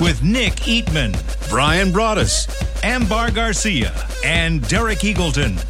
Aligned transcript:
With 0.00 0.22
Nick 0.22 0.54
Eatman, 0.54 1.14
Brian 1.48 1.92
Broaddus, 1.92 2.48
Ambar 2.82 3.30
Garcia, 3.30 3.94
and 4.24 4.66
Derek 4.68 4.98
Eagleton. 5.00 5.62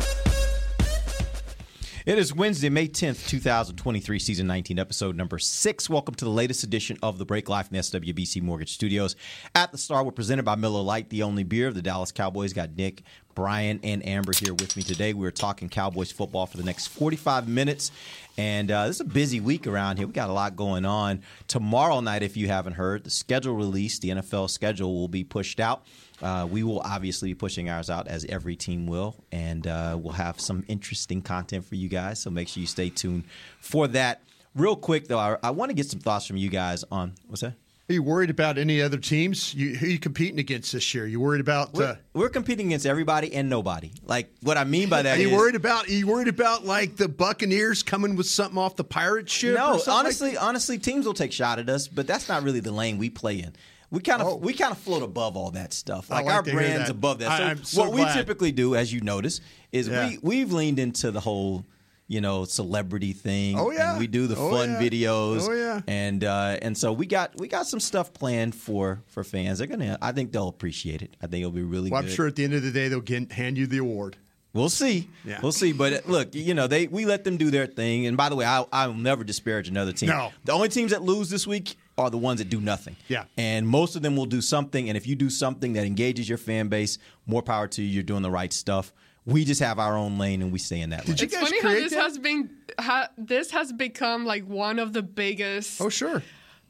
It 2.07 2.19
is 2.19 2.35
Wednesday, 2.35 2.69
May 2.69 2.89
10th, 2.89 3.27
2023, 3.29 4.19
season 4.19 4.47
19, 4.47 4.79
episode 4.79 5.17
number 5.17 5.39
six. 5.39 5.89
Welcome 5.89 6.15
to 6.17 6.25
the 6.27 6.31
latest 6.31 6.63
edition 6.63 6.99
of 7.03 7.17
the 7.17 7.25
Break 7.25 7.49
Life 7.49 7.69
from 7.69 7.77
the 7.79 7.83
SWBC 7.83 8.43
Mortgage 8.43 8.75
Studios. 8.75 9.17
At 9.55 9.73
the 9.73 9.79
Star, 9.79 10.05
we're 10.05 10.13
presented 10.13 10.45
by 10.45 10.55
Miller 10.55 10.83
Lite, 10.83 11.09
the 11.09 11.23
only 11.23 11.45
beer 11.45 11.67
of 11.67 11.75
the 11.75 11.81
Dallas 11.81 12.13
Cowboys. 12.13 12.53
Got 12.53 12.77
Nick, 12.77 13.05
Brian, 13.35 13.81
and 13.83 14.07
Amber 14.07 14.33
here 14.39 14.53
with 14.53 14.77
me 14.77 14.83
today. 14.83 15.15
We're 15.15 15.31
talking 15.31 15.71
Cowboys 15.71 16.13
football 16.13 16.45
for 16.47 16.59
the 16.59 16.63
next 16.63 16.89
45 16.89 17.49
minutes. 17.49 17.91
And 18.37 18.71
uh, 18.71 18.87
this 18.87 18.97
is 18.97 19.01
a 19.01 19.05
busy 19.05 19.41
week 19.41 19.67
around 19.67 19.99
here. 19.99 20.07
We 20.07 20.13
got 20.13 20.29
a 20.29 20.33
lot 20.33 20.57
going 20.57 20.85
on. 20.85 21.23
Tomorrow 21.47 22.01
night, 22.01 22.23
if 22.23 22.37
you 22.37 22.49
haven't 22.49 22.75
heard, 22.75 23.05
the 23.05 23.11
schedule 23.11 23.55
release, 23.55 23.99
the 23.99 24.11
NFL 24.11 24.51
schedule 24.51 24.95
will 24.95 25.09
be 25.09 25.23
pushed 25.25 25.61
out. 25.61 25.87
Uh, 26.23 26.47
we 26.51 26.63
will 26.63 26.81
obviously 26.81 27.31
be 27.31 27.35
pushing 27.35 27.69
ours 27.69 27.91
out 27.91 28.09
as 28.09 28.25
every 28.27 28.57
team 28.57 28.87
will, 28.87 29.17
and 29.31 29.67
uh, 29.67 29.97
we'll 30.01 30.13
have 30.13 30.41
some 30.41 30.65
interesting 30.69 31.21
content 31.21 31.65
for 31.65 31.75
you 31.75 31.89
guys. 31.89 32.21
So 32.23 32.31
make 32.31 32.49
sure 32.49 32.61
you 32.61 32.67
stay 32.67 32.89
tuned 32.89 33.25
for 33.61 33.89
that. 33.89 34.23
Real 34.55 34.77
quick 34.77 35.09
though, 35.09 35.19
I, 35.19 35.37
I 35.43 35.51
want 35.51 35.71
to 35.71 35.75
get 35.75 35.87
some 35.87 36.01
thoughts 36.01 36.27
from 36.27 36.37
you 36.37 36.49
guys 36.49 36.85
on 36.91 37.15
what's 37.27 37.43
that? 37.43 37.55
Are 37.87 37.93
you 37.93 38.03
worried 38.03 38.31
about 38.31 38.57
any 38.57 38.81
other 38.81 38.97
teams? 38.97 39.53
You, 39.53 39.75
who 39.77 39.85
are 39.85 39.89
you 39.91 39.99
competing 39.99 40.39
against 40.39 40.73
this 40.73 40.95
year? 40.95 41.07
You 41.07 41.21
worried 41.21 41.43
about? 41.43 41.75
We're, 41.75 41.85
Uh, 41.85 41.97
we're 42.15 42.31
competing 42.31 42.69
against 42.69 42.87
everybody 42.87 43.35
and 43.35 43.51
nobody. 43.51 43.91
Like 44.07 44.33
what 44.41 44.57
I 44.57 44.65
mean 44.65 44.89
by 44.89 45.03
that 45.03 45.19
are 45.19 45.21
you 45.21 45.29
is- 45.29 45.35
worried 45.35 45.55
about? 45.55 45.87
Are 45.89 45.93
you 45.93 46.07
worried 46.07 46.29
about 46.29 46.65
like 46.65 46.97
the 46.97 47.09
Buccaneers 47.09 47.83
coming 47.83 48.17
with 48.17 48.27
something 48.27 48.57
off 48.57 48.77
the 48.77 48.85
pirate 48.85 49.29
ship? 49.29 49.55
or 49.57 49.59
No, 49.59 49.73
something 49.77 49.89
like 49.89 49.99
honestly, 49.99 50.37
honestly, 50.39 50.79
teams 50.79 51.05
will 51.05 51.13
take 51.13 51.31
shot 51.33 51.59
at 51.59 51.69
us, 51.69 51.87
but 51.87 52.07
that's 52.07 52.27
not 52.27 52.43
really 52.43 52.61
the 52.61 52.73
lane 52.73 52.97
we 52.97 53.11
play 53.11 53.39
in. 53.41 53.53
We 53.91 54.01
kind 54.01 54.23
of 54.23 54.29
Oh. 54.29 54.37
we 54.37 54.55
kind 54.55 54.73
of 54.73 54.79
float 54.79 55.03
above 55.03 55.37
all 55.37 55.51
that 55.51 55.75
stuff. 55.75 56.09
Like, 56.09 56.25
like 56.25 56.35
our 56.35 56.43
brand's 56.43 56.89
above 56.89 57.19
that. 57.19 57.37
So, 57.37 57.45
I'm 57.45 57.65
so 57.65 57.81
what 57.83 57.93
we 57.93 58.05
typically 58.15 58.51
do, 58.51 58.75
as 58.77 58.95
you 58.95 59.03
notice, 59.03 59.43
is 59.73 59.89
Yeah. 59.89 60.09
we 60.09 60.19
we've 60.23 60.53
leaned 60.55 60.79
into 60.79 61.11
the 61.11 61.21
whole 61.21 61.67
you 62.07 62.21
know 62.21 62.45
celebrity 62.45 63.13
thing. 63.13 63.59
Oh, 63.59 63.71
yeah. 63.71 63.91
and 63.93 63.99
we 64.01 64.07
do 64.07 64.27
the 64.27 64.37
Oh, 64.37 64.51
fun 64.51 64.71
yeah. 64.73 64.81
videos. 64.81 65.49
Oh, 65.49 65.53
yeah. 65.53 65.81
and 65.87 66.23
uh, 66.25 66.59
and 66.63 66.77
so 66.77 66.93
we 66.93 67.07
got 67.07 67.39
we 67.39 67.49
got 67.49 67.67
some 67.67 67.81
stuff 67.81 68.13
planned 68.13 68.55
for 68.55 69.03
for 69.07 69.25
fans. 69.25 69.59
They're 69.59 69.67
gonna. 69.67 69.99
I 70.03 70.13
think 70.13 70.33
they'll 70.33 70.49
appreciate 70.49 71.03
it. 71.03 71.17
I 71.23 71.27
think 71.27 71.41
it'll 71.41 71.51
be 71.53 71.63
really. 71.63 71.91
Well, 71.91 72.03
I'm 72.03 72.09
sure 72.09 72.27
at 72.27 72.37
the 72.37 72.45
end 72.45 72.55
of 72.55 72.63
the 72.63 72.71
day 72.71 72.89
they'll 72.89 73.01
get, 73.01 73.33
hand 73.33 73.57
you 73.59 73.67
the 73.67 73.79
award. 73.79 74.17
We'll 74.53 74.69
see. 74.69 75.09
Yeah. 75.25 75.41
We'll 75.43 75.51
see. 75.51 75.73
But 75.73 75.93
uh, 75.93 75.99
look, 76.07 76.35
you 76.35 76.55
know, 76.55 76.69
they 76.69 76.87
we 76.87 77.07
let 77.07 77.25
them 77.25 77.37
do 77.37 77.51
their 77.51 77.67
thing. 77.67 78.07
And 78.07 78.17
by 78.17 78.29
the 78.29 78.37
way, 78.37 78.45
I 78.45 78.65
I 78.73 78.87
will 78.87 78.95
never 78.95 79.25
disparage 79.25 79.69
another 79.69 79.93
team. 79.93 80.11
No. 80.11 80.31
The 80.45 80.53
only 80.53 80.69
teams 80.69 80.93
that 80.93 81.03
lose 81.03 81.29
this 81.29 81.45
week 81.47 81.75
are 81.99 82.09
the 82.11 82.19
ones 82.19 82.39
that 82.39 82.51
do 82.51 82.61
nothing. 82.61 82.95
Yeah. 83.09 83.25
And 83.37 83.67
most 83.67 83.97
of 83.97 84.03
them 84.03 84.15
will 84.15 84.27
do 84.27 84.41
something. 84.41 84.89
And 84.89 84.97
if 84.97 85.07
you 85.09 85.17
do 85.17 85.29
something 85.31 85.73
that 85.73 85.85
engages 85.87 86.29
your 86.29 86.39
fan 86.39 86.69
base, 86.69 86.99
more 87.27 87.43
power 87.43 87.67
to 87.69 87.83
you. 87.83 87.89
You're 87.89 88.03
doing 88.05 88.23
the 88.23 88.31
right 88.31 88.53
stuff. 88.53 88.93
We 89.27 89.45
just 89.45 89.61
have 89.61 89.79
our 89.79 89.97
own 89.97 90.19
lane 90.19 90.43
and 90.43 90.53
we 90.53 90.59
stay 90.59 90.81
in 90.81 90.91
that 90.91 91.07
lane. 91.09 91.17
Did 91.17 91.33
you 91.33 91.39
It's 91.39 91.49
funny 91.49 91.61
how 91.63 91.71
this 91.71 91.93
that? 91.93 92.03
has 92.03 92.19
been 92.19 92.51
ha, 92.79 93.09
this 93.17 93.51
has 93.53 93.73
become 93.73 94.27
like 94.27 94.45
one 94.47 94.79
of 94.79 94.93
the 94.93 95.03
biggest 95.03 95.81
Oh, 95.81 95.89
sure. 95.89 96.23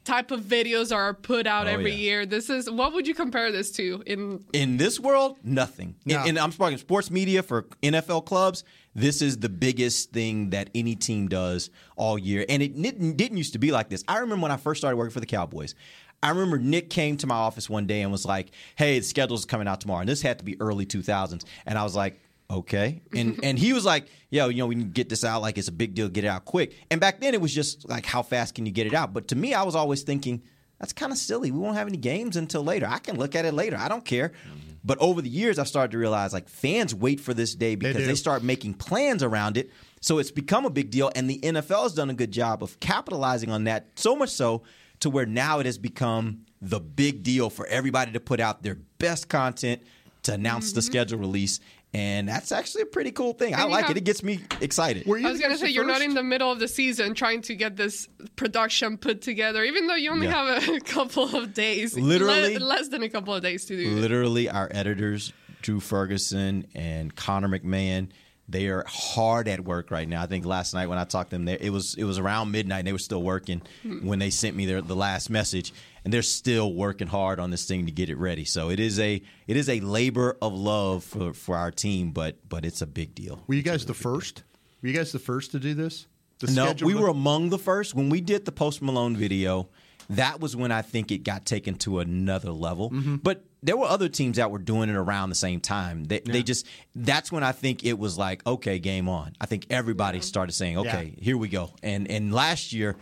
type 0.05 0.31
of 0.31 0.41
videos 0.41 0.95
are 0.95 1.13
put 1.13 1.47
out 1.47 1.67
Oh, 1.67 1.71
every 1.71 1.91
yeah. 1.91 1.97
year. 1.97 2.25
This 2.25 2.49
is 2.49 2.69
what 2.69 2.93
would 2.93 3.07
you 3.07 3.13
compare 3.13 3.51
this 3.51 3.71
to 3.73 4.01
in 4.05 4.43
in 4.53 4.77
this 4.77 4.99
world, 5.01 5.37
nothing. 5.43 5.95
No. 6.05 6.19
And, 6.19 6.29
and 6.29 6.39
I'm 6.39 6.51
talking 6.51 6.77
sports 6.77 7.11
media 7.11 7.43
for 7.43 7.63
NFL 7.83 8.25
clubs. 8.25 8.63
This 8.93 9.21
is 9.21 9.39
the 9.39 9.49
biggest 9.49 10.11
thing 10.13 10.51
that 10.51 10.69
any 10.73 10.95
team 10.95 11.27
does 11.27 11.69
all 11.97 12.17
year, 12.17 12.45
and 12.47 12.63
it 12.63 12.81
didn't, 12.81 13.17
didn't 13.17 13.37
used 13.37 13.51
to 13.51 13.59
be 13.59 13.73
like 13.73 13.89
this. 13.89 14.05
I 14.07 14.19
remember 14.19 14.43
when 14.43 14.53
I 14.53 14.57
first 14.57 14.79
started 14.79 14.95
working 14.95 15.11
for 15.11 15.19
the 15.19 15.25
Cowboys. 15.25 15.75
I 16.23 16.29
remember 16.29 16.57
Nick 16.57 16.89
came 16.89 17.17
to 17.17 17.27
my 17.27 17.35
office 17.35 17.69
one 17.69 17.85
day 17.85 18.01
and 18.01 18.11
was 18.13 18.25
like, 18.25 18.51
"Hey, 18.77 18.99
the 18.99 19.05
schedule's 19.05 19.43
coming 19.43 19.67
out 19.67 19.81
tomorrow," 19.81 19.99
and 19.99 20.07
this 20.09 20.21
had 20.21 20.37
to 20.39 20.45
be 20.45 20.55
early 20.61 20.85
2000s, 20.85 21.43
and 21.65 21.77
I 21.77 21.83
was 21.83 21.95
like. 21.97 22.21
Okay, 22.49 23.01
and 23.13 23.39
and 23.43 23.57
he 23.57 23.73
was 23.73 23.85
like, 23.85 24.07
"Yo, 24.29 24.49
you 24.49 24.57
know, 24.57 24.67
we 24.67 24.75
can 24.75 24.91
get 24.91 25.09
this 25.09 25.23
out 25.23 25.41
like 25.41 25.57
it's 25.57 25.67
a 25.67 25.73
big 25.73 25.95
deal, 25.95 26.09
get 26.09 26.23
it 26.23 26.27
out 26.27 26.45
quick." 26.45 26.75
And 26.91 27.01
back 27.01 27.19
then, 27.19 27.33
it 27.33 27.41
was 27.41 27.53
just 27.53 27.87
like, 27.89 28.05
"How 28.05 28.21
fast 28.21 28.55
can 28.55 28.65
you 28.65 28.71
get 28.71 28.87
it 28.87 28.93
out?" 28.93 29.13
But 29.13 29.29
to 29.29 29.35
me, 29.35 29.53
I 29.53 29.63
was 29.63 29.75
always 29.75 30.03
thinking, 30.03 30.43
that's 30.79 30.93
kind 30.93 31.11
of 31.11 31.17
silly. 31.17 31.51
We 31.51 31.59
won't 31.59 31.77
have 31.77 31.87
any 31.87 31.97
games 31.97 32.35
until 32.35 32.63
later. 32.63 32.87
I 32.87 32.99
can 32.99 33.17
look 33.17 33.35
at 33.35 33.45
it 33.45 33.53
later. 33.53 33.77
I 33.77 33.87
don't 33.87 34.03
care. 34.03 34.29
Mm-hmm. 34.29 34.73
But 34.83 34.99
over 34.99 35.21
the 35.21 35.29
years, 35.29 35.57
I've 35.57 35.67
started 35.67 35.91
to 35.93 35.97
realize 35.97 36.33
like 36.33 36.49
fans 36.49 36.93
wait 36.93 37.19
for 37.19 37.33
this 37.33 37.55
day 37.55 37.75
because 37.75 37.97
do. 37.97 38.05
they, 38.05 38.15
start 38.15 38.43
making 38.43 38.75
plans 38.75 39.23
around 39.23 39.57
it. 39.57 39.71
So 40.01 40.19
it's 40.19 40.31
become 40.31 40.65
a 40.65 40.69
big 40.69 40.91
deal. 40.91 41.11
And 41.15 41.29
the 41.29 41.39
NFL 41.39 41.83
has 41.83 41.93
done 41.93 42.09
a 42.09 42.13
good 42.13 42.31
job 42.31 42.61
of 42.61 42.79
capitalizing 42.79 43.49
on 43.49 43.63
that, 43.63 43.87
so 43.95 44.15
much 44.15 44.29
so 44.29 44.63
to 44.99 45.09
where 45.09 45.25
now 45.25 45.59
it 45.59 45.65
has 45.65 45.77
become 45.77 46.45
the 46.61 46.79
big 46.79 47.23
deal 47.23 47.49
for 47.49 47.65
everybody 47.67 48.11
to 48.11 48.19
put 48.19 48.39
out 48.39 48.61
their 48.61 48.75
best 48.99 49.27
content 49.27 49.81
to 50.23 50.33
announce 50.33 50.71
the 50.73 50.81
mm-hmm. 50.81 50.85
schedule 50.85 51.19
release. 51.19 51.59
And 51.93 52.27
that's 52.27 52.51
actually 52.51 52.81
a 52.81 52.87
pretty 52.87 53.11
cool 53.11 53.31
thing. 53.33 53.53
I 53.53 53.61
And 53.61 53.69
you 53.69 53.75
like 53.75 53.85
have- 53.85 53.95
it. 53.95 53.99
It 53.99 54.03
gets 54.03 54.21
me 54.21 54.41
excited. 54.59 55.05
Were 55.05 55.17
you 55.17 55.27
I 55.27 55.31
was 55.31 55.39
gonna 55.39 55.53
guys 55.53 55.61
say 55.61 55.67
the 55.67 55.71
you're 55.73 55.85
not 55.85 56.01
in 56.01 56.13
the 56.13 56.23
middle 56.23 56.51
of 56.51 56.59
the 56.59 56.67
season 56.67 57.13
trying 57.13 57.41
to 57.43 57.55
get 57.55 57.77
this 57.77 58.09
production 58.35 58.97
put 58.97 59.21
together, 59.21 59.63
even 59.63 59.87
though 59.87 59.95
you 59.95 60.11
only 60.11 60.27
Yeah. 60.27 60.59
have 60.59 60.69
a 60.75 60.79
couple 60.85 61.35
of 61.35 61.53
days, 61.53 61.97
Literally- 61.97 62.57
Le- 62.57 62.65
less 62.65 62.89
than 62.89 63.01
a 63.03 63.09
couple 63.09 63.33
of 63.33 63.41
days 63.41 63.65
to 63.65 63.77
do. 63.77 63.83
it. 63.89 64.01
Literally, 64.01 64.49
our 64.49 64.67
editors, 64.71 65.31
Drew 65.61 65.79
Ferguson 65.79 66.67
and 66.75 67.15
Connor 67.15 67.47
McMahon, 67.47 68.09
they 68.49 68.67
are 68.67 68.83
hard 68.87 69.47
at 69.47 69.61
work 69.63 69.89
right 69.89 70.07
now. 70.07 70.21
I 70.21 70.27
think 70.27 70.45
last 70.45 70.73
night 70.73 70.87
when 70.87 70.97
I 70.99 71.05
talked 71.05 71.29
to 71.31 71.37
them, 71.37 71.45
they, 71.45 71.57
it 71.59 71.71
was 71.71 71.95
it 71.95 72.03
was 72.03 72.19
around 72.19 72.51
midnight. 72.51 72.79
And 72.79 72.87
they 72.87 72.91
were 72.91 72.99
still 72.99 73.23
working 73.23 73.61
hmm. 73.81 74.05
when 74.05 74.19
they 74.19 74.29
sent 74.29 74.55
me 74.55 74.65
their 74.65 74.81
the 74.81 74.95
last 74.95 75.29
message, 75.29 75.73
and 76.05 76.13
they're 76.13 76.21
still 76.21 76.71
working 76.73 77.07
hard 77.07 77.39
on 77.39 77.49
this 77.49 77.65
thing 77.65 77.87
to 77.87 77.91
get 77.91 78.09
it 78.09 78.17
ready. 78.17 78.45
So 78.45 78.69
it 78.69 78.79
is 78.79 78.99
a 78.99 79.21
it 79.47 79.57
is 79.57 79.67
a 79.67 79.79
labor 79.81 80.37
of 80.41 80.53
love 80.53 81.03
for, 81.03 81.33
for 81.33 81.57
our 81.57 81.71
team, 81.71 82.11
but 82.11 82.47
but 82.47 82.63
it's 82.63 82.81
a 82.81 82.87
big 82.87 83.13
deal. 83.15 83.43
Were 83.47 83.55
you 83.55 83.63
guys 83.63 83.85
the 83.85 83.95
first? 83.95 84.43
Were 84.81 84.89
you 84.89 84.95
guys 84.95 85.11
the 85.11 85.19
first 85.19 85.51
to 85.51 85.59
do 85.59 85.73
this? 85.73 86.05
The 86.39 86.51
No, 86.51 86.73
we 86.85 86.93
were 86.93 87.07
among 87.07 87.49
the 87.49 87.57
first. 87.57 87.95
When 87.95 88.09
we 88.09 88.21
did 88.21 88.45
the 88.45 88.51
Post 88.51 88.81
Malone 88.81 89.17
video, 89.17 89.69
that 90.11 90.39
was 90.39 90.55
when 90.55 90.71
I 90.71 90.83
think 90.83 91.11
it 91.11 91.19
got 91.19 91.45
taken 91.45 91.75
to 91.79 91.99
another 91.99 92.51
level. 92.51 92.91
Mm-hmm. 92.91 93.15
But 93.15 93.43
there 93.63 93.75
were 93.75 93.87
other 93.87 94.09
teams 94.09 94.37
that 94.37 94.51
were 94.51 94.59
doing 94.59 94.89
it 94.89 94.95
around 94.95 95.29
the 95.29 95.35
same 95.35 95.59
time. 95.59 96.03
They, 96.03 96.19
they 96.19 96.43
just 96.43 96.67
that's 96.93 97.31
when 97.31 97.43
I 97.43 97.51
think 97.51 97.83
it 97.83 97.97
was 97.97 98.15
like, 98.15 98.45
okay, 98.45 98.77
game 98.77 99.09
on. 99.09 99.33
I 99.41 99.47
think 99.47 99.65
everybody 99.71 100.21
started 100.21 100.51
saying, 100.51 100.77
okay, 100.77 101.15
here 101.19 101.37
we 101.37 101.47
go. 101.47 101.71
And 101.81 102.07
and 102.11 102.31
last 102.31 102.73
year, 102.73 102.95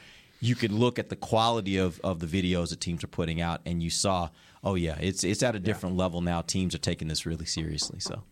you 0.44 0.56
could 0.56 0.74
look 0.74 1.00
at 1.00 1.08
the 1.09 1.16
quality 1.16 1.78
of 1.78 2.00
of 2.04 2.20
the 2.20 2.28
videos 2.28 2.70
that 2.70 2.81
teams 2.81 3.04
are 3.04 3.08
putting 3.08 3.40
out, 3.40 3.62
and 3.66 3.81
you 3.81 3.90
saw, 3.90 4.30
oh 4.64 4.76
yeah, 4.76 4.98
it's 5.00 5.24
it's 5.24 5.42
at 5.42 5.56
a 5.56 5.59
different 5.59 5.96
level 5.96 6.20
now. 6.20 6.42
Teams 6.42 6.76
are 6.76 6.80
taking 6.80 7.08
this 7.08 7.26
really 7.26 7.46
seriously. 7.46 8.00
So 8.00 8.24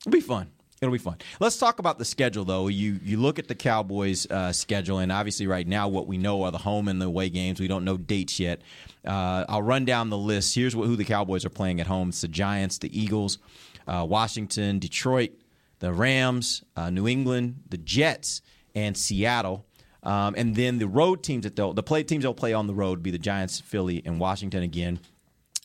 it'll 0.00 0.12
be 0.12 0.20
fun. 0.20 0.50
It'll 0.80 0.92
be 0.92 0.98
fun. 0.98 1.18
Let's 1.38 1.58
talk 1.58 1.78
about 1.78 1.98
the 1.98 2.04
schedule, 2.04 2.44
though. 2.44 2.68
You 2.68 2.98
you 3.04 3.18
look 3.18 3.38
at 3.38 3.48
the 3.48 3.54
Cowboys' 3.54 4.26
uh, 4.30 4.50
schedule, 4.52 4.98
and 4.98 5.12
obviously, 5.12 5.46
right 5.46 5.66
now, 5.66 5.88
what 5.88 6.06
we 6.06 6.16
know 6.16 6.42
are 6.42 6.50
the 6.50 6.58
home 6.58 6.88
and 6.88 7.00
the 7.00 7.06
away 7.06 7.28
games. 7.28 7.60
We 7.60 7.68
don't 7.68 7.84
know 7.84 7.98
dates 7.98 8.40
yet. 8.40 8.62
Uh, 9.06 9.44
I'll 9.48 9.62
run 9.62 9.84
down 9.84 10.08
the 10.08 10.18
list. 10.18 10.54
Here's 10.54 10.74
what, 10.74 10.86
who 10.86 10.96
the 10.96 11.04
Cowboys 11.04 11.44
are 11.44 11.50
playing 11.50 11.80
at 11.80 11.86
home: 11.86 12.08
it's 12.08 12.22
the 12.22 12.28
Giants, 12.28 12.78
the 12.78 12.98
Eagles, 12.98 13.38
uh, 13.86 14.06
Washington, 14.08 14.78
Detroit, 14.78 15.32
the 15.80 15.92
Rams, 15.92 16.64
uh, 16.76 16.88
New 16.90 17.06
England, 17.06 17.60
the 17.68 17.78
Jets, 17.78 18.40
and 18.74 18.96
Seattle. 18.96 19.66
Um, 20.02 20.34
and 20.36 20.56
then 20.56 20.78
the 20.78 20.88
road 20.88 21.22
teams 21.22 21.44
that 21.44 21.54
they'll 21.54 21.72
the 21.72 21.82
play 21.82 22.02
teams 22.02 22.22
they'll 22.22 22.34
play 22.34 22.52
on 22.52 22.66
the 22.66 22.74
road 22.74 23.02
be 23.02 23.10
the 23.10 23.18
Giants, 23.18 23.60
Philly, 23.60 24.02
and 24.04 24.18
Washington 24.18 24.62
again, 24.62 24.98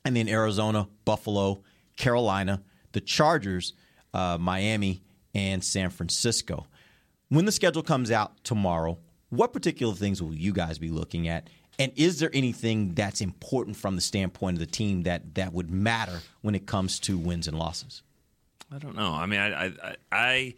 and 0.06 0.16
then 0.16 0.30
Arizona, 0.30 0.88
Buffalo, 1.06 1.64
Carolina, 1.96 2.62
the 2.92 3.02
Chargers, 3.02 3.74
uh, 4.14 4.38
Miami, 4.40 5.02
and 5.34 5.64
San 5.64 5.90
Francisco. 5.90 6.68
When 7.30 7.46
the 7.46 7.52
schedule 7.52 7.84
comes 7.84 8.12
out 8.12 8.44
tomorrow, 8.44 9.00
what 9.30 9.54
particular 9.54 9.94
things 9.94 10.22
will 10.22 10.34
you 10.34 10.54
guys 10.54 10.78
be 10.78 10.90
looking 10.90 11.28
at? 11.28 11.50
And 11.80 11.92
is 11.96 12.20
there 12.20 12.32
anything 12.34 12.94
that's 12.96 13.22
important 13.22 13.78
from 13.78 13.96
the 13.96 14.02
standpoint 14.02 14.56
of 14.56 14.60
the 14.60 14.66
team 14.66 15.04
that 15.04 15.36
that 15.36 15.54
would 15.54 15.70
matter 15.70 16.22
when 16.42 16.56
it 16.56 16.66
comes 16.66 17.00
to 17.02 17.18
wins 17.18 17.48
and 17.48 17.58
losses? 17.58 18.02
I 18.74 18.80
don't 18.80 18.96
know. 18.96 19.14
I 19.14 19.26
mean, 19.26 19.40
I, 19.40 19.66
I, 19.66 19.96
I, 20.12 20.56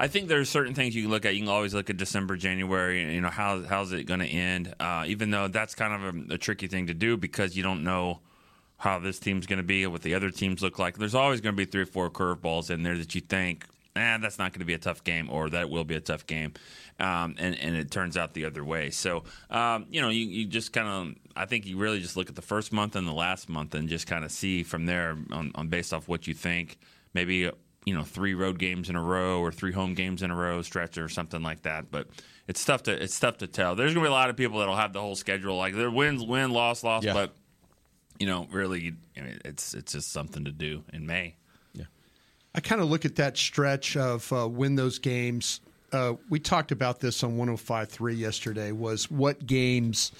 I 0.00 0.08
think 0.08 0.28
there's 0.28 0.48
certain 0.48 0.72
things 0.72 0.96
you 0.96 1.02
can 1.02 1.10
look 1.10 1.26
at. 1.26 1.34
You 1.34 1.42
can 1.42 1.50
always 1.50 1.74
look 1.74 1.90
at 1.90 1.98
December, 1.98 2.34
January, 2.34 3.02
and 3.02 3.12
you 3.12 3.20
know 3.20 3.28
how 3.28 3.60
how's 3.60 3.92
it 3.92 4.04
going 4.04 4.20
to 4.20 4.26
end. 4.26 4.74
Uh, 4.80 5.04
even 5.06 5.30
though 5.30 5.46
that's 5.46 5.74
kind 5.74 5.92
of 5.92 6.14
a, 6.14 6.34
a 6.34 6.38
tricky 6.38 6.68
thing 6.68 6.86
to 6.86 6.94
do 6.94 7.18
because 7.18 7.54
you 7.54 7.62
don't 7.62 7.84
know 7.84 8.20
how 8.78 8.98
this 8.98 9.18
team's 9.18 9.46
going 9.46 9.58
to 9.58 9.62
be, 9.62 9.86
what 9.86 10.00
the 10.00 10.14
other 10.14 10.30
teams 10.30 10.62
look 10.62 10.78
like. 10.78 10.96
There's 10.96 11.14
always 11.14 11.42
going 11.42 11.54
to 11.54 11.56
be 11.56 11.66
three 11.66 11.82
or 11.82 11.86
four 11.86 12.08
curveballs 12.08 12.70
in 12.70 12.82
there 12.82 12.96
that 12.96 13.14
you 13.14 13.20
think, 13.20 13.66
eh, 13.94 14.16
that's 14.16 14.38
not 14.38 14.54
going 14.54 14.60
to 14.60 14.64
be 14.64 14.72
a 14.72 14.78
tough 14.78 15.04
game, 15.04 15.28
or 15.30 15.50
that 15.50 15.68
will 15.68 15.84
be 15.84 15.96
a 15.96 16.00
tough 16.00 16.24
game, 16.24 16.54
um, 16.98 17.34
and 17.36 17.58
and 17.58 17.76
it 17.76 17.90
turns 17.90 18.16
out 18.16 18.32
the 18.32 18.46
other 18.46 18.64
way. 18.64 18.88
So 18.88 19.24
um, 19.50 19.84
you 19.90 20.00
know, 20.00 20.08
you, 20.08 20.24
you 20.24 20.46
just 20.46 20.72
kind 20.72 20.88
of, 20.88 21.14
I 21.36 21.44
think 21.44 21.66
you 21.66 21.76
really 21.76 22.00
just 22.00 22.16
look 22.16 22.30
at 22.30 22.36
the 22.36 22.42
first 22.42 22.72
month 22.72 22.96
and 22.96 23.06
the 23.06 23.12
last 23.12 23.50
month, 23.50 23.74
and 23.74 23.86
just 23.86 24.06
kind 24.06 24.24
of 24.24 24.32
see 24.32 24.62
from 24.62 24.86
there 24.86 25.18
on, 25.30 25.52
on 25.54 25.68
based 25.68 25.92
off 25.92 26.08
what 26.08 26.26
you 26.26 26.32
think, 26.32 26.78
maybe 27.12 27.50
you 27.84 27.94
know 27.94 28.02
three 28.02 28.34
road 28.34 28.58
games 28.58 28.90
in 28.90 28.96
a 28.96 29.02
row 29.02 29.40
or 29.40 29.50
three 29.52 29.72
home 29.72 29.94
games 29.94 30.22
in 30.22 30.30
a 30.30 30.36
row 30.36 30.62
stretch 30.62 30.98
or 30.98 31.08
something 31.08 31.42
like 31.42 31.62
that. 31.62 31.90
But 31.90 32.08
it's 32.48 32.64
tough 32.64 32.82
to 32.84 33.02
it's 33.02 33.18
tough 33.18 33.38
to 33.38 33.46
tell. 33.46 33.74
There's 33.74 33.94
gonna 33.94 34.04
be 34.04 34.08
a 34.08 34.12
lot 34.12 34.30
of 34.30 34.36
people 34.36 34.58
that'll 34.58 34.76
have 34.76 34.92
the 34.92 35.00
whole 35.00 35.16
schedule 35.16 35.56
like 35.56 35.74
their 35.74 35.90
wins, 35.90 36.24
win, 36.24 36.50
loss, 36.50 36.82
loss, 36.84 37.04
Yeah. 37.04 37.14
but 37.14 37.34
you 38.18 38.26
know, 38.26 38.46
really, 38.52 38.92
I 39.16 39.20
mean, 39.22 39.38
it's 39.44 39.72
it's 39.74 39.92
just 39.92 40.12
something 40.12 40.44
to 40.44 40.52
do 40.52 40.84
in 40.92 41.06
May. 41.06 41.36
Yeah, 41.72 41.84
I 42.54 42.60
kind 42.60 42.82
of 42.82 42.90
look 42.90 43.04
at 43.06 43.16
that 43.16 43.38
stretch 43.38 43.96
of 43.96 44.30
uh, 44.32 44.46
win 44.46 44.74
those 44.74 44.98
games. 44.98 45.60
Uh, 45.92 46.14
we 46.28 46.38
talked 46.38 46.70
about 46.70 47.00
this 47.00 47.24
on 47.24 47.36
105.3 47.36 48.16
yesterday. 48.16 48.72
Was 48.72 49.10
what 49.10 49.46
games? 49.46 50.12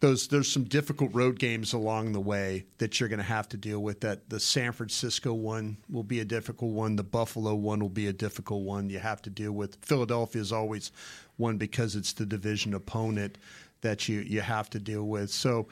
Those 0.00 0.28
there's 0.28 0.50
some 0.50 0.64
difficult 0.64 1.12
road 1.12 1.38
games 1.38 1.72
along 1.72 2.12
the 2.12 2.20
way 2.20 2.66
that 2.78 3.00
you're 3.00 3.08
going 3.08 3.18
to 3.18 3.24
have 3.24 3.48
to 3.48 3.56
deal 3.56 3.80
with. 3.80 4.00
That 4.00 4.30
the 4.30 4.38
San 4.38 4.72
Francisco 4.72 5.32
one 5.32 5.78
will 5.90 6.04
be 6.04 6.20
a 6.20 6.24
difficult 6.24 6.72
one. 6.72 6.96
The 6.96 7.02
Buffalo 7.02 7.54
one 7.54 7.80
will 7.80 7.88
be 7.88 8.06
a 8.06 8.12
difficult 8.12 8.62
one. 8.62 8.90
You 8.90 9.00
have 9.00 9.22
to 9.22 9.30
deal 9.30 9.52
with. 9.52 9.76
Philadelphia 9.84 10.40
is 10.40 10.52
always 10.52 10.92
one 11.36 11.56
because 11.56 11.96
it's 11.96 12.12
the 12.12 12.26
division 12.26 12.74
opponent 12.74 13.38
that 13.80 14.08
you 14.08 14.20
you 14.20 14.40
have 14.40 14.70
to 14.70 14.78
deal 14.78 15.04
with. 15.04 15.30
So 15.30 15.68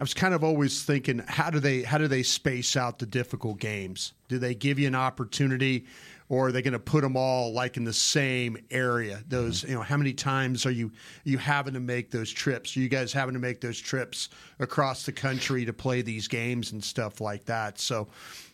I 0.00 0.02
was 0.02 0.14
kind 0.14 0.34
of 0.34 0.44
always 0.44 0.82
thinking, 0.82 1.22
how 1.26 1.50
do 1.50 1.60
they 1.60 1.82
how 1.82 1.98
do 1.98 2.08
they 2.08 2.22
space 2.22 2.76
out 2.76 2.98
the 2.98 3.06
difficult 3.06 3.58
games? 3.58 4.12
Do 4.28 4.38
they 4.38 4.54
give 4.54 4.78
you 4.78 4.86
an 4.88 4.94
opportunity, 4.94 5.86
or 6.30 6.46
are 6.46 6.52
they 6.52 6.62
going 6.62 6.72
to 6.72 6.78
put 6.78 7.02
them 7.02 7.16
all 7.16 7.52
like 7.52 7.76
in 7.76 7.84
the 7.84 7.92
same 7.92 8.56
area? 8.70 9.22
Those 9.28 9.60
mm-hmm. 9.60 9.70
you 9.70 9.76
know, 9.76 9.82
how 9.82 9.98
many 9.98 10.14
times 10.14 10.64
are 10.64 10.70
you 10.70 10.86
are 10.86 11.28
you 11.28 11.36
having 11.36 11.74
to 11.74 11.80
make 11.80 12.10
those 12.10 12.30
trips? 12.30 12.74
Are 12.74 12.80
you 12.80 12.88
guys 12.88 13.12
having 13.12 13.34
to 13.34 13.40
make 13.40 13.60
those 13.60 13.78
trips 13.78 14.30
across 14.60 15.04
the 15.04 15.12
country 15.12 15.66
to 15.66 15.74
play 15.74 16.00
these 16.00 16.28
games 16.28 16.72
and 16.72 16.82
stuff 16.82 17.20
like 17.20 17.44
that? 17.44 17.78
So. 17.78 18.08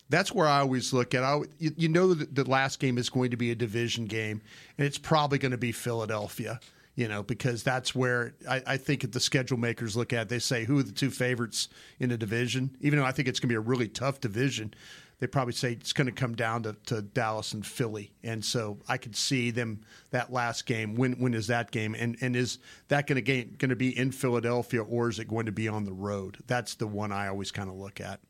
That's 0.09 0.31
where 0.31 0.47
I 0.47 0.61
always 0.61 0.93
look 0.93 1.17
at. 1.17 1.25
I, 1.25 1.41
you, 1.59 1.73
you 1.77 1.89
know 1.89 2.15
that 2.15 2.33
the 2.33 2.49
last 2.49 2.79
game 2.79 2.97
is 2.97 3.11
going 3.11 3.33
to 3.33 3.37
be 3.37 3.51
a 3.51 3.57
division 3.57 4.05
game, 4.05 4.41
and 4.79 4.87
it's 4.87 4.99
probably 4.99 5.37
going 5.37 5.51
to 5.51 5.59
be 5.59 5.73
Philadelphia 5.73 6.61
you 6.97 7.09
know, 7.09 7.23
because 7.23 7.63
that's 7.63 7.95
where 7.95 8.35
I, 8.49 8.63
I 8.67 8.77
think 8.79 9.13
the 9.13 9.21
schedule 9.21 9.59
makers 9.59 9.97
look 9.97 10.13
at. 10.13 10.29
They 10.29 10.39
say 10.39 10.65
who 10.65 10.79
are 10.79 10.83
the 10.83 10.93
two 10.93 11.11
favorites 11.11 11.69
in 12.01 12.09
the 12.09 12.17
division. 12.17 12.75
Even 12.81 12.99
though 12.99 13.05
I 13.05 13.13
think 13.13 13.29
it's 13.29 13.39
going 13.39 13.49
to 13.49 13.53
be 13.53 13.57
a 13.57 13.61
really 13.61 13.87
tough 13.87 14.21
division, 14.21 14.73
they 15.19 15.27
probably 15.27 15.55
say 15.55 15.73
it's 15.73 15.93
going 15.93 16.07
to 16.07 16.13
come 16.13 16.35
down 16.35 16.63
to, 16.65 16.77
to 16.87 17.03
Dallas 17.03 17.53
and 17.55 17.65
Philly. 17.67 18.13
And 18.23 18.45
so 18.45 18.79
I 18.89 18.99
could 18.99 19.17
see 19.17 19.51
them 19.51 19.81
that 20.11 20.33
last 20.33 20.67
game. 20.67 20.95
When 20.95 21.15
when 21.15 21.35
is 21.35 21.47
that 21.47 21.71
game? 21.71 21.95
And 21.99 22.17
and 22.21 22.37
is 22.37 22.59
that 22.89 23.07
going 23.07 23.17
to 23.17 23.23
game 23.23 23.57
going 23.59 23.71
to 23.71 23.77
be 23.77 23.97
in 23.97 24.13
Philadelphia 24.13 24.83
or 24.83 25.09
is 25.09 25.19
it 25.19 25.29
going 25.29 25.47
to 25.47 25.53
be 25.53 25.69
on 25.69 25.85
the 25.85 25.93
road? 25.93 26.39
That's 26.47 26.75
the 26.75 26.87
one 26.87 27.13
I 27.13 27.29
always 27.29 27.51
kind 27.51 27.71
of 27.71 27.77
look 27.77 28.01
at. 28.01 28.21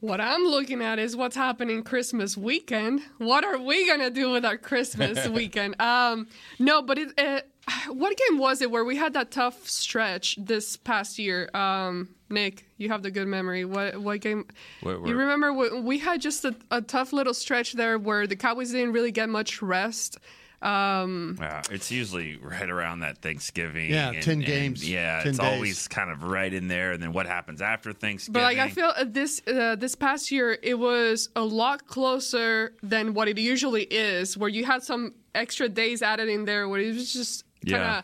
What 0.00 0.20
I'm 0.20 0.44
looking 0.44 0.82
at 0.82 0.98
is 0.98 1.16
what's 1.16 1.36
happening 1.36 1.82
Christmas 1.82 2.36
weekend. 2.36 3.00
What 3.16 3.44
are 3.44 3.58
we 3.58 3.88
gonna 3.88 4.10
do 4.10 4.30
with 4.30 4.44
our 4.44 4.58
Christmas 4.58 5.26
weekend? 5.28 5.80
Um, 5.80 6.28
no, 6.58 6.82
but 6.82 6.98
it, 6.98 7.12
it, 7.16 7.50
what 7.88 8.16
game 8.28 8.38
was 8.38 8.60
it 8.60 8.70
where 8.70 8.84
we 8.84 8.96
had 8.96 9.14
that 9.14 9.30
tough 9.30 9.66
stretch 9.66 10.36
this 10.38 10.76
past 10.76 11.18
year? 11.18 11.48
Um, 11.54 12.10
Nick, 12.28 12.66
you 12.76 12.88
have 12.88 13.02
the 13.02 13.10
good 13.10 13.28
memory. 13.28 13.64
What 13.64 13.96
what 13.98 14.20
game? 14.20 14.46
Where- 14.82 14.98
where- 14.98 15.08
You 15.10 15.16
remember 15.16 15.52
when 15.52 15.84
we 15.84 15.98
had 15.98 16.20
just 16.20 16.44
a, 16.44 16.54
a 16.70 16.80
tough 16.82 17.12
little 17.12 17.34
stretch 17.34 17.72
there 17.74 17.98
where 17.98 18.26
the 18.26 18.36
Cowboys 18.36 18.72
didn't 18.72 18.92
really 18.92 19.12
get 19.12 19.28
much 19.28 19.62
rest. 19.62 20.18
Um, 20.62 21.36
Yeah, 21.40 21.62
it's 21.70 21.92
usually 21.92 22.38
right 22.38 22.68
around 22.68 23.00
that 23.00 23.18
Thanksgiving. 23.18 23.90
Yeah, 23.90 24.10
and- 24.12 24.22
10 24.22 24.32
and, 24.38 24.44
games, 24.46 24.88
yeah, 24.88 25.18
10 25.22 25.28
it's 25.28 25.38
days. 25.38 25.52
always 25.52 25.86
kind 25.88 26.10
of 26.10 26.22
right 26.24 26.52
in 26.52 26.66
there, 26.66 26.92
and 26.92 27.02
then 27.02 27.12
what 27.12 27.26
happens 27.26 27.60
after 27.60 27.92
Thanksgiving? 27.92 28.32
But 28.40 28.42
like 28.42 28.58
I 28.58 28.70
feel 28.70 28.92
uh, 28.96 29.04
this 29.06 29.40
uh, 29.46 29.76
this 29.76 29.94
past 29.94 30.30
year 30.32 30.58
it 30.62 30.78
was 30.78 31.28
a 31.36 31.42
lot 31.44 31.86
closer 31.86 32.72
than 32.82 33.14
what 33.14 33.28
it 33.28 33.38
usually 33.38 33.84
is, 33.84 34.36
where 34.36 34.48
you 34.48 34.64
had 34.64 34.82
some 34.82 35.14
extra 35.34 35.68
days 35.68 36.02
added 36.02 36.28
in 36.28 36.46
there, 36.46 36.68
where 36.68 36.80
it 36.80 36.94
was 36.94 37.12
just 37.12 37.44
kind 37.64 37.76
of 37.82 37.88
Yeah. 37.88 38.02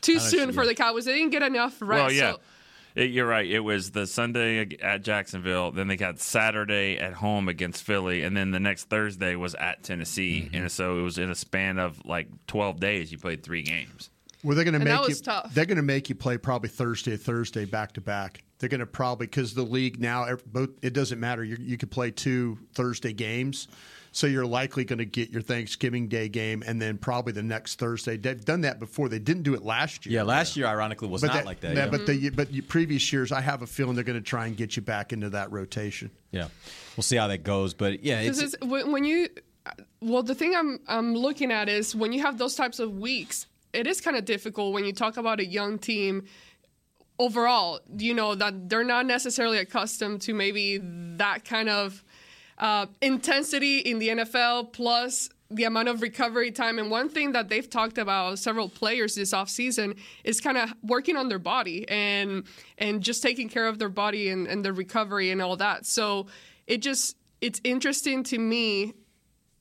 too 0.00 0.18
soon 0.18 0.52
for 0.52 0.66
the 0.66 0.74
Cowboys. 0.74 1.04
They 1.04 1.12
didn't 1.14 1.30
get 1.30 1.42
enough 1.42 1.76
rest. 1.82 2.02
Well, 2.02 2.12
yeah. 2.12 2.32
so- 2.32 2.40
It, 2.94 3.10
you're 3.10 3.26
right. 3.26 3.46
It 3.48 3.60
was 3.60 3.92
the 3.92 4.06
Sunday 4.06 4.76
at 4.82 5.02
Jacksonville. 5.02 5.70
Then 5.70 5.88
they 5.88 5.96
got 5.96 6.18
Saturday 6.18 6.98
at 6.98 7.12
home 7.14 7.48
against 7.48 7.82
Philly, 7.84 8.22
and 8.22 8.36
then 8.36 8.50
the 8.50 8.60
next 8.60 8.88
Thursday 8.88 9.36
was 9.36 9.54
at 9.54 9.82
Tennessee. 9.82 10.42
Mm-hmm. 10.46 10.56
And 10.56 10.72
so 10.72 10.98
it 10.98 11.02
was 11.02 11.18
in 11.18 11.30
a 11.30 11.34
span 11.34 11.78
of 11.78 12.04
like 12.04 12.28
12 12.46 12.80
days. 12.80 13.12
You 13.12 13.18
played 13.18 13.42
three 13.42 13.62
games. 13.62 14.10
Well, 14.42 14.56
they're 14.56 14.64
going 14.64 14.72
to 14.72 14.80
And 14.80 14.86
that 14.86 14.94
make 15.00 15.02
you. 15.02 15.12
was 15.12 15.20
tough. 15.20 15.52
They're 15.54 15.66
going 15.66 15.76
to 15.76 15.82
make 15.82 16.08
you 16.08 16.14
play 16.14 16.38
probably 16.38 16.70
Thursday, 16.70 17.16
Thursday 17.16 17.66
back 17.66 17.92
to 17.92 18.00
back. 18.00 18.42
They're 18.58 18.70
going 18.70 18.80
to 18.80 18.86
probably 18.86 19.26
because 19.26 19.54
the 19.54 19.62
league 19.62 20.00
now 20.00 20.26
both 20.46 20.70
it 20.82 20.92
doesn't 20.92 21.18
matter. 21.20 21.42
You 21.44 21.56
you 21.58 21.76
could 21.78 21.90
play 21.90 22.10
two 22.10 22.58
Thursday 22.74 23.12
games, 23.12 23.68
so 24.12 24.26
you're 24.26 24.46
likely 24.46 24.84
going 24.84 24.98
to 24.98 25.04
get 25.04 25.30
your 25.30 25.42
Thanksgiving 25.42 26.08
Day 26.08 26.28
game 26.28 26.62
and 26.66 26.80
then 26.82 26.98
probably 26.98 27.32
the 27.32 27.42
next 27.42 27.78
Thursday. 27.78 28.16
They've 28.16 28.44
done 28.44 28.62
that 28.62 28.78
before. 28.80 29.08
They 29.08 29.18
didn't 29.20 29.44
do 29.44 29.54
it 29.54 29.62
last 29.62 30.04
year. 30.04 30.16
Yeah, 30.16 30.22
last 30.24 30.56
year 30.56 30.66
ironically 30.66 31.08
was 31.08 31.22
not 31.22 31.32
that- 31.34 31.46
like 31.46 31.60
that. 31.60 31.76
yeah, 31.76 31.84
yeah. 31.84 31.90
But 31.90 32.06
the 32.06 32.30
but 32.30 32.50
you- 32.52 32.62
previous 32.62 33.12
years, 33.12 33.30
I 33.32 33.40
have 33.40 33.62
a 33.62 33.66
feeling 33.66 33.94
they're 33.94 34.04
going 34.04 34.18
to 34.18 34.24
try 34.24 34.46
and 34.46 34.56
get 34.56 34.74
you 34.76 34.82
back 34.82 35.12
into 35.12 35.30
that 35.30 35.52
rotation. 35.52 36.10
yeah, 36.32 36.48
we'll 36.96 37.02
see 37.04 37.16
how 37.16 37.28
that 37.28 37.44
goes. 37.44 37.72
But 37.74 38.02
yeah, 38.04 38.20
it's, 38.20 38.38
Because 38.38 38.54
it's, 38.54 38.64
when 38.66 38.90
when 38.92 39.04
you, 39.04 39.28
well, 40.00 40.22
the 40.22 40.34
thing 40.34 40.54
I'm 40.56 40.80
I'm 40.88 41.14
looking 41.14 41.52
at 41.52 41.68
is 41.68 41.94
when 41.94 42.12
you 42.12 42.22
have 42.22 42.36
those 42.38 42.54
types 42.56 42.78
of 42.80 42.98
weeks, 42.98 43.46
it 43.72 43.86
is 43.86 44.00
kind 44.00 44.16
of 44.16 44.24
difficult 44.24 44.72
when 44.74 44.84
you 44.84 44.92
talk 44.92 45.16
about 45.18 45.38
a 45.40 45.46
young 45.46 45.78
team. 45.78 46.24
Overall, 47.18 47.80
you 47.98 48.14
know 48.14 48.34
that 48.34 48.70
they're 48.70 48.82
not 48.82 49.04
necessarily 49.04 49.58
accustomed 49.58 50.22
to 50.22 50.32
maybe 50.32 50.78
that 51.18 51.44
kind 51.44 51.68
of 51.68 52.02
uh, 52.60 52.86
intensity 53.00 53.78
in 53.78 53.98
the 53.98 54.08
NFL, 54.08 54.72
plus 54.72 55.30
the 55.50 55.64
amount 55.64 55.88
of 55.88 56.00
recovery 56.00 56.52
time. 56.52 56.78
And 56.78 56.90
one 56.90 57.08
thing 57.08 57.32
that 57.32 57.48
they've 57.48 57.68
talked 57.68 57.98
about 57.98 58.38
several 58.38 58.68
players 58.68 59.16
this 59.16 59.32
offseason 59.32 59.98
is 60.22 60.40
kind 60.40 60.56
of 60.56 60.72
working 60.82 61.16
on 61.16 61.28
their 61.28 61.40
body 61.40 61.88
and 61.88 62.44
and 62.78 63.02
just 63.02 63.22
taking 63.22 63.48
care 63.48 63.66
of 63.66 63.78
their 63.78 63.88
body 63.88 64.28
and, 64.28 64.46
and 64.46 64.64
their 64.64 64.72
recovery 64.72 65.30
and 65.30 65.42
all 65.42 65.56
that. 65.56 65.86
So 65.86 66.26
it 66.68 66.82
just 66.82 67.16
it's 67.40 67.60
interesting 67.64 68.22
to 68.24 68.38
me 68.38 68.92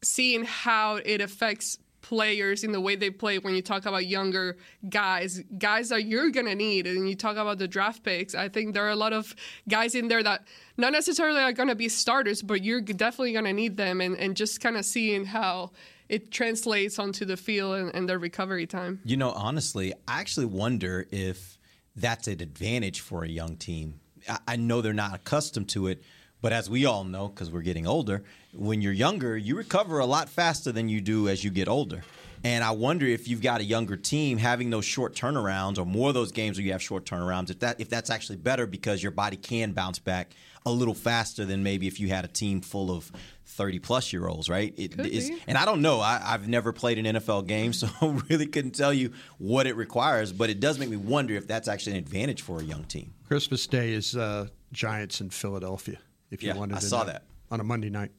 seeing 0.04 0.44
how 0.44 0.98
it 0.98 1.22
affects 1.22 1.80
players 2.10 2.64
in 2.64 2.72
the 2.72 2.82
way 2.82 2.96
they 2.96 3.12
play 3.12 3.38
when 3.38 3.54
you 3.54 3.62
talk 3.62 3.86
about 3.86 4.08
younger 4.08 4.58
guys 4.90 5.32
guys 5.60 5.90
that 5.90 6.06
you're 6.06 6.32
gonna 6.32 6.56
need 6.56 6.88
and 6.88 7.08
you 7.08 7.16
talk 7.16 7.38
about 7.38 7.60
the 7.60 7.68
draft 7.68 8.02
picks 8.02 8.34
i 8.34 8.50
think 8.50 8.74
there 8.74 8.84
are 8.84 8.96
a 9.00 9.02
lot 9.06 9.14
of 9.14 9.36
guys 9.76 9.94
in 9.94 10.08
there 10.08 10.24
that 10.24 10.40
not 10.76 10.92
necessarily 10.92 11.40
are 11.40 11.54
gonna 11.54 11.76
be 11.76 11.88
starters 11.88 12.42
but 12.42 12.64
you're 12.64 12.82
definitely 12.82 13.32
gonna 13.32 13.54
need 13.54 13.78
them 13.78 14.02
and, 14.02 14.18
and 14.18 14.36
just 14.36 14.60
kind 14.60 14.76
of 14.76 14.84
seeing 14.86 15.24
how 15.24 15.70
it 16.10 16.32
translates 16.32 16.98
onto 16.98 17.26
the 17.26 17.38
field 17.38 17.76
and, 17.76 17.94
and 17.94 18.10
their 18.10 18.18
recovery 18.18 18.66
time 18.66 19.00
You 19.06 19.18
know, 19.18 19.30
honestly, 19.30 19.94
I 20.08 20.20
actually 20.20 20.48
wonder 20.48 21.06
if 21.12 21.60
that's 21.96 22.28
an 22.28 22.42
advantage 22.42 23.02
for 23.02 23.24
a 23.24 23.30
young 23.30 23.56
team. 23.56 24.00
I, 24.28 24.40
I 24.48 24.56
know 24.56 24.82
they're 24.82 24.94
not 24.94 25.14
accustomed 25.14 25.70
to 25.70 25.86
it, 25.92 26.02
but 26.42 26.54
as 26.54 26.70
we 26.70 26.86
all 26.86 27.04
know, 27.04 27.28
because 27.28 27.52
we're 27.52 27.62
getting 27.62 27.86
older, 27.86 28.24
when 28.54 28.82
you're 28.82 28.94
younger, 28.94 29.38
you 29.38 29.56
recover 29.56 30.00
a 30.00 30.06
lot 30.06 30.30
faster 30.30 30.72
than 30.72 30.90
you 30.90 31.02
do 31.02 31.28
as 31.30 31.44
you 31.44 31.50
get 31.52 31.68
older. 31.68 32.04
And 32.44 32.64
I 32.64 32.72
wonder 32.72 33.06
if 33.06 33.28
you've 33.28 33.42
got 33.42 33.60
a 33.60 33.66
younger 33.66 33.98
team 33.98 34.38
having 34.38 34.70
those 34.70 34.86
short 34.86 35.14
turnarounds 35.14 35.78
or 35.78 35.86
more 35.86 36.08
of 36.08 36.14
those 36.14 36.32
games 36.32 36.58
where 36.58 36.66
you 36.66 36.72
have 36.72 36.82
short 36.82 37.04
turnarounds, 37.06 37.50
if 37.50 37.60
that 37.60 37.82
if 37.82 37.90
that's 37.90 38.10
actually 38.10 38.38
better 38.38 38.66
because 38.66 39.04
your 39.04 39.12
body 39.12 39.36
can 39.36 39.74
bounce 39.74 40.00
back 40.00 40.34
a 40.66 40.72
little 40.72 40.94
faster 40.94 41.44
than 41.46 41.64
maybe 41.64 41.86
if 41.86 42.00
you 42.00 42.08
had 42.08 42.24
a 42.24 42.30
team 42.30 42.62
full 42.62 42.92
of 42.92 43.12
30 43.46 43.80
plus 43.80 44.14
year 44.14 44.26
olds, 44.28 44.48
right? 44.50 44.74
It 44.78 44.96
Could 44.96 45.08
is- 45.08 45.30
be. 45.32 45.42
and 45.48 45.58
I 45.58 45.66
don't 45.66 45.82
know. 45.82 46.00
I, 46.00 46.22
I've 46.24 46.48
never 46.48 46.72
played 46.72 46.98
an 46.98 47.18
NFL 47.18 47.46
game, 47.46 47.74
so 47.80 47.90
I 48.02 48.06
really 48.30 48.46
couldn't 48.48 48.72
tell 48.72 48.94
you 48.94 49.12
what 49.38 49.68
it 49.68 49.76
requires. 49.76 50.32
But 50.32 50.50
it 50.50 50.62
does 50.62 50.80
make 50.80 50.90
me 50.90 50.96
wonder 50.98 51.34
if 51.36 51.46
that's 51.46 51.68
actually 51.68 51.94
an 51.94 52.00
advantage 52.00 52.42
for 52.42 52.62
a 52.62 52.64
young 52.64 52.86
team. 52.86 53.14
Christmas 53.28 53.68
Day 53.68 53.92
is 53.92 54.16
uh, 54.16 54.48
Giants 54.72 55.20
in 55.20 55.30
Philadelphia. 55.30 55.98
If 56.32 56.42
you 56.42 56.50
Yeah, 56.50 56.56
wanted, 56.56 56.78
I 56.78 56.80
to 56.80 56.86
saw 56.86 57.00
know, 57.00 57.08
that. 57.08 57.24
on 57.52 57.60
a 57.60 57.64
Monday 57.66 57.90
night. 57.90 58.12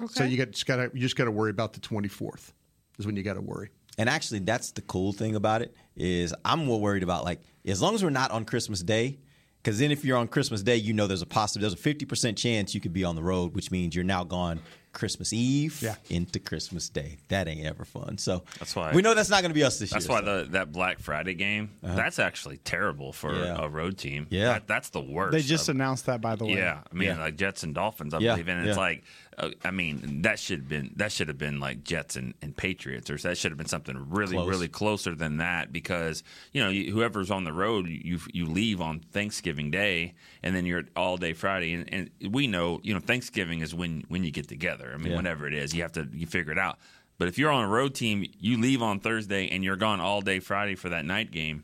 Okay 0.00 0.12
So 0.14 0.24
you 0.24 0.36
got 0.36 0.50
just 0.52 0.66
got 0.66 0.76
to 0.76 0.90
you 0.94 1.00
just 1.00 1.16
got 1.16 1.24
to 1.24 1.30
worry 1.30 1.50
about 1.50 1.72
the 1.72 1.80
twenty 1.80 2.08
fourth 2.08 2.52
is 2.98 3.06
when 3.06 3.16
you 3.16 3.22
got 3.22 3.34
to 3.34 3.40
worry. 3.40 3.70
And 3.98 4.08
actually, 4.08 4.38
that's 4.40 4.70
the 4.72 4.80
cool 4.82 5.12
thing 5.12 5.34
about 5.36 5.60
it 5.62 5.74
is 5.96 6.34
I'm 6.44 6.64
more 6.64 6.80
worried 6.80 7.02
about 7.02 7.24
like 7.24 7.40
as 7.66 7.82
long 7.82 7.94
as 7.94 8.02
we're 8.02 8.10
not 8.10 8.30
on 8.30 8.44
Christmas 8.46 8.80
Day, 8.82 9.18
because 9.62 9.78
then 9.78 9.90
if 9.90 10.04
you're 10.04 10.16
on 10.16 10.28
Christmas 10.28 10.62
Day, 10.62 10.76
you 10.76 10.92
know 10.94 11.06
there's 11.06 11.22
a 11.22 11.26
possible 11.26 11.60
there's 11.60 11.74
a 11.74 11.76
50 11.76 12.06
percent 12.06 12.38
chance 12.38 12.74
you 12.74 12.80
could 12.80 12.92
be 12.94 13.04
on 13.04 13.16
the 13.16 13.22
road, 13.22 13.54
which 13.54 13.70
means 13.70 13.94
you're 13.94 14.02
now 14.04 14.24
gone 14.24 14.60
Christmas 14.92 15.32
Eve 15.32 15.80
Yeah. 15.82 15.94
into 16.10 16.38
Christmas 16.38 16.88
Day. 16.90 17.16
That 17.28 17.48
ain't 17.48 17.66
ever 17.66 17.84
fun. 17.86 18.18
So 18.18 18.44
That's 18.58 18.74
why- 18.76 18.92
we 18.92 19.00
know 19.02 19.14
that's 19.14 19.30
not 19.30 19.40
going 19.40 19.50
to 19.50 19.54
be 19.54 19.62
us 19.64 19.78
this 19.78 19.88
That's 19.90 20.06
year. 20.06 20.16
That's 20.16 20.26
why 20.26 20.32
so. 20.40 20.44
the, 20.44 20.50
that 20.50 20.70
Black 20.72 20.98
Friday 20.98 21.32
game, 21.34 21.70
that's 21.82 22.18
actually 22.18 22.58
terrible 22.58 23.12
for 23.14 23.30
Uh-huh. 23.30 23.44
Yeah. 23.44 23.64
a 23.64 23.68
road 23.70 23.96
team. 23.96 24.26
Yeah. 24.30 24.52
That, 24.54 24.66
that's 24.66 24.90
the 24.90 25.00
worst. 25.00 25.32
They 25.32 25.40
just 25.40 25.68
of- 25.70 25.76
announced 25.76 26.06
that, 26.06 26.20
by 26.20 26.36
the 26.36 26.44
way. 26.44 26.56
Yeah, 26.56 26.80
I 26.90 26.94
mean, 26.94 27.18
like 27.18 27.36
Jets 27.36 27.62
and 27.62 27.74
Dolphins, 27.74 28.12
I 28.12 28.18
Yeah, 28.18 28.32
believe, 28.32 28.48
and 28.48 28.66
it's 28.68 28.76
yeah. 28.76 28.82
like, 28.82 29.04
uh, 29.38 29.50
I 29.64 29.70
mean, 29.70 30.22
that 30.22 30.38
should 30.38 30.60
have 30.60 30.68
been 30.68 30.92
that 30.96 31.12
should 31.12 31.28
have 31.28 31.38
been 31.38 31.58
like 31.60 31.84
Jets 31.84 32.16
and, 32.16 32.34
and 32.42 32.56
Patriots, 32.56 33.10
or 33.10 33.16
that 33.18 33.38
should 33.38 33.50
have 33.50 33.58
been 33.58 33.66
something 33.66 33.96
really, 34.10 34.34
Close. 34.34 34.48
really 34.48 34.68
closer 34.68 35.14
than 35.14 35.38
that, 35.38 35.72
because 35.72 36.22
you 36.52 36.62
know, 36.62 36.68
you, 36.70 36.92
whoever's 36.92 37.30
on 37.30 37.44
the 37.44 37.52
road, 37.52 37.88
you 37.88 38.18
you 38.32 38.46
leave 38.46 38.80
on 38.80 39.00
Thanksgiving 39.00 39.70
Day, 39.70 40.14
and 40.42 40.54
then 40.54 40.66
you're 40.66 40.84
all 40.96 41.16
day 41.16 41.32
Friday, 41.32 41.72
and, 41.74 42.10
and 42.20 42.32
we 42.32 42.46
know, 42.46 42.80
you 42.82 42.92
know, 42.94 43.00
Thanksgiving 43.00 43.60
is 43.60 43.74
when 43.74 44.04
when 44.08 44.24
you 44.24 44.30
get 44.30 44.48
together. 44.48 44.92
I 44.94 44.98
mean, 44.98 45.10
Yeah. 45.12 45.16
whenever 45.16 45.46
it 45.46 45.54
is, 45.54 45.74
you 45.74 45.82
have 45.82 45.92
to 45.92 46.08
you 46.12 46.26
figure 46.26 46.52
it 46.52 46.58
out. 46.58 46.78
But 47.18 47.28
if 47.28 47.38
you're 47.38 47.50
on 47.52 47.64
a 47.64 47.68
road 47.68 47.94
team, 47.94 48.26
you 48.40 48.58
leave 48.60 48.82
on 48.82 48.98
Thursday 48.98 49.48
and 49.48 49.62
you're 49.62 49.76
gone 49.76 50.00
all 50.00 50.22
day 50.22 50.40
Friday 50.40 50.74
for 50.74 50.88
that 50.88 51.04
night 51.04 51.30
game. 51.30 51.62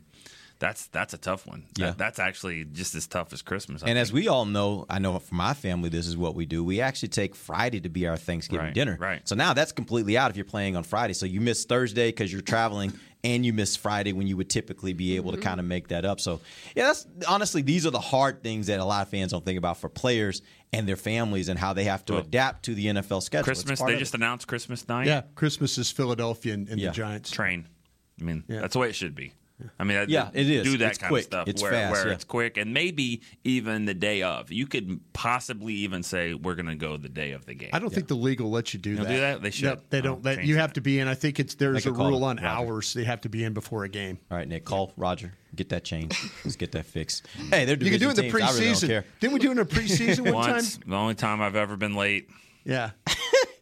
That's 0.59 0.87
that's 0.87 1.13
a 1.13 1.17
tough 1.17 1.47
one. 1.47 1.63
That- 1.75 1.79
Yeah. 1.81 1.93
that's 1.97 2.19
actually 2.19 2.65
just 2.65 2.93
as 2.93 3.07
tough 3.07 3.31
as 3.31 3.41
Christmas. 3.41 3.81
I 3.81 3.87
And 3.89 3.97
as 3.97 4.11
we 4.11 4.27
all 4.27 4.45
know, 4.45 4.85
I 4.89 4.99
know 4.99 5.17
for 5.19 5.33
my 5.35 5.53
family, 5.53 5.89
this 5.89 6.05
is 6.05 6.17
what 6.17 6.35
we 6.35 6.45
do. 6.45 6.63
We 6.63 6.81
actually 6.81 7.09
take 7.09 7.33
Friday 7.35 7.79
to 7.79 7.89
be 7.89 8.07
our 8.07 8.17
Thanksgiving 8.17 8.65
Right, 8.67 8.73
dinner. 8.73 8.97
right. 8.99 9.27
So 9.27 9.35
now 9.35 9.53
that's 9.53 9.71
completely 9.71 10.17
out 10.17 10.29
if 10.31 10.35
you're 10.35 10.45
playing 10.45 10.75
on 10.75 10.83
Friday. 10.83 11.13
So 11.13 11.25
you 11.25 11.39
miss 11.39 11.63
Thursday 11.65 12.09
because 12.09 12.31
you're 12.31 12.41
traveling, 12.41 12.91
and 13.23 13.45
you 13.45 13.51
miss 13.53 13.75
Friday 13.75 14.13
when 14.13 14.27
you 14.27 14.37
would 14.37 14.49
typically 14.49 14.93
be 14.93 15.15
able 15.15 15.31
to 15.31 15.37
mm-hmm. 15.37 15.47
kind 15.47 15.59
of 15.59 15.65
make 15.65 15.89
that 15.89 16.05
up. 16.05 16.19
So 16.19 16.39
yeah, 16.75 16.85
that's 16.87 17.05
honestly 17.27 17.61
these 17.61 17.85
are 17.85 17.91
the 17.91 17.99
hard 17.99 18.43
things 18.43 18.67
that 18.67 18.79
a 18.79 18.85
lot 18.85 19.01
of 19.01 19.09
fans 19.09 19.31
don't 19.31 19.43
think 19.43 19.57
about 19.57 19.77
for 19.77 19.89
players 19.89 20.41
and 20.71 20.87
their 20.87 20.95
families 20.95 21.49
and 21.49 21.57
how 21.59 21.73
they 21.73 21.85
have 21.85 22.05
to 22.05 22.13
Well, 22.13 22.21
adapt 22.21 22.63
to 22.65 22.75
the 22.75 22.85
NFL 22.87 23.21
schedule. 23.21 23.43
Christmas, 23.45 23.81
they 23.81 23.97
just 23.97 24.13
it. 24.13 24.17
announced 24.17 24.47
Christmas 24.47 24.87
night. 24.87 25.07
Yeah, 25.07 25.21
Christmas 25.35 25.77
is 25.77 25.89
Philadelphia 25.91 26.53
and, 26.53 26.69
and 26.69 26.79
Yeah. 26.79 26.89
the 26.89 26.95
Giants. 26.95 27.31
train. 27.31 27.65
I 28.21 28.23
mean, 28.23 28.43
Yeah. 28.47 28.61
that's 28.61 28.73
the 28.73 28.79
way 28.79 28.89
it 28.89 28.95
should 28.95 29.15
be. 29.15 29.33
I 29.79 29.83
mean, 29.83 29.97
that- 29.97 30.09
Yeah, 30.09 30.29
it 30.33 30.49
is. 30.49 30.63
Do 30.63 30.77
that 30.77 30.89
It's 30.89 30.97
kind 30.97 31.09
quick. 31.09 31.21
of 31.21 31.25
stuff 31.25 31.47
It's 31.47 31.61
where, 31.61 31.71
fast, 31.71 31.91
where 31.93 32.07
yeah. 32.07 32.13
it's 32.13 32.23
quick, 32.23 32.57
and 32.57 32.73
maybe 32.73 33.21
even 33.43 33.85
the 33.85 33.93
day 33.93 34.21
of. 34.21 34.51
You 34.51 34.67
could 34.67 34.99
possibly 35.13 35.73
even 35.73 36.03
say 36.03 36.33
we're 36.33 36.55
going 36.55 36.65
to 36.67 36.75
go 36.75 36.97
the 36.97 37.09
day 37.09 37.31
of 37.31 37.45
the 37.45 37.53
game. 37.53 37.69
I 37.73 37.79
don't 37.79 37.93
think 37.93 38.07
the 38.07 38.15
league 38.15 38.39
will 38.41 38.51
let 38.51 38.73
you 38.73 38.79
do 38.79 38.95
that. 38.97 39.07
do 39.07 39.19
that? 39.19 39.41
They 39.41 39.51
should. 39.51 39.65
No, 39.65 39.77
they 39.89 40.01
don't. 40.01 40.17
Oh, 40.19 40.21
let, 40.23 40.37
change 40.37 40.47
you 40.49 40.55
that. 40.55 40.61
have 40.61 40.73
to 40.73 40.81
be 40.81 40.99
in. 40.99 41.07
I 41.07 41.13
think 41.15 41.39
it's 41.39 41.55
there's 41.55 41.85
a 41.85 41.89
a 41.89 41.93
rule 41.93 42.23
on 42.23 42.37
Roger. 42.37 42.47
hours. 42.47 42.93
They 42.93 43.03
have 43.03 43.21
to 43.21 43.29
be 43.29 43.43
in 43.43 43.53
before 43.53 43.83
a 43.83 43.89
game. 43.89 44.17
All 44.31 44.37
right, 44.37 44.47
Nick, 44.47 44.65
call 44.65 44.93
Roger. 44.97 45.33
Get 45.55 45.69
that 45.69 45.83
changed. 45.83 46.15
Let's 46.45 46.55
get 46.55 46.71
that 46.73 46.85
fixed. 46.85 47.25
Hey, 47.49 47.65
they're 47.65 47.75
You 47.77 47.89
can 47.89 47.99
do 47.99 48.07
it 48.07 48.11
in 48.11 48.15
the 48.15 48.21
division 48.23 48.39
teams. 48.47 48.49
I 48.49 48.59
really 48.59 48.71
preseason. 48.73 48.87
care. 48.87 49.05
Didn't 49.19 49.33
we 49.33 49.39
do 49.39 49.47
it 49.47 49.51
in 49.51 49.57
the 49.57 49.65
preseason 49.65 50.19
one 50.25 50.33
Once, 50.33 50.77
time? 50.77 50.89
the 50.89 50.95
only 50.95 51.15
time 51.15 51.41
I've 51.41 51.55
ever 51.55 51.75
been 51.75 51.95
late. 51.95 52.29
Yeah. 52.65 52.91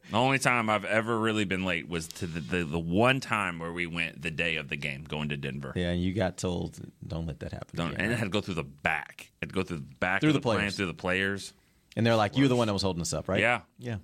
The 0.10 0.18
only 0.18 0.40
time 0.40 0.70
I've 0.70 0.86
ever 0.86 1.18
really 1.20 1.44
been 1.46 1.66
late 1.66 1.90
was 1.90 2.08
to 2.08 2.28
the, 2.28 2.40
the, 2.40 2.64
the 2.64 2.80
one 2.80 3.20
time 3.20 3.60
where 3.60 3.74
we 3.74 3.86
went 3.88 4.22
the 4.22 4.32
day 4.32 4.56
of 4.56 4.70
the 4.70 4.78
game, 4.78 5.04
going 5.04 5.30
to 5.30 5.38
Denver. 5.38 5.74
Yeah, 5.76 5.90
and 5.90 6.02
you 6.02 6.14
got 6.14 6.38
told, 6.38 6.80
don't 7.06 7.28
let 7.28 7.40
that 7.42 7.52
happen. 7.52 7.76
Don't, 7.76 7.88
again, 7.90 8.00
and 8.00 8.08
it 8.08 8.10
right? 8.12 8.20
had 8.20 8.26
to 8.26 8.30
go 8.32 8.40
through 8.42 8.54
the 8.56 8.64
back. 8.64 9.32
It 9.42 9.46
had 9.46 9.50
to 9.50 9.56
go 9.56 9.64
through 9.64 9.78
the 9.78 9.84
back 10.00 10.22
Through 10.22 10.30
of 10.30 10.34
the 10.34 10.40
the, 10.40 10.44
plane, 10.44 10.58
players. 10.60 10.76
through 10.78 10.86
the 10.86 10.94
players. 10.94 11.54
And 11.98 12.06
they're 12.06 12.16
like, 12.16 12.38
you're 12.38 12.48
the 12.48 12.56
one 12.56 12.68
that 12.68 12.74
was 12.74 12.84
holding 12.84 13.02
us 13.02 13.12
up, 13.14 13.28
right? 13.28 13.40
Yeah. 13.40 13.62
Yeah. 13.80 13.98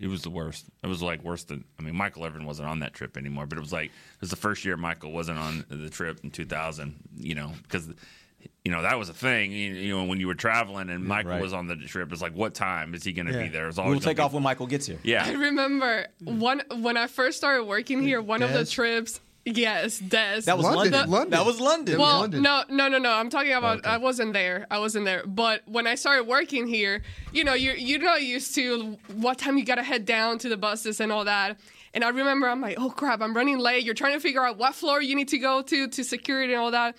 It 0.00 0.08
was 0.08 0.22
the 0.22 0.30
worst. 0.30 0.64
It 0.82 0.88
was 0.88 1.00
like 1.00 1.22
worse 1.22 1.44
than. 1.44 1.64
I 1.78 1.82
mean, 1.82 1.94
Michael 1.94 2.24
Irvin 2.24 2.44
wasn't 2.44 2.68
on 2.68 2.80
that 2.80 2.92
trip 2.92 3.16
anymore, 3.16 3.46
but 3.46 3.56
it 3.56 3.60
was 3.60 3.72
like 3.72 3.86
it 3.86 4.20
was 4.20 4.30
the 4.30 4.36
first 4.36 4.64
year 4.64 4.76
Michael 4.76 5.12
wasn't 5.12 5.38
on 5.38 5.64
the 5.68 5.90
trip 5.90 6.18
in 6.24 6.32
2000. 6.32 6.94
You 7.16 7.36
know, 7.36 7.52
because 7.62 7.88
you 8.64 8.70
know 8.70 8.82
that 8.82 8.98
was 8.98 9.08
a 9.08 9.14
thing. 9.14 9.50
You, 9.52 9.74
you 9.74 9.96
know, 9.96 10.04
when 10.04 10.20
you 10.20 10.26
were 10.26 10.34
traveling 10.34 10.88
and 10.90 11.04
Michael 11.04 11.32
right. 11.32 11.42
was 11.42 11.52
on 11.52 11.66
the 11.66 11.76
trip, 11.76 12.12
it's 12.12 12.22
like, 12.22 12.34
what 12.34 12.54
time 12.54 12.94
is 12.94 13.02
he 13.04 13.12
going 13.12 13.26
to 13.26 13.32
Yeah. 13.32 13.42
be 13.42 13.48
there? 13.48 13.64
It 13.64 13.76
was 13.76 13.78
We'll 13.78 14.00
take 14.00 14.20
off 14.20 14.30
be- 14.30 14.34
when 14.36 14.42
Michael 14.44 14.66
gets 14.66 14.86
here. 14.86 14.98
Yeah, 15.02 15.24
I 15.26 15.32
remember 15.32 16.06
one 16.24 16.62
when 16.76 16.96
I 16.96 17.06
first 17.06 17.38
started 17.38 17.64
working 17.64 18.02
here. 18.02 18.20
One 18.22 18.42
of 18.42 18.52
the 18.52 18.64
trips, 18.64 19.20
yes, 19.44 20.00
Dez. 20.00 20.44
That 20.44 20.56
was 20.56 20.64
London. 20.66 20.92
London. 20.92 21.10
London. 21.10 21.30
That 21.30 21.44
was 21.46 21.60
London. 21.60 21.98
well, 21.98 22.20
London. 22.20 22.42
no, 22.42 22.62
no, 22.68 22.88
no, 22.88 22.98
no. 22.98 23.10
I'm 23.12 23.30
talking 23.30 23.52
about. 23.52 23.84
I 23.86 23.96
wasn't 23.98 24.32
there. 24.32 24.66
I 24.70 24.78
wasn't 24.78 25.04
there. 25.06 25.24
But 25.26 25.62
when 25.66 25.86
I 25.86 25.96
started 25.96 26.24
working 26.28 26.66
here, 26.66 27.02
you 27.32 27.42
know, 27.44 27.54
you're 27.54 27.74
you're 27.76 28.00
not 28.00 28.22
used 28.22 28.54
to 28.54 28.96
what 29.14 29.38
time 29.38 29.58
you 29.58 29.64
gotta 29.64 29.82
head 29.82 30.04
down 30.04 30.38
to 30.38 30.48
the 30.48 30.56
buses 30.56 31.00
and 31.00 31.10
all 31.10 31.24
that. 31.24 31.58
And 31.94 32.04
I 32.04 32.08
remember 32.08 32.48
I'm 32.48 32.60
like, 32.62 32.76
oh 32.80 32.88
crap, 32.90 33.20
I'm 33.20 33.34
running 33.36 33.58
late. 33.58 33.84
You're 33.84 33.92
trying 33.94 34.14
to 34.14 34.20
figure 34.20 34.42
out 34.46 34.56
what 34.56 34.74
floor 34.74 35.02
you 35.02 35.14
need 35.14 35.28
to 35.28 35.38
go 35.38 35.60
to 35.62 35.88
to 35.88 36.04
security 36.04 36.54
and 36.54 36.62
all 36.62 36.70
that. 36.70 36.96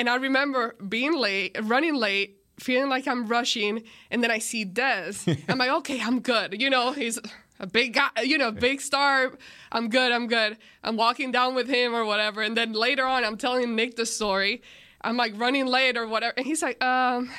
And 0.00 0.08
I 0.08 0.16
remember 0.16 0.76
being 0.88 1.14
late, 1.14 1.58
running 1.62 1.94
late, 1.94 2.38
feeling 2.58 2.88
like 2.88 3.06
I'm 3.06 3.26
rushing, 3.26 3.82
and 4.10 4.24
then 4.24 4.30
I 4.30 4.38
see 4.38 4.64
Dez. 4.64 5.28
I'm 5.46 5.58
like, 5.58 5.70
okay, 5.70 6.00
I'm 6.00 6.20
good. 6.20 6.58
You 6.58 6.70
know, 6.70 6.92
he's 6.92 7.18
a 7.58 7.66
big 7.66 7.92
guy, 7.92 8.08
you 8.22 8.38
know, 8.38 8.50
big 8.50 8.80
star. 8.80 9.30
I'm 9.70 9.90
good, 9.90 10.10
I'm 10.10 10.26
good. 10.26 10.56
I'm 10.82 10.96
walking 10.96 11.32
down 11.32 11.54
with 11.54 11.68
him 11.68 11.94
or 11.94 12.06
whatever. 12.06 12.40
And 12.40 12.56
then 12.56 12.72
later 12.72 13.04
on, 13.04 13.26
I'm 13.26 13.36
telling 13.36 13.76
Nick 13.76 13.96
the 13.96 14.06
story. 14.06 14.62
I'm 15.02 15.18
like 15.18 15.34
running 15.36 15.66
late 15.66 15.98
or 15.98 16.06
whatever. 16.06 16.32
And 16.38 16.46
he's 16.46 16.62
like, 16.62 16.82
um, 16.82 17.30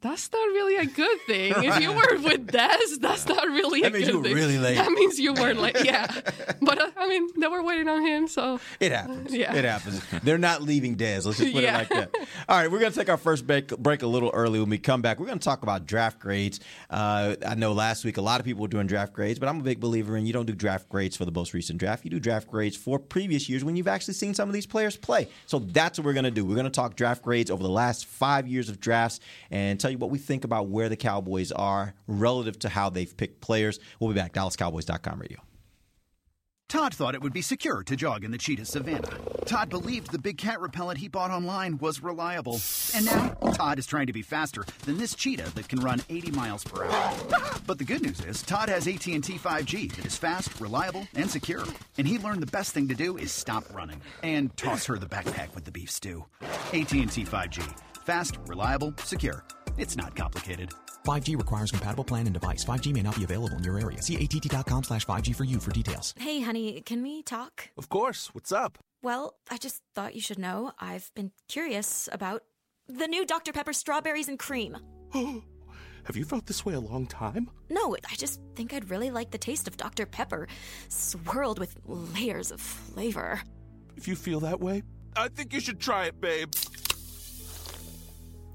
that's 0.00 0.30
not 0.32 0.38
really 0.38 0.76
a 0.76 0.86
good 0.86 1.18
thing. 1.26 1.52
If 1.56 1.80
you 1.80 1.92
were 1.92 2.18
with 2.22 2.46
Dez, 2.46 3.00
that's 3.00 3.26
not 3.26 3.46
really 3.48 3.80
That 3.82 3.90
a 3.90 3.94
means 3.94 4.04
good 4.06 4.12
you 4.12 4.18
were 4.18 4.24
thing. 4.24 4.34
really 4.34 4.58
late. 4.58 4.76
That 4.76 4.92
means 4.92 5.18
you 5.18 5.32
were 5.34 5.54
late, 5.54 5.76
yeah. 5.84 6.06
But 6.62 6.80
uh, 6.80 6.90
I 6.96 7.08
mean, 7.08 7.28
they 7.40 7.46
were 7.46 7.62
waiting 7.62 7.88
on 7.88 8.04
him, 8.06 8.28
so. 8.28 8.60
It 8.80 8.92
happens. 8.92 9.34
Yeah. 9.34 9.54
It 9.54 9.64
happens. 9.64 10.02
They're 10.22 10.38
not 10.38 10.62
leaving 10.62 10.96
Dez. 10.96 11.24
Let's 11.24 11.38
just 11.38 11.52
put 11.52 11.62
Yeah. 11.62 11.76
it 11.80 11.90
like 11.90 12.10
that. 12.10 12.14
All 12.48 12.58
right, 12.58 12.70
we're 12.70 12.78
going 12.80 12.92
to 12.92 12.98
take 12.98 13.08
our 13.08 13.16
first 13.16 13.46
break, 13.46 13.68
break 13.76 14.02
a 14.02 14.06
little 14.06 14.30
early. 14.34 14.60
When 14.60 14.68
we 14.70 14.78
come 14.78 15.02
back, 15.02 15.18
we're 15.18 15.26
going 15.26 15.38
to 15.38 15.44
talk 15.44 15.62
about 15.62 15.86
draft 15.86 16.18
grades. 16.20 16.60
Uh, 16.90 17.36
I 17.46 17.54
know 17.54 17.72
last 17.72 18.04
week 18.04 18.16
a 18.18 18.22
lot 18.22 18.38
of 18.40 18.46
people 18.46 18.62
were 18.62 18.68
doing 18.68 18.86
draft 18.86 19.12
grades, 19.12 19.38
but 19.38 19.48
I'm 19.48 19.60
a 19.60 19.62
big 19.64 19.80
believer 19.80 20.16
in 20.16 20.26
you 20.26 20.32
don't 20.32 20.46
do 20.46 20.54
draft 20.54 20.88
grades 20.88 21.16
for 21.16 21.24
the 21.24 21.32
most 21.32 21.54
recent 21.54 21.78
draft. 21.80 22.04
You 22.04 22.10
do 22.10 22.20
draft 22.20 22.48
grades 22.48 22.76
for 22.76 22.98
previous 22.98 23.48
years 23.48 23.64
when 23.64 23.76
you've 23.76 23.88
actually 23.88 24.14
seen 24.14 24.34
some 24.34 24.48
of 24.48 24.52
these 24.52 24.66
players 24.66 24.96
play. 24.96 25.28
So 25.46 25.58
that's 25.58 25.98
what 25.98 26.04
we're 26.06 26.12
going 26.12 26.24
to 26.24 26.30
do. 26.30 26.44
We're 26.44 26.54
going 26.54 26.64
to 26.66 26.70
talk 26.70 26.94
draft 26.96 27.22
grades 27.22 27.50
over 27.50 27.62
the 27.62 27.68
last 27.68 28.06
five 28.06 28.46
years 28.46 28.68
of 28.68 28.78
drafts 28.80 29.20
and 29.50 29.80
tell 29.88 29.92
you 29.92 29.98
what 29.98 30.10
we 30.10 30.18
think 30.18 30.44
about 30.44 30.68
where 30.68 30.88
the 30.88 30.96
Cowboys 30.96 31.50
are 31.52 31.94
relative 32.06 32.58
to 32.60 32.68
how 32.68 32.90
they've 32.90 33.16
picked 33.16 33.40
players. 33.40 33.80
We'll 33.98 34.10
be 34.10 34.16
back. 34.16 34.34
DallasCowboys.com 34.34 35.18
radio. 35.18 35.38
Todd 36.68 36.92
thought 36.92 37.14
it 37.14 37.22
would 37.22 37.32
be 37.32 37.40
secure 37.40 37.82
to 37.82 37.96
jog 37.96 38.24
in 38.24 38.30
the 38.30 38.36
cheetah 38.36 38.66
savannah. 38.66 39.08
Todd 39.46 39.70
believed 39.70 40.12
the 40.12 40.18
big 40.18 40.36
cat 40.36 40.60
repellent 40.60 40.98
he 40.98 41.08
bought 41.08 41.30
online 41.30 41.78
was 41.78 42.02
reliable. 42.02 42.60
And 42.94 43.06
now, 43.06 43.28
Todd 43.54 43.78
is 43.78 43.86
trying 43.86 44.06
to 44.08 44.12
be 44.12 44.20
faster 44.20 44.66
than 44.84 44.98
this 44.98 45.14
cheetah 45.14 45.54
that 45.54 45.66
can 45.70 45.80
run 45.80 46.02
80 46.10 46.32
miles 46.32 46.64
per 46.64 46.84
hour. 46.84 47.16
But 47.66 47.78
the 47.78 47.84
good 47.84 48.02
news 48.02 48.20
is, 48.20 48.42
Todd 48.42 48.68
has 48.68 48.86
AT&T 48.86 49.18
5G 49.18 49.96
that 49.96 50.04
is 50.04 50.18
fast, 50.18 50.60
reliable, 50.60 51.08
and 51.14 51.30
secure. 51.30 51.64
And 51.96 52.06
he 52.06 52.18
learned 52.18 52.42
the 52.42 52.52
best 52.52 52.74
thing 52.74 52.86
to 52.88 52.94
do 52.94 53.16
is 53.16 53.32
stop 53.32 53.64
running 53.72 54.02
and 54.22 54.54
toss 54.58 54.84
her 54.84 54.98
the 54.98 55.06
backpack 55.06 55.54
with 55.54 55.64
the 55.64 55.72
beef 55.72 55.90
stew. 55.90 56.26
AT&T 56.74 57.06
5G. 57.06 57.78
Fast, 58.04 58.38
reliable, 58.46 58.92
secure. 59.04 59.42
It's 59.78 59.96
not 59.96 60.14
complicated. 60.16 60.70
5G 61.06 61.36
requires 61.38 61.70
compatible 61.70 62.04
plan 62.04 62.26
and 62.26 62.34
device. 62.34 62.64
5G 62.64 62.92
may 62.92 63.02
not 63.02 63.16
be 63.16 63.24
available 63.24 63.56
in 63.56 63.64
your 63.64 63.78
area. 63.78 64.02
See 64.02 64.16
att.com 64.16 64.84
slash 64.84 65.06
5G 65.06 65.34
for 65.34 65.44
you 65.44 65.60
for 65.60 65.70
details. 65.70 66.14
Hey, 66.18 66.40
honey, 66.40 66.80
can 66.82 67.02
we 67.02 67.22
talk? 67.22 67.70
Of 67.78 67.88
course. 67.88 68.30
What's 68.34 68.52
up? 68.52 68.78
Well, 69.02 69.34
I 69.50 69.56
just 69.56 69.82
thought 69.94 70.16
you 70.16 70.20
should 70.20 70.38
know 70.38 70.72
I've 70.80 71.10
been 71.14 71.30
curious 71.48 72.08
about 72.12 72.42
the 72.88 73.06
new 73.06 73.24
Dr. 73.24 73.52
Pepper 73.52 73.72
strawberries 73.72 74.28
and 74.28 74.38
cream. 74.38 74.76
Have 75.12 76.16
you 76.16 76.24
felt 76.24 76.46
this 76.46 76.64
way 76.64 76.74
a 76.74 76.80
long 76.80 77.06
time? 77.06 77.48
No, 77.70 77.94
I 78.10 78.14
just 78.16 78.40
think 78.56 78.72
I'd 78.72 78.90
really 78.90 79.10
like 79.10 79.30
the 79.30 79.38
taste 79.38 79.68
of 79.68 79.76
Dr. 79.76 80.06
Pepper, 80.06 80.48
swirled 80.88 81.58
with 81.58 81.76
layers 81.84 82.50
of 82.50 82.60
flavor. 82.60 83.40
If 83.96 84.08
you 84.08 84.16
feel 84.16 84.40
that 84.40 84.58
way, 84.58 84.82
I 85.16 85.28
think 85.28 85.52
you 85.52 85.60
should 85.60 85.80
try 85.80 86.06
it, 86.06 86.20
babe. 86.20 86.52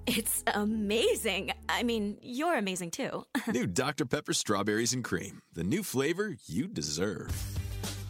It's 0.06 0.44
amazing. 0.54 1.54
I 1.70 1.84
mean, 1.84 2.18
you're 2.22 2.58
amazing 2.58 2.92
too. 2.92 3.26
New 3.48 3.68
Dr. 3.68 4.06
Pepper 4.06 4.34
Strawberries 4.34 4.94
and 4.94 5.04
Cream. 5.04 5.42
The 5.54 5.64
new 5.64 5.84
flavor 5.84 6.36
you 6.46 6.68
deserve. 6.68 7.32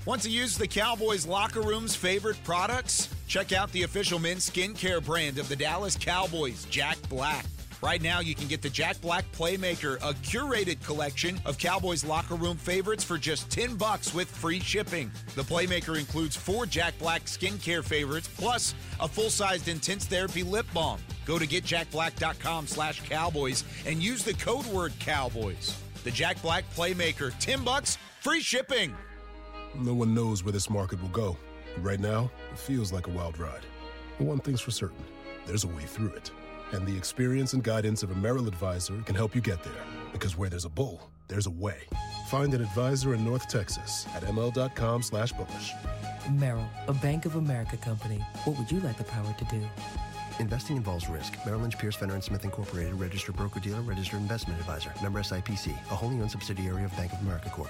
Want 0.06 0.22
to 0.24 0.30
use 0.30 0.58
the 0.58 0.68
Cowboys 0.68 1.26
locker 1.26 1.62
room's 1.62 1.96
favorite 1.96 2.38
products? 2.44 3.10
Check 3.28 3.54
out 3.54 3.72
the 3.72 3.84
official 3.84 4.20
men's 4.20 4.50
skincare 4.50 5.04
brand 5.04 5.38
of 5.38 5.48
the 5.48 5.56
Dallas 5.56 5.96
Cowboys, 5.96 6.66
Jack 6.66 6.98
Black. 7.10 7.46
Right 7.84 8.02
now, 8.02 8.22
you 8.22 8.34
can 8.34 8.48
get 8.48 8.62
the 8.62 8.70
Jack 8.70 9.02
Black 9.02 9.30
Playmaker, 9.34 9.98
a 9.98 10.14
curated 10.14 10.82
collection 10.86 11.38
of 11.44 11.58
Cowboys 11.58 12.06
locker 12.06 12.36
room 12.36 12.56
favorites 12.56 13.04
for 13.04 13.18
just 13.18 13.50
10 13.52 13.76
bucks 13.76 14.14
with 14.14 14.30
free 14.30 14.62
shipping. 14.62 15.12
The 15.36 15.42
Playmaker 15.42 16.00
includes 16.00 16.34
four 16.34 16.66
Jack 16.66 16.98
Black 16.98 17.26
skincare 17.26 17.84
favorites 17.84 18.30
plus 18.38 18.74
a 19.02 19.08
full-sized 19.10 19.68
intense 19.68 20.06
therapy 20.06 20.44
lip 20.44 20.66
balm. 20.74 21.02
Go 21.26 21.38
to 21.38 21.46
getjackblack.com 21.46 22.68
slash 22.68 23.02
cowboys 23.02 23.66
and 23.86 24.02
use 24.02 24.24
the 24.24 24.36
code 24.36 24.66
word 24.68 24.94
cowboys. 25.02 25.78
The 26.06 26.12
Jack 26.12 26.42
Black 26.42 26.64
Playmaker, 26.74 27.38
10 27.40 27.66
bucks, 27.66 27.98
free 28.22 28.40
shipping. 28.40 28.96
No 29.76 29.94
one 29.94 30.16
knows 30.16 30.42
where 30.42 30.54
this 30.54 30.70
market 30.70 31.02
will 31.02 31.10
go. 31.10 31.36
Right 31.80 32.00
now, 32.00 32.32
it 32.50 32.60
feels 32.60 32.94
like 32.94 33.08
a 33.08 33.12
wild 33.12 33.38
ride. 33.38 33.66
But 34.18 34.28
one 34.28 34.40
thing's 34.40 34.62
for 34.62 34.72
certain 34.72 35.04
there's 35.46 35.66
a 35.66 35.68
way 35.68 35.84
through 35.84 36.14
it. 36.14 36.32
And 36.74 36.88
the 36.88 36.98
experience 36.98 37.54
and 37.54 37.64
guidance 37.64 38.04
of 38.04 38.12
a 38.12 38.16
Merrill 38.16 38.48
advisor 38.48 38.98
can 39.06 39.16
help 39.16 39.36
you 39.36 39.42
get 39.42 39.64
there. 39.64 39.84
Because 40.12 40.36
where 40.36 40.50
there's 40.50 40.66
a 40.66 40.70
bull, 40.70 41.10
there's 41.28 41.46
a 41.46 41.52
way. 41.52 41.78
Find 42.28 42.54
an 42.54 42.62
advisor 42.62 43.14
in 43.14 43.24
North 43.24 43.48
Texas 43.48 44.08
at 44.16 44.24
ml.com 44.24 45.04
slash 45.04 45.32
bullish. 45.34 45.72
Merrill, 46.32 46.68
a 46.88 46.94
Bank 46.94 47.26
of 47.26 47.36
America 47.36 47.78
company. 47.78 48.18
What 48.44 48.58
would 48.58 48.72
you 48.72 48.80
like 48.80 48.98
the 48.98 49.04
power 49.04 49.34
to 49.38 49.46
do? 49.46 49.62
Investing 50.40 50.78
involves 50.78 51.08
risk. 51.08 51.38
Merrill 51.46 51.62
Lynch, 51.62 51.78
Pierce, 51.78 51.96
Fenner 51.96 52.16
and 52.16 52.24
Smith 52.24 52.44
Incorporated, 52.44 52.96
registered 52.96 53.36
broker-dealer, 53.36 53.82
registered 53.82 54.20
investment 54.20 54.60
advisor. 54.60 54.92
Member 55.02 55.22
SIPC, 55.22 55.72
a 55.72 55.96
wholly 55.96 56.20
owned 56.22 56.32
subsidiary 56.32 56.84
of 56.84 56.96
Bank 56.98 57.14
of 57.14 57.22
America 57.22 57.52
Corp. 57.52 57.70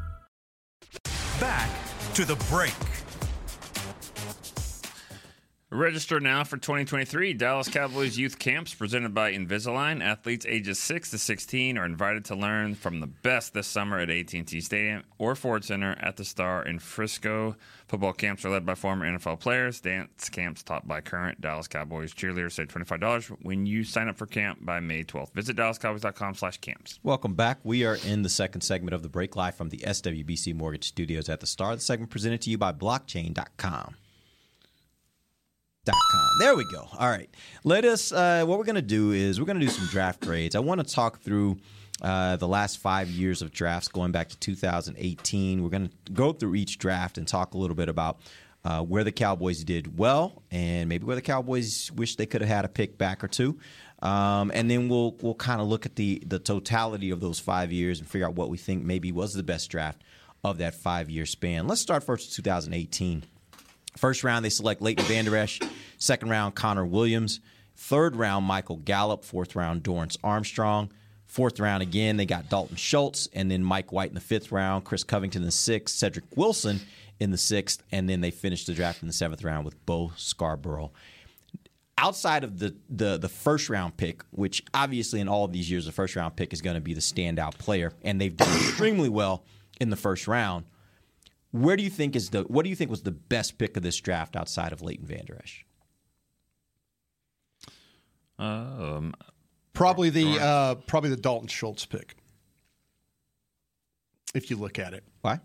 Back 1.41 1.71
to 2.13 2.23
the 2.23 2.35
break. 2.51 2.90
Register 5.73 6.19
now 6.19 6.43
for 6.43 6.57
2023 6.57 7.33
Dallas 7.33 7.69
Cowboys 7.69 8.17
youth 8.17 8.37
camps 8.37 8.73
presented 8.73 9.13
by 9.13 9.31
Invisalign. 9.31 10.03
Athletes 10.03 10.45
ages 10.45 10.79
6 10.79 11.11
to 11.11 11.17
16 11.17 11.77
are 11.77 11.85
invited 11.85 12.25
to 12.25 12.35
learn 12.35 12.75
from 12.75 12.99
the 12.99 13.07
best 13.07 13.53
this 13.53 13.67
summer 13.67 13.97
at 13.97 14.09
AT&T 14.09 14.59
Stadium 14.59 15.03
or 15.17 15.33
Ford 15.33 15.63
Center 15.63 15.95
at 16.01 16.17
the 16.17 16.25
Star 16.25 16.65
in 16.65 16.79
Frisco. 16.79 17.55
Football 17.87 18.11
camps 18.11 18.43
are 18.43 18.49
led 18.49 18.65
by 18.65 18.75
former 18.75 19.09
NFL 19.09 19.39
players. 19.39 19.79
Dance 19.79 20.29
camps 20.29 20.61
taught 20.61 20.89
by 20.89 20.99
current 20.99 21.39
Dallas 21.39 21.69
Cowboys 21.69 22.13
cheerleaders. 22.13 22.51
Save 22.51 22.67
$25 22.67 23.29
when 23.41 23.65
you 23.65 23.85
sign 23.85 24.09
up 24.09 24.17
for 24.17 24.25
camp 24.25 24.59
by 24.65 24.81
May 24.81 25.05
12th. 25.05 25.31
Visit 25.31 25.55
dallascowboys.com 25.55 26.35
slash 26.35 26.57
camps. 26.57 26.99
Welcome 27.01 27.35
back. 27.35 27.59
We 27.63 27.85
are 27.85 27.97
in 28.05 28.23
the 28.23 28.29
second 28.29 28.59
segment 28.59 28.93
of 28.93 29.03
the 29.03 29.09
break 29.09 29.37
live 29.37 29.55
from 29.55 29.69
the 29.69 29.77
SWBC 29.77 30.53
Mortgage 30.53 30.89
Studios 30.89 31.29
at 31.29 31.39
the 31.39 31.47
Star. 31.47 31.73
The 31.77 31.81
segment 31.81 32.11
presented 32.11 32.41
to 32.41 32.49
you 32.49 32.57
by 32.57 32.73
blockchain.com. 32.73 33.95
There 36.41 36.55
we 36.55 36.63
go. 36.65 36.87
All 36.97 37.09
right. 37.09 37.29
Let 37.63 37.85
us. 37.85 38.11
Uh, 38.11 38.43
what 38.45 38.57
we're 38.59 38.65
going 38.65 38.75
to 38.75 38.81
do 38.81 39.11
is 39.11 39.39
we're 39.39 39.45
going 39.45 39.59
to 39.59 39.65
do 39.65 39.71
some 39.71 39.87
draft 39.87 40.19
grades. 40.21 40.55
I 40.55 40.59
want 40.59 40.85
to 40.85 40.95
talk 40.95 41.21
through 41.21 41.57
uh, 42.01 42.35
the 42.35 42.47
last 42.47 42.77
five 42.77 43.09
years 43.09 43.41
of 43.41 43.51
drafts 43.51 43.87
going 43.87 44.11
back 44.11 44.29
to 44.29 44.39
2018. 44.39 45.63
We're 45.63 45.69
going 45.69 45.89
to 45.89 46.11
go 46.11 46.33
through 46.33 46.55
each 46.55 46.77
draft 46.77 47.17
and 47.17 47.27
talk 47.27 47.53
a 47.53 47.57
little 47.57 47.75
bit 47.75 47.89
about 47.89 48.19
uh, 48.63 48.81
where 48.83 49.03
the 49.03 49.11
Cowboys 49.11 49.63
did 49.63 49.97
well 49.97 50.43
and 50.51 50.87
maybe 50.87 51.05
where 51.05 51.15
the 51.15 51.21
Cowboys 51.21 51.91
wish 51.91 52.15
they 52.15 52.25
could 52.25 52.41
have 52.41 52.49
had 52.49 52.65
a 52.65 52.69
pick 52.69 52.97
back 52.97 53.23
or 53.23 53.27
two. 53.27 53.59
Um, 54.03 54.51
and 54.53 54.69
then 54.69 54.89
we'll 54.89 55.15
we'll 55.21 55.35
kind 55.35 55.61
of 55.61 55.67
look 55.67 55.85
at 55.85 55.95
the 55.95 56.21
the 56.25 56.39
totality 56.39 57.09
of 57.11 57.19
those 57.19 57.39
five 57.39 57.71
years 57.71 57.99
and 57.99 58.07
figure 58.07 58.27
out 58.27 58.35
what 58.35 58.49
we 58.49 58.57
think 58.57 58.83
maybe 58.83 59.11
was 59.11 59.33
the 59.33 59.43
best 59.43 59.69
draft 59.69 60.01
of 60.43 60.57
that 60.59 60.75
five 60.75 61.09
year 61.09 61.25
span. 61.25 61.67
Let's 61.67 61.81
start 61.81 62.03
first 62.03 62.29
with 62.29 62.35
2018. 62.35 63.23
First 63.97 64.23
round, 64.23 64.45
they 64.45 64.49
select 64.49 64.81
Leighton 64.81 65.05
Vander 65.05 65.35
Esch. 65.35 65.59
Second 65.97 66.29
round, 66.29 66.55
Connor 66.55 66.85
Williams. 66.85 67.39
Third 67.75 68.15
round, 68.15 68.45
Michael 68.45 68.77
Gallup. 68.77 69.23
Fourth 69.23 69.55
round, 69.55 69.83
Dorance 69.83 70.17
Armstrong. 70.23 70.91
Fourth 71.25 71.59
round, 71.59 71.81
again, 71.81 72.17
they 72.17 72.25
got 72.25 72.49
Dalton 72.49 72.75
Schultz. 72.75 73.27
And 73.33 73.49
then 73.49 73.63
Mike 73.63 73.91
White 73.91 74.09
in 74.09 74.15
the 74.15 74.21
fifth 74.21 74.51
round, 74.51 74.85
Chris 74.85 75.03
Covington 75.03 75.41
in 75.41 75.45
the 75.45 75.51
sixth, 75.51 75.95
Cedric 75.95 76.25
Wilson 76.35 76.81
in 77.19 77.31
the 77.31 77.37
sixth. 77.37 77.83
And 77.91 78.09
then 78.09 78.21
they 78.21 78.31
finished 78.31 78.67
the 78.67 78.73
draft 78.73 79.01
in 79.01 79.07
the 79.07 79.13
seventh 79.13 79.43
round 79.43 79.65
with 79.65 79.85
Bo 79.85 80.11
Scarborough. 80.15 80.91
Outside 81.97 82.43
of 82.43 82.57
the, 82.57 82.75
the, 82.89 83.17
the 83.17 83.29
first 83.29 83.69
round 83.69 83.95
pick, 83.95 84.23
which 84.31 84.63
obviously 84.73 85.19
in 85.19 85.27
all 85.27 85.45
of 85.45 85.51
these 85.51 85.69
years, 85.69 85.85
the 85.85 85.91
first 85.91 86.15
round 86.15 86.35
pick 86.35 86.51
is 86.51 86.61
going 86.61 86.75
to 86.75 86.81
be 86.81 86.93
the 86.93 87.01
standout 87.01 87.57
player, 87.59 87.93
and 88.01 88.19
they've 88.19 88.35
done 88.35 88.49
extremely 88.57 89.09
well 89.09 89.43
in 89.79 89.89
the 89.89 89.95
first 89.95 90.27
round. 90.27 90.65
Where 91.51 91.75
do 91.75 91.83
you 91.83 91.89
think 91.89 92.15
is 92.15 92.29
the 92.29 92.43
what 92.43 92.63
do 92.63 92.69
you 92.69 92.75
think 92.75 92.89
was 92.89 93.03
the 93.03 93.11
best 93.11 93.57
pick 93.57 93.77
of 93.77 93.83
this 93.83 93.99
draft 93.99 94.35
outside 94.35 94.71
of 94.71 94.81
Leighton 94.81 95.05
Vander 95.05 95.39
Esch? 95.43 95.65
Um, 98.39 99.13
Probably 99.73 100.09
the 100.09 100.39
uh, 100.39 100.75
probably 100.75 101.09
the 101.09 101.17
Dalton 101.17 101.47
Schultz 101.47 101.85
pick. 101.85 102.15
If 104.33 104.49
you 104.49 104.57
look 104.57 104.79
at 104.79 104.93
it, 104.93 105.03
why? 105.21 105.39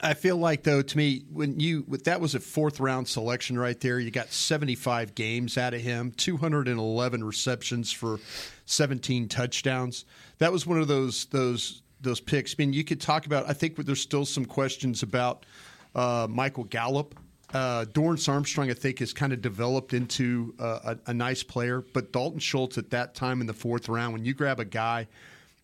I 0.00 0.14
feel 0.14 0.36
like 0.36 0.62
though 0.62 0.82
to 0.82 0.96
me 0.96 1.24
when 1.32 1.58
you 1.58 1.84
that 2.04 2.20
was 2.20 2.34
a 2.34 2.40
fourth 2.40 2.80
round 2.80 3.08
selection 3.08 3.58
right 3.58 3.78
there. 3.80 3.98
You 3.98 4.10
got 4.10 4.30
75 4.30 5.14
games 5.14 5.56
out 5.56 5.74
of 5.74 5.80
him, 5.80 6.12
211 6.12 7.24
receptions 7.24 7.92
for 7.92 8.20
17 8.66 9.28
touchdowns. 9.28 10.04
That 10.38 10.52
was 10.52 10.66
one 10.66 10.80
of 10.80 10.88
those 10.88 11.26
those 11.26 11.82
those 12.00 12.20
picks. 12.20 12.54
I 12.54 12.56
mean, 12.58 12.72
you 12.72 12.84
could 12.84 13.00
talk 13.00 13.26
about. 13.26 13.48
I 13.48 13.52
think 13.52 13.76
there's 13.76 14.00
still 14.00 14.24
some 14.24 14.44
questions 14.44 15.02
about 15.02 15.46
uh, 15.94 16.26
Michael 16.28 16.64
Gallup. 16.64 17.14
Uh, 17.54 17.84
Dorance 17.84 18.28
Armstrong, 18.28 18.70
I 18.70 18.74
think, 18.74 18.98
has 18.98 19.12
kind 19.12 19.32
of 19.32 19.40
developed 19.40 19.94
into 19.94 20.54
uh, 20.58 20.94
a, 21.06 21.10
a 21.10 21.14
nice 21.14 21.42
player. 21.42 21.84
But 21.92 22.12
Dalton 22.12 22.40
Schultz 22.40 22.76
at 22.76 22.90
that 22.90 23.14
time 23.14 23.40
in 23.40 23.46
the 23.46 23.54
fourth 23.54 23.88
round, 23.88 24.12
when 24.12 24.24
you 24.24 24.34
grab 24.34 24.60
a 24.60 24.64
guy 24.64 25.06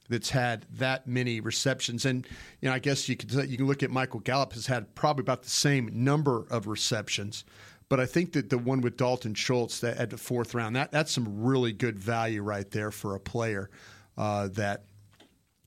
that's 0.08 0.30
had 0.30 0.64
that 0.74 1.06
many 1.06 1.40
receptions, 1.40 2.04
and 2.04 2.26
you 2.60 2.68
know, 2.68 2.74
I 2.74 2.78
guess 2.78 3.08
you 3.08 3.16
could 3.16 3.32
you 3.48 3.56
can 3.56 3.66
look 3.66 3.82
at 3.82 3.90
Michael 3.90 4.20
Gallup 4.20 4.52
has 4.52 4.66
had 4.66 4.94
probably 4.94 5.22
about 5.22 5.42
the 5.42 5.50
same 5.50 5.90
number 5.92 6.46
of 6.50 6.66
receptions. 6.66 7.44
But 7.88 8.00
I 8.00 8.06
think 8.06 8.32
that 8.32 8.48
the 8.48 8.56
one 8.56 8.80
with 8.80 8.96
Dalton 8.96 9.34
Schultz 9.34 9.80
that 9.80 9.98
at 9.98 10.08
the 10.08 10.16
fourth 10.16 10.54
round, 10.54 10.76
that 10.76 10.92
that's 10.92 11.12
some 11.12 11.42
really 11.42 11.72
good 11.72 11.98
value 11.98 12.42
right 12.42 12.70
there 12.70 12.90
for 12.90 13.14
a 13.14 13.20
player 13.20 13.68
uh, 14.16 14.48
that 14.52 14.84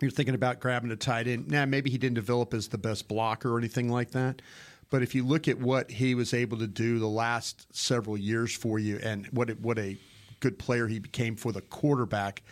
you're 0.05 0.11
thinking 0.11 0.35
about 0.35 0.59
grabbing 0.59 0.91
a 0.91 0.95
tight 0.95 1.27
end. 1.27 1.49
Now, 1.49 1.65
maybe 1.65 1.89
he 1.89 1.97
didn't 1.97 2.15
develop 2.15 2.53
as 2.53 2.67
the 2.69 2.77
best 2.77 3.07
blocker 3.07 3.51
or 3.53 3.57
anything 3.57 3.89
like 3.89 4.11
that. 4.11 4.41
But 4.89 5.01
if 5.01 5.15
you 5.15 5.25
look 5.25 5.47
at 5.47 5.59
what 5.59 5.89
he 5.91 6.15
was 6.15 6.33
able 6.33 6.59
to 6.59 6.67
do 6.67 6.99
the 6.99 7.07
last 7.07 7.67
several 7.75 8.17
years 8.17 8.53
for 8.53 8.77
you 8.77 8.99
and 9.01 9.25
what 9.27 9.49
it, 9.49 9.59
what 9.59 9.79
a 9.79 9.97
good 10.39 10.59
player 10.59 10.87
he 10.87 10.99
became 10.99 11.35
for 11.35 11.51
the 11.51 11.61
quarterback, 11.61 12.43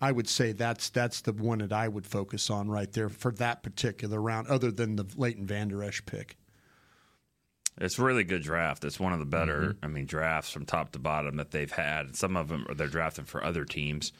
I 0.00 0.10
would 0.10 0.28
say 0.28 0.52
that's 0.52 0.88
that's 0.90 1.20
the 1.20 1.32
one 1.32 1.58
that 1.58 1.72
I 1.72 1.88
would 1.88 2.06
focus 2.06 2.50
on 2.50 2.70
right 2.70 2.90
there 2.92 3.08
for 3.08 3.32
that 3.32 3.62
particular 3.62 4.20
round, 4.20 4.48
other 4.48 4.70
than 4.70 4.96
the 4.96 5.04
Leighton 5.16 5.46
Vander 5.46 5.82
Esch 5.82 6.04
pick. 6.04 6.36
It's 7.80 7.98
a 7.98 8.04
really 8.04 8.24
good 8.24 8.42
draft. 8.42 8.84
It's 8.84 9.00
one 9.00 9.12
of 9.12 9.18
the 9.18 9.26
better, 9.26 9.60
Mm-hmm. 9.60 9.84
I 9.84 9.88
mean, 9.88 10.06
drafts 10.06 10.50
from 10.50 10.64
top 10.64 10.92
to 10.92 10.98
bottom 10.98 11.36
that 11.36 11.50
they've 11.50 11.70
had. 11.70 12.16
Some 12.16 12.36
of 12.36 12.48
them 12.48 12.66
are 12.68 12.74
they're 12.74 12.86
drafting 12.86 13.24
for 13.24 13.44
other 13.44 13.64
teams. 13.64 14.12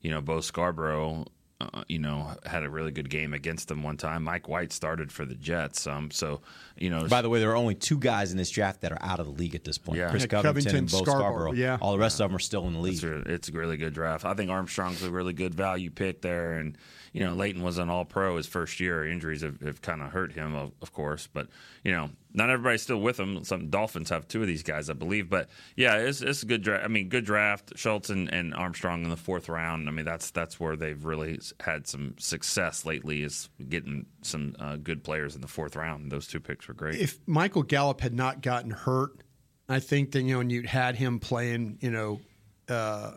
You 0.00 0.10
know, 0.10 0.20
Bo 0.20 0.40
Scarborough, 0.40 1.26
uh, 1.72 1.84
you 1.88 1.98
know, 1.98 2.30
had 2.44 2.62
a 2.62 2.70
really 2.70 2.90
good 2.90 3.08
game 3.10 3.32
against 3.34 3.68
them 3.68 3.82
one 3.82 3.96
time. 3.96 4.24
Mike 4.24 4.48
White 4.48 4.72
started 4.72 5.12
for 5.12 5.24
the 5.24 5.34
Jets. 5.34 5.86
Um, 5.86 6.10
so, 6.10 6.40
you 6.76 6.90
know, 6.90 7.06
By 7.08 7.22
the 7.22 7.28
way, 7.28 7.40
there 7.40 7.50
are 7.50 7.56
only 7.56 7.74
two 7.74 7.98
guys 7.98 8.32
in 8.32 8.38
this 8.38 8.50
draft 8.50 8.80
that 8.82 8.92
are 8.92 8.98
out 9.02 9.20
of 9.20 9.26
the 9.26 9.32
league 9.32 9.54
at 9.54 9.64
this 9.64 9.78
point: 9.78 9.98
Yeah. 9.98 10.10
Chris 10.10 10.22
Yeah, 10.24 10.28
Covington, 10.28 10.54
Covington, 10.54 10.76
and 10.76 10.90
Bo 10.90 10.98
Scarborough, 10.98 11.22
Scarborough. 11.22 11.52
yeah. 11.52 11.78
All 11.80 11.92
the 11.92 11.98
rest 11.98 12.20
of 12.20 12.28
them 12.28 12.36
are 12.36 12.40
still 12.40 12.66
in 12.66 12.74
the 12.74 12.80
league. 12.80 12.94
It's 12.94 13.02
a, 13.04 13.18
it's 13.32 13.48
a 13.48 13.52
really 13.52 13.76
good 13.76 13.94
draft. 13.94 14.24
I 14.24 14.34
think 14.34 14.50
Armstrong's 14.50 15.02
a 15.02 15.10
really 15.10 15.32
good 15.32 15.54
value 15.54 15.90
pick 15.90 16.20
there, 16.22 16.54
and 16.54 16.76
you 17.12 17.24
know 17.24 17.34
Leighton 17.34 17.62
was 17.62 17.78
an 17.78 17.90
All 17.90 18.04
Pro 18.04 18.36
his 18.36 18.46
first 18.46 18.80
year. 18.80 19.06
Injuries 19.06 19.42
have, 19.42 19.60
have 19.60 19.82
kind 19.82 20.02
of 20.02 20.12
hurt 20.12 20.32
him, 20.32 20.54
of, 20.54 20.72
of 20.80 20.92
course, 20.92 21.28
but 21.32 21.48
you 21.84 21.92
know 21.92 22.10
not 22.34 22.50
everybody's 22.50 22.82
still 22.82 23.00
with 23.00 23.20
him. 23.20 23.44
Some 23.44 23.68
Dolphins 23.68 24.10
have 24.10 24.26
two 24.26 24.40
of 24.40 24.46
these 24.46 24.62
guys, 24.62 24.88
I 24.88 24.94
believe, 24.94 25.28
but 25.28 25.50
yeah, 25.76 25.96
it's, 25.96 26.22
it's 26.22 26.42
a 26.42 26.46
good 26.46 26.62
draft. 26.62 26.84
I 26.84 26.88
mean, 26.88 27.08
good 27.08 27.24
draft. 27.24 27.72
Schultz 27.76 28.10
and, 28.10 28.32
and 28.32 28.54
Armstrong 28.54 29.04
in 29.04 29.10
the 29.10 29.16
fourth 29.16 29.48
round. 29.48 29.88
I 29.88 29.92
mean, 29.92 30.04
that's 30.04 30.30
that's 30.30 30.58
where 30.58 30.76
they've 30.76 31.04
really 31.04 31.38
had 31.60 31.86
some 31.86 32.14
success 32.18 32.86
lately. 32.86 33.22
Is 33.22 33.50
getting 33.68 34.06
some 34.22 34.56
uh, 34.58 34.76
good 34.76 35.04
players 35.04 35.34
in 35.34 35.40
the 35.40 35.48
fourth 35.48 35.76
round. 35.76 36.10
Those 36.10 36.26
two 36.26 36.40
picks 36.40 36.68
were 36.68 36.74
great. 36.74 37.00
If 37.00 37.18
Michael 37.26 37.62
Gallup 37.62 38.00
had 38.00 38.14
not 38.14 38.40
gotten 38.40 38.70
hurt, 38.70 39.22
I 39.68 39.80
think 39.80 40.12
that 40.12 40.22
you 40.22 40.34
know, 40.34 40.40
and 40.40 40.50
you 40.50 40.62
had 40.62 40.96
him 40.96 41.18
playing, 41.18 41.78
you 41.80 41.90
know, 41.90 42.20
uh, 42.68 43.12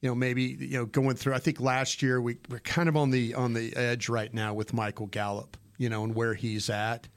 you 0.00 0.08
know, 0.08 0.14
maybe 0.14 0.56
you 0.60 0.78
know 0.78 0.86
going 0.86 1.16
through. 1.16 1.34
I 1.34 1.38
think 1.38 1.60
last 1.60 2.02
year 2.02 2.20
we 2.20 2.38
we're 2.48 2.58
kind 2.60 2.88
of 2.88 2.96
on 2.96 3.10
the 3.10 3.34
on 3.34 3.54
the 3.54 3.74
edge 3.76 4.08
right 4.08 4.32
now 4.32 4.54
with 4.54 4.74
Michael 4.74 5.06
Gallup, 5.06 5.56
you 5.78 5.88
know, 5.88 6.04
and 6.04 6.14
where 6.14 6.34
he's 6.34 6.68
at. 6.70 7.08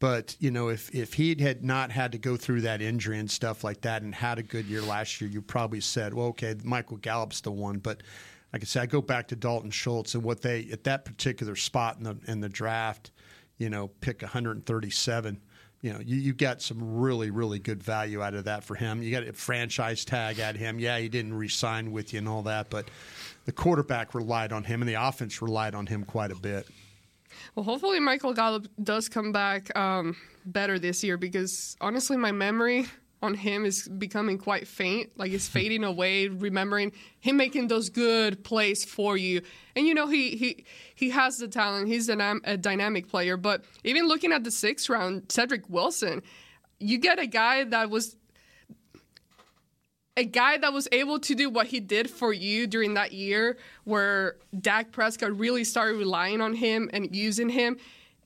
But 0.00 0.36
you 0.38 0.50
know, 0.50 0.68
if 0.68 0.94
if 0.94 1.14
he 1.14 1.34
had 1.40 1.62
not 1.62 1.90
had 1.92 2.12
to 2.12 2.18
go 2.18 2.36
through 2.36 2.62
that 2.62 2.80
injury 2.80 3.18
and 3.18 3.30
stuff 3.30 3.64
like 3.64 3.82
that, 3.82 4.02
and 4.02 4.14
had 4.14 4.38
a 4.38 4.42
good 4.42 4.66
year 4.66 4.82
last 4.82 5.20
year, 5.20 5.30
you 5.30 5.42
probably 5.42 5.80
said, 5.80 6.14
"Well, 6.14 6.28
okay, 6.28 6.56
Michael 6.64 6.96
Gallup's 6.96 7.40
the 7.40 7.52
one." 7.52 7.78
But 7.78 8.02
like 8.52 8.62
I 8.62 8.64
said, 8.64 8.82
I 8.82 8.86
go 8.86 9.02
back 9.02 9.28
to 9.28 9.36
Dalton 9.36 9.70
Schultz 9.70 10.14
and 10.14 10.24
what 10.24 10.42
they 10.42 10.68
at 10.72 10.84
that 10.84 11.04
particular 11.04 11.54
spot 11.54 11.98
in 11.98 12.04
the 12.04 12.18
in 12.26 12.40
the 12.40 12.48
draft, 12.48 13.10
you 13.58 13.70
know, 13.70 13.88
pick 14.00 14.22
137. 14.22 15.40
You 15.82 15.92
know, 15.92 16.00
you, 16.00 16.16
you 16.16 16.32
got 16.32 16.60
some 16.60 16.98
really, 16.98 17.30
really 17.30 17.58
good 17.58 17.82
value 17.82 18.22
out 18.22 18.34
of 18.34 18.44
that 18.44 18.64
for 18.64 18.74
him. 18.74 19.02
You 19.02 19.10
got 19.10 19.26
a 19.26 19.32
franchise 19.32 20.04
tag 20.04 20.38
at 20.38 20.56
him. 20.56 20.78
Yeah, 20.78 20.98
he 20.98 21.08
didn't 21.08 21.34
re-sign 21.34 21.90
with 21.90 22.12
you 22.12 22.18
and 22.18 22.28
all 22.28 22.42
that, 22.42 22.68
but 22.68 22.90
the 23.46 23.52
quarterback 23.52 24.14
relied 24.14 24.52
on 24.52 24.64
him, 24.64 24.82
and 24.82 24.88
the 24.88 24.94
offense 24.94 25.40
relied 25.40 25.74
on 25.74 25.86
him 25.86 26.04
quite 26.04 26.30
a 26.30 26.34
bit. 26.34 26.68
Well, 27.54 27.64
hopefully 27.64 27.98
Michael 28.00 28.34
Gallup 28.34 28.68
does 28.82 29.08
come 29.08 29.32
back 29.32 29.74
um, 29.76 30.16
better 30.44 30.78
this 30.78 31.02
year 31.02 31.16
because 31.16 31.76
honestly, 31.80 32.16
my 32.16 32.32
memory 32.32 32.86
on 33.22 33.34
him 33.34 33.64
is 33.64 33.86
becoming 33.86 34.38
quite 34.38 34.66
faint. 34.66 35.10
Like 35.18 35.32
it's 35.32 35.48
fading 35.48 35.84
away. 35.84 36.28
Remembering 36.28 36.92
him 37.20 37.36
making 37.36 37.68
those 37.68 37.88
good 37.88 38.42
plays 38.44 38.84
for 38.84 39.16
you, 39.16 39.42
and 39.76 39.86
you 39.86 39.94
know 39.94 40.06
he 40.06 40.36
he 40.36 40.64
he 40.94 41.10
has 41.10 41.38
the 41.38 41.48
talent. 41.48 41.88
He's 41.88 42.08
a, 42.08 42.18
um, 42.18 42.40
a 42.44 42.56
dynamic 42.56 43.08
player. 43.08 43.36
But 43.36 43.64
even 43.84 44.08
looking 44.08 44.32
at 44.32 44.44
the 44.44 44.50
sixth 44.50 44.88
round, 44.88 45.30
Cedric 45.30 45.68
Wilson, 45.68 46.22
you 46.78 46.98
get 46.98 47.18
a 47.18 47.26
guy 47.26 47.64
that 47.64 47.90
was 47.90 48.16
a 50.16 50.24
guy 50.24 50.58
that 50.58 50.72
was 50.72 50.88
able 50.92 51.18
to 51.20 51.34
do 51.34 51.48
what 51.48 51.66
he 51.66 51.80
did 51.80 52.10
for 52.10 52.32
you 52.32 52.66
during 52.66 52.94
that 52.94 53.12
year 53.12 53.56
where 53.84 54.36
Dak 54.58 54.92
Prescott 54.92 55.38
really 55.38 55.64
started 55.64 55.96
relying 55.96 56.40
on 56.40 56.54
him 56.54 56.90
and 56.92 57.14
using 57.14 57.48
him. 57.48 57.78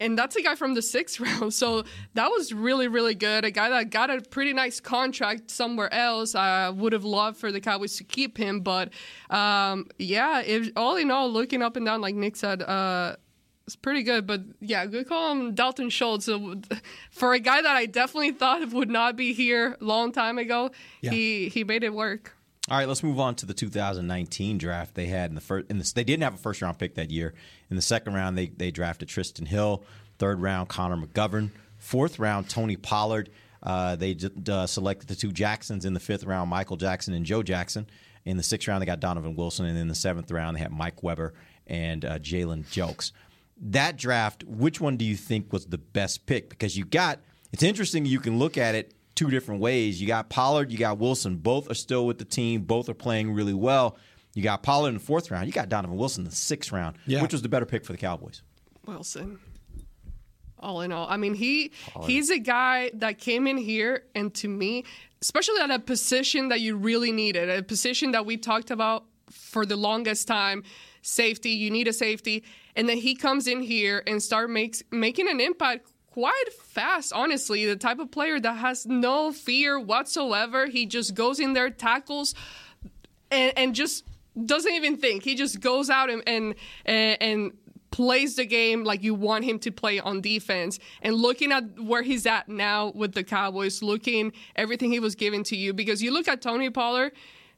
And 0.04 0.18
that's 0.18 0.36
a 0.36 0.42
guy 0.42 0.54
from 0.54 0.74
the 0.74 0.82
sixth 0.82 1.18
round. 1.20 1.54
So 1.54 1.84
that 2.12 2.28
was 2.28 2.52
really, 2.52 2.88
really 2.88 3.14
good. 3.14 3.44
A 3.44 3.50
guy 3.50 3.70
that 3.70 3.90
got 3.90 4.10
a 4.10 4.20
pretty 4.20 4.52
nice 4.52 4.78
contract 4.78 5.50
somewhere 5.50 5.92
else. 5.92 6.34
I 6.34 6.68
would 6.68 6.92
have 6.92 7.04
loved 7.04 7.38
for 7.38 7.50
the 7.50 7.60
Cowboys 7.60 7.96
to 7.96 8.04
keep 8.04 8.36
him. 8.36 8.60
But 8.60 8.92
um, 9.30 9.86
yeah, 9.98 10.40
it, 10.40 10.72
all 10.76 10.96
in 10.96 11.10
all, 11.10 11.30
looking 11.30 11.62
up 11.62 11.76
and 11.76 11.86
down, 11.86 12.02
like 12.02 12.14
Nick 12.14 12.36
said, 12.36 12.62
uh, 12.62 13.16
it's 13.66 13.76
pretty 13.76 14.02
good, 14.02 14.26
but 14.26 14.42
yeah, 14.60 14.84
good 14.84 15.08
call 15.08 15.32
him 15.32 15.54
Dalton 15.54 15.88
Schultz. 15.88 16.28
For 17.10 17.32
a 17.32 17.38
guy 17.38 17.62
that 17.62 17.76
I 17.76 17.86
definitely 17.86 18.32
thought 18.32 18.68
would 18.72 18.90
not 18.90 19.16
be 19.16 19.32
here 19.32 19.78
long 19.80 20.12
time 20.12 20.36
ago, 20.36 20.70
yeah. 21.00 21.12
he 21.12 21.48
he 21.48 21.64
made 21.64 21.82
it 21.82 21.94
work. 21.94 22.33
All 22.70 22.78
right, 22.78 22.88
let's 22.88 23.02
move 23.02 23.20
on 23.20 23.34
to 23.36 23.46
the 23.46 23.54
2019 23.54 24.58
draft. 24.58 24.94
They 24.94 25.06
had 25.06 25.30
in 25.30 25.34
the 25.34 25.40
first, 25.40 25.70
in 25.70 25.78
the, 25.78 25.92
they 25.94 26.04
didn't 26.04 26.22
have 26.22 26.34
a 26.34 26.38
first 26.38 26.62
round 26.62 26.78
pick 26.78 26.94
that 26.94 27.10
year. 27.10 27.34
In 27.68 27.76
the 27.76 27.82
second 27.82 28.14
round, 28.14 28.38
they 28.38 28.46
they 28.48 28.70
drafted 28.70 29.08
Trysten 29.08 29.46
Hill. 29.46 29.84
Third 30.18 30.40
round, 30.40 30.68
Connor 30.68 30.96
McGovern. 30.96 31.50
Fourth 31.78 32.18
round, 32.18 32.48
Tony 32.48 32.76
Pollard. 32.76 33.30
Uh, 33.62 33.96
they 33.96 34.16
uh, 34.48 34.66
selected 34.66 35.08
the 35.08 35.14
two 35.14 35.32
Jacksons 35.32 35.84
in 35.84 35.94
the 35.94 36.00
fifth 36.00 36.24
round, 36.24 36.50
Michael 36.50 36.76
Jackson 36.76 37.14
and 37.14 37.26
Joe 37.26 37.42
Jackson. 37.42 37.86
In 38.24 38.36
the 38.36 38.42
sixth 38.42 38.68
round, 38.68 38.80
they 38.80 38.86
got 38.86 39.00
Donovan 39.00 39.36
Wilson, 39.36 39.66
and 39.66 39.78
in 39.78 39.88
the 39.88 39.94
seventh 39.94 40.30
round, 40.30 40.56
they 40.56 40.60
had 40.60 40.72
Mike 40.72 41.02
Weber 41.02 41.34
and 41.66 42.04
uh, 42.04 42.18
Jalen 42.18 42.64
Jelks 42.66 43.12
that 43.60 43.96
draft, 43.96 44.44
which 44.44 44.80
one 44.80 44.96
do 44.96 45.04
you 45.04 45.16
think 45.16 45.52
was 45.52 45.66
the 45.66 45.78
best 45.78 46.26
pick? 46.26 46.48
Because 46.48 46.76
you 46.76 46.84
got, 46.84 47.20
it's 47.52 47.62
interesting, 47.62 48.06
you 48.06 48.20
can 48.20 48.38
look 48.38 48.58
at 48.58 48.74
it 48.74 48.94
two 49.14 49.30
different 49.30 49.60
ways. 49.60 50.00
You 50.00 50.06
got 50.06 50.28
Pollard, 50.28 50.70
you 50.72 50.78
got 50.78 50.98
Wilson. 50.98 51.36
Both 51.36 51.70
are 51.70 51.74
still 51.74 52.06
with 52.06 52.18
the 52.18 52.24
team, 52.24 52.62
both 52.62 52.88
are 52.88 52.94
playing 52.94 53.32
really 53.32 53.54
well. 53.54 53.96
You 54.34 54.42
got 54.42 54.62
Pollard 54.62 54.88
in 54.88 54.94
the 54.94 55.00
fourth 55.00 55.30
round, 55.30 55.46
you 55.46 55.52
got 55.52 55.68
Donovan 55.68 55.96
Wilson 55.96 56.22
in 56.22 56.30
the 56.30 56.36
sixth 56.36 56.72
round. 56.72 56.96
Yeah. 57.06 57.22
Which 57.22 57.32
was 57.32 57.42
the 57.42 57.48
better 57.48 57.66
pick 57.66 57.84
for 57.84 57.92
the 57.92 57.98
Cowboys? 57.98 58.42
Wilson. 58.86 59.38
All 60.58 60.80
in 60.80 60.92
all, 60.92 61.06
I 61.08 61.16
mean 61.16 61.34
he 61.34 61.72
Pollard. 61.88 62.08
he's 62.08 62.30
a 62.30 62.38
guy 62.38 62.90
that 62.94 63.18
came 63.18 63.46
in 63.46 63.58
here, 63.58 64.04
and 64.14 64.32
to 64.36 64.48
me, 64.48 64.84
especially 65.20 65.60
at 65.60 65.70
a 65.70 65.78
position 65.78 66.48
that 66.48 66.60
you 66.60 66.76
really 66.76 67.12
needed, 67.12 67.50
a 67.50 67.62
position 67.62 68.12
that 68.12 68.24
we 68.24 68.36
talked 68.36 68.70
about 68.70 69.04
for 69.30 69.66
the 69.66 69.76
longest 69.76 70.26
time, 70.26 70.62
safety. 71.02 71.50
You 71.50 71.70
need 71.70 71.86
a 71.86 71.92
safety 71.92 72.44
and 72.76 72.88
then 72.88 72.98
he 72.98 73.14
comes 73.14 73.46
in 73.46 73.60
here 73.62 74.02
and 74.06 74.22
start 74.22 74.50
makes 74.50 74.82
making 74.90 75.28
an 75.28 75.40
impact 75.40 75.90
quite 76.14 76.52
fast 76.52 77.12
honestly 77.12 77.66
the 77.66 77.74
type 77.74 77.98
of 77.98 78.08
player 78.08 78.38
that 78.38 78.56
has 78.56 78.86
no 78.86 79.32
fear 79.32 79.80
whatsoever 79.80 80.66
he 80.66 80.86
just 80.86 81.12
goes 81.12 81.40
in 81.40 81.54
there 81.54 81.68
tackles 81.68 82.36
and, 83.32 83.52
and 83.58 83.74
just 83.74 84.04
doesn't 84.46 84.74
even 84.74 84.96
think 84.96 85.24
he 85.24 85.34
just 85.34 85.58
goes 85.58 85.90
out 85.90 86.08
and, 86.10 86.22
and 86.28 86.54
and 86.86 87.52
plays 87.90 88.36
the 88.36 88.46
game 88.46 88.84
like 88.84 89.02
you 89.02 89.12
want 89.12 89.44
him 89.44 89.58
to 89.58 89.72
play 89.72 89.98
on 89.98 90.20
defense 90.20 90.78
and 91.02 91.16
looking 91.16 91.50
at 91.50 91.64
where 91.80 92.02
he's 92.02 92.26
at 92.26 92.48
now 92.48 92.92
with 92.94 93.12
the 93.14 93.24
cowboys 93.24 93.82
looking 93.82 94.32
everything 94.54 94.92
he 94.92 95.00
was 95.00 95.16
giving 95.16 95.42
to 95.42 95.56
you 95.56 95.72
because 95.72 96.00
you 96.00 96.12
look 96.12 96.28
at 96.28 96.40
tony 96.40 96.70
pollard 96.70 97.10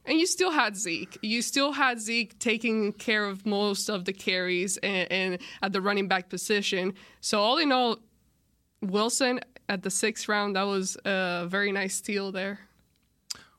and 0.07 0.17
you 0.19 0.25
still 0.25 0.51
had 0.51 0.77
Zeke. 0.77 1.17
You 1.21 1.41
still 1.41 1.73
had 1.73 1.99
Zeke 1.99 2.39
taking 2.39 2.93
care 2.93 3.25
of 3.25 3.45
most 3.45 3.89
of 3.89 4.05
the 4.05 4.13
carries 4.13 4.77
and, 4.77 5.11
and, 5.11 5.37
at 5.61 5.73
the 5.73 5.81
running 5.81 6.07
back 6.07 6.29
position. 6.29 6.93
So 7.19 7.41
all 7.41 7.57
in 7.57 7.73
all, 7.73 7.97
Wilson 8.81 9.39
at 9.69 9.83
the 9.83 9.89
sixth 9.89 10.27
round, 10.29 10.55
that 10.55 10.63
was 10.63 10.97
a 11.05 11.45
very 11.47 11.71
nice 11.71 11.95
steal 11.95 12.31
there. 12.31 12.59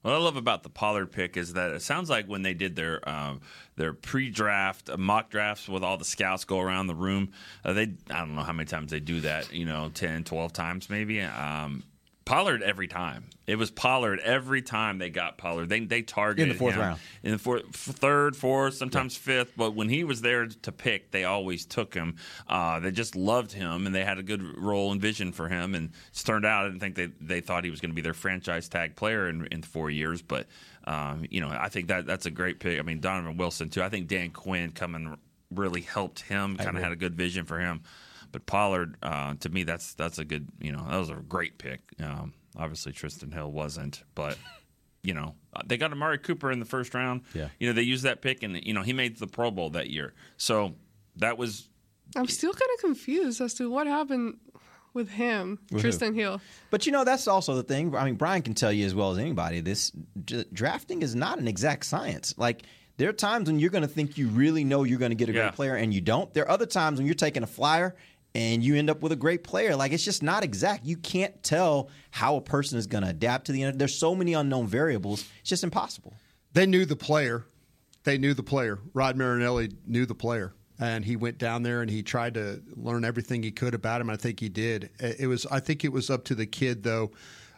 What 0.03 0.15
I 0.15 0.19
love 0.19 0.37
about 0.37 0.63
the 0.63 0.69
Pollard 0.69 1.11
pick 1.11 1.37
is 1.37 1.55
that 1.55 1.73
it 1.73 1.83
sounds 1.83 2.09
like 2.09 2.27
when 2.27 2.43
they 2.43 2.55
did 2.55 2.77
their 2.77 3.07
um, 3.09 3.41
their 3.77 3.93
pre-draft 3.93 4.89
uh, 4.89 4.97
mock 4.97 5.29
drafts 5.29 5.69
with 5.69 5.83
all 5.83 5.97
the 5.97 6.05
scouts 6.05 6.45
go 6.45 6.61
around 6.61 6.87
the 6.87 6.95
room, 6.95 7.33
uh, 7.65 7.73
they 7.73 7.95
I 8.11 8.21
don't 8.21 8.37
know 8.37 8.43
how 8.43 8.53
many 8.53 8.67
times 8.67 8.93
they 8.93 9.01
do 9.01 9.21
that, 9.23 9.53
you 9.53 9.65
know, 9.65 9.91
10, 9.93 10.23
12 10.25 10.53
times 10.53 10.89
maybe. 10.89 11.21
Um, 11.21 11.83
Pollard 12.29 12.63
every 12.63 12.89
time. 12.89 13.25
It 13.47 13.57
was 13.57 13.71
Pollard 13.71 14.21
every 14.21 14.61
time 14.61 14.99
they 14.99 15.09
got 15.09 15.39
Pollard. 15.39 15.71
They 15.71 15.81
they 15.81 16.03
targeted 16.03 16.45
him 16.45 16.51
in 16.51 16.57
the 16.57 16.59
fourth 16.59 16.75
him. 16.75 16.81
round, 16.81 17.01
in 17.23 17.33
the 17.33 17.39
fourth, 17.39 17.75
third, 17.75 18.37
fourth, 18.37 18.75
sometimes 18.75 19.17
yeah. 19.17 19.23
fifth. 19.23 19.53
But 19.57 19.75
when 19.75 19.89
he 19.89 20.05
was 20.05 20.21
there 20.21 20.47
to 20.47 20.73
pick, 20.73 21.11
they 21.11 21.25
always 21.25 21.65
took 21.65 21.95
him. 21.95 22.17
Uh, 22.47 22.81
they 22.81 22.91
just 22.91 23.17
loved 23.17 23.53
him, 23.53 23.87
and 23.87 23.95
they 23.95 24.05
had 24.05 24.19
a 24.19 24.23
good 24.23 24.43
role 24.59 24.93
and 24.93 25.01
vision 25.01 25.33
for 25.33 25.49
him. 25.49 25.75
And 25.75 25.91
it 26.13 26.23
turned 26.25 26.45
out, 26.45 26.67
I 26.67 26.69
didn't 26.69 26.81
think 26.81 26.97
they 26.97 27.07
they 27.21 27.41
thought 27.41 27.65
he 27.65 27.71
was 27.71 27.81
going 27.81 27.91
to 27.91 27.97
be 27.97 28.03
their 28.03 28.15
franchise 28.15 28.69
tag 28.69 28.95
player 28.95 29.29
in, 29.29 29.47
in 29.47 29.63
four 29.63 29.89
years. 29.89 30.21
But 30.21 30.47
um, 30.85 31.25
you 31.31 31.41
know, 31.41 31.49
I 31.49 31.71
think 31.71 31.89
that 31.89 32.07
that's 32.07 32.27
a 32.27 32.31
great 32.31 32.61
pick. 32.61 32.79
I 32.79 32.83
mean, 32.83 33.01
Donovan 33.01 33.39
Wilson 33.39 33.71
too. 33.71 33.83
I 33.83 33.89
think 33.89 34.07
Dan 34.07 34.31
Quinn 34.31 34.73
coming 34.73 35.17
really 35.51 35.81
helped 35.81 36.21
him. 36.21 36.59
Kind 36.59 36.77
of 36.77 36.83
had 36.83 36.93
a 36.93 36.97
good 36.97 37.15
vision 37.15 37.47
for 37.47 37.59
him. 37.59 37.83
But 38.33 38.47
Pollard, 38.47 38.97
uh, 39.03 39.35
to 39.41 39.49
me, 39.49 39.63
that's 39.63 39.95
that's 39.95 40.19
a 40.19 40.25
good. 40.25 40.49
You 40.61 40.73
know, 40.73 40.87
that 40.89 40.97
was 40.97 41.11
a 41.11 41.15
great 41.15 41.59
pick. 41.59 41.81
Um, 42.03 42.35
obviously, 42.57 42.93
Trysten 42.93 43.33
Hill 43.33 43.51
wasn't, 43.51 44.03
but 44.15 44.37
you 45.03 45.15
know, 45.15 45.35
they 45.67 45.77
got 45.77 45.93
Amari 45.93 46.19
Cooper 46.19 46.51
in 46.51 46.59
the 46.59 46.67
first 46.67 46.95
round. 46.95 47.23
Yeah. 47.35 47.49
You 47.59 47.69
know, 47.69 47.73
they 47.73 47.83
used 47.83 48.05
that 48.05 48.23
pick, 48.23 48.43
and 48.43 48.63
you 48.65 48.75
know, 48.75 48.83
he 48.83 48.93
made 48.93 49.19
the 49.19 49.27
Pro 49.27 49.51
Bowl 49.51 49.71
that 49.71 49.91
year. 49.91 50.15
So 50.37 50.75
that 51.17 51.39
was. 51.39 51.69
I'm 52.17 52.27
still 52.27 52.53
kind 52.53 52.71
of 52.75 52.81
confused 52.81 53.41
as 53.41 53.55
to 53.55 53.71
what 53.71 53.87
happened 53.87 54.39
with 54.95 55.11
him, 55.11 55.59
with 55.71 55.83
Trysten 55.83 56.09
who? 56.09 56.21
Hill. 56.21 56.41
But 56.71 56.87
you 56.87 56.93
know, 56.93 57.05
that's 57.05 57.29
also 57.29 57.55
the 57.55 57.63
thing. 57.63 57.95
I 57.95 58.05
mean, 58.05 58.15
Brian 58.15 58.43
can 58.43 58.55
tell 58.55 58.73
you 58.73 58.87
as 58.87 58.95
well 58.95 59.13
as 59.13 59.19
anybody. 59.19 59.61
This 59.61 59.91
d- 60.25 60.45
drafting 60.53 61.03
is 61.03 61.15
not 61.15 61.39
an 61.39 61.49
exact 61.49 61.87
science. 61.87 62.35
Like 62.37 62.65
there 62.97 63.09
are 63.09 63.15
times 63.15 63.49
when 63.49 63.59
you're 63.59 63.71
going 63.71 63.83
to 63.83 63.89
think 63.89 64.19
you 64.19 64.29
really 64.29 64.65
know 64.65 64.85
you're 64.85 64.99
going 64.99 65.13
to 65.13 65.17
get 65.17 65.29
a 65.29 65.33
yeah. 65.33 65.43
great 65.43 65.55
player 65.55 65.77
and 65.77 65.95
you 65.95 66.01
don't. 66.01 66.33
There 66.35 66.45
are 66.45 66.51
other 66.51 66.67
times 66.67 66.99
when 66.99 67.07
you're 67.07 67.15
taking 67.15 67.43
a 67.43 67.47
flyer 67.47 67.95
and 68.35 68.63
you 68.63 68.77
end 68.77 68.91
up 68.91 69.03
with 69.03 69.13
a 69.13 69.17
great 69.17 69.45
player. 69.45 69.75
Like 69.77 69.93
it's 69.93 70.05
just 70.05 70.23
not 70.23 70.45
exact. 70.45 70.85
You 70.85 70.97
can't 70.97 71.43
tell 71.43 71.91
how 72.11 72.37
a 72.37 72.41
person 72.41 72.79
is 72.79 72.87
going 72.87 73.05
to 73.05 73.11
adapt 73.11 73.47
to 73.47 73.53
the 73.53 73.63
end. 73.63 73.79
There's 73.79 73.95
so 73.95 74.15
many 74.15 74.35
unknown 74.35 74.67
variables. 74.67 75.25
It's 75.41 75.51
just 75.51 75.65
impossible. 75.65 76.15
They 76.53 76.67
knew 76.67 76.85
the 76.85 76.97
player. 76.97 77.45
They 78.05 78.19
knew 78.19 78.35
the 78.35 78.43
player. 78.43 78.79
Rod 78.95 79.17
Marinelli 79.17 79.73
knew 79.87 80.07
the 80.07 80.15
player, 80.15 80.55
and 80.79 81.05
he 81.05 81.17
went 81.17 81.39
down 81.39 81.63
there 81.63 81.83
and 81.83 81.91
he 81.91 82.03
tried 82.03 82.35
to 82.35 82.63
learn 82.75 83.05
everything 83.05 83.43
he 83.43 83.51
could 83.51 83.75
about 83.75 84.01
him. 84.01 84.09
I 84.09 84.17
think 84.17 84.41
he 84.41 84.49
did. 84.49 84.91
It 84.99 85.27
was. 85.27 85.47
I 85.47 85.61
think 85.61 85.85
it 85.85 85.93
was 85.93 86.09
up 86.09 86.25
to 86.25 86.35
the 86.35 86.47
kid 86.47 86.83
though. 86.83 87.13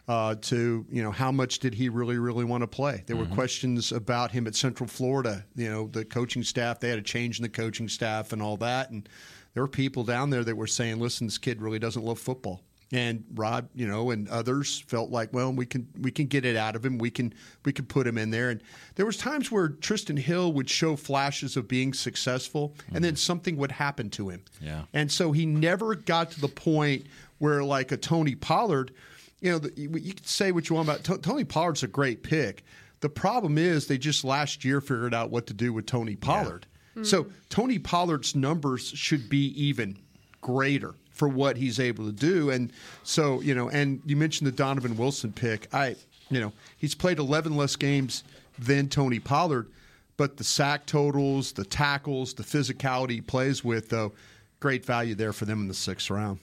Uh, 0.07 0.35
to 0.41 0.83
you 0.91 1.01
know 1.01 1.11
how 1.11 1.31
much 1.31 1.59
did 1.59 1.75
he 1.75 1.87
really 1.87 2.17
really 2.17 2.43
want 2.43 2.63
to 2.63 2.67
play 2.67 3.03
there 3.05 3.15
mm-hmm. 3.15 3.29
were 3.29 3.35
questions 3.35 3.91
about 3.91 4.31
him 4.31 4.47
at 4.47 4.55
central 4.55 4.87
florida 4.87 5.45
you 5.55 5.69
know 5.69 5.87
the 5.89 6.03
coaching 6.03 6.41
staff 6.41 6.79
they 6.79 6.89
had 6.89 6.97
a 6.97 7.03
change 7.03 7.37
in 7.37 7.43
the 7.43 7.49
coaching 7.49 7.87
staff 7.87 8.33
and 8.33 8.41
all 8.41 8.57
that 8.57 8.89
and 8.89 9.07
there 9.53 9.63
were 9.63 9.67
people 9.67 10.03
down 10.03 10.29
there 10.29 10.43
that 10.43 10.55
were 10.55 10.67
saying, 10.67 10.99
"Listen, 10.99 11.27
this 11.27 11.37
kid 11.37 11.61
really 11.61 11.79
doesn't 11.79 12.03
love 12.03 12.19
football." 12.19 12.63
And 12.93 13.23
Rod, 13.35 13.69
you 13.73 13.87
know, 13.87 14.11
and 14.11 14.27
others 14.27 14.79
felt 14.79 15.11
like, 15.11 15.31
well, 15.31 15.53
we 15.53 15.65
can 15.65 15.87
we 16.01 16.11
can 16.11 16.25
get 16.25 16.43
it 16.43 16.57
out 16.57 16.75
of 16.75 16.85
him. 16.85 16.97
We 16.97 17.09
can 17.09 17.33
we 17.63 17.71
can 17.71 17.85
put 17.85 18.05
him 18.05 18.17
in 18.17 18.31
there. 18.31 18.49
And 18.49 18.61
there 18.95 19.05
was 19.05 19.15
times 19.15 19.49
where 19.49 19.69
Trysten 19.69 20.19
Hill 20.19 20.51
would 20.53 20.69
show 20.69 20.97
flashes 20.97 21.55
of 21.55 21.67
being 21.67 21.93
successful, 21.93 22.69
mm-hmm. 22.69 22.95
and 22.97 23.05
then 23.05 23.15
something 23.15 23.55
would 23.57 23.71
happen 23.71 24.09
to 24.11 24.29
him. 24.29 24.43
Yeah. 24.59 24.83
And 24.93 25.09
so 25.09 25.31
he 25.31 25.45
never 25.45 25.95
got 25.95 26.31
to 26.31 26.41
the 26.41 26.49
point 26.49 27.05
where, 27.37 27.63
like 27.63 27.93
a 27.93 27.97
Tony 27.97 28.35
Pollard, 28.35 28.91
you 29.39 29.51
know, 29.51 29.59
the, 29.59 29.71
you 29.75 30.13
can 30.13 30.25
say 30.25 30.51
what 30.51 30.69
you 30.69 30.75
want 30.75 30.89
about 30.89 31.03
T- 31.03 31.21
Tony 31.21 31.45
Pollard's 31.45 31.83
a 31.83 31.87
great 31.87 32.23
pick. 32.23 32.65
The 32.99 33.09
problem 33.09 33.57
is 33.57 33.87
they 33.87 33.97
just 33.97 34.23
last 34.23 34.63
year 34.65 34.79
figured 34.81 35.13
out 35.13 35.31
what 35.31 35.47
to 35.47 35.53
do 35.53 35.73
with 35.73 35.85
Tony 35.85 36.15
Pollard. 36.15 36.67
So 37.03 37.27
Tony 37.49 37.79
Pollard's 37.79 38.35
numbers 38.35 38.87
should 38.87 39.29
be 39.29 39.47
even 39.61 39.97
greater 40.41 40.93
for 41.11 41.27
what 41.27 41.57
he's 41.57 41.79
able 41.79 42.05
to 42.05 42.11
do. 42.11 42.49
And 42.49 42.71
so, 43.03 43.41
you 43.41 43.55
know, 43.55 43.69
and 43.69 44.01
you 44.05 44.15
mentioned 44.15 44.47
the 44.47 44.51
Donovan 44.51 44.97
Wilson 44.97 45.31
pick. 45.31 45.73
I, 45.73 45.95
you 46.29 46.41
know, 46.41 46.51
he's 46.77 46.95
played 46.95 47.19
11 47.19 47.55
less 47.55 47.75
games 47.75 48.23
than 48.57 48.89
Tony 48.89 49.19
Pollard, 49.19 49.67
but 50.17 50.37
the 50.37 50.43
sack 50.43 50.85
totals, 50.85 51.53
the 51.53 51.65
tackles, 51.65 52.33
the 52.33 52.43
physicality 52.43 53.11
he 53.11 53.21
plays 53.21 53.63
with, 53.63 53.89
though, 53.89 54.13
great 54.59 54.85
value 54.85 55.15
there 55.15 55.33
for 55.33 55.45
them 55.45 55.61
in 55.61 55.67
the 55.67 55.73
sixth 55.73 56.09
round. 56.09 56.39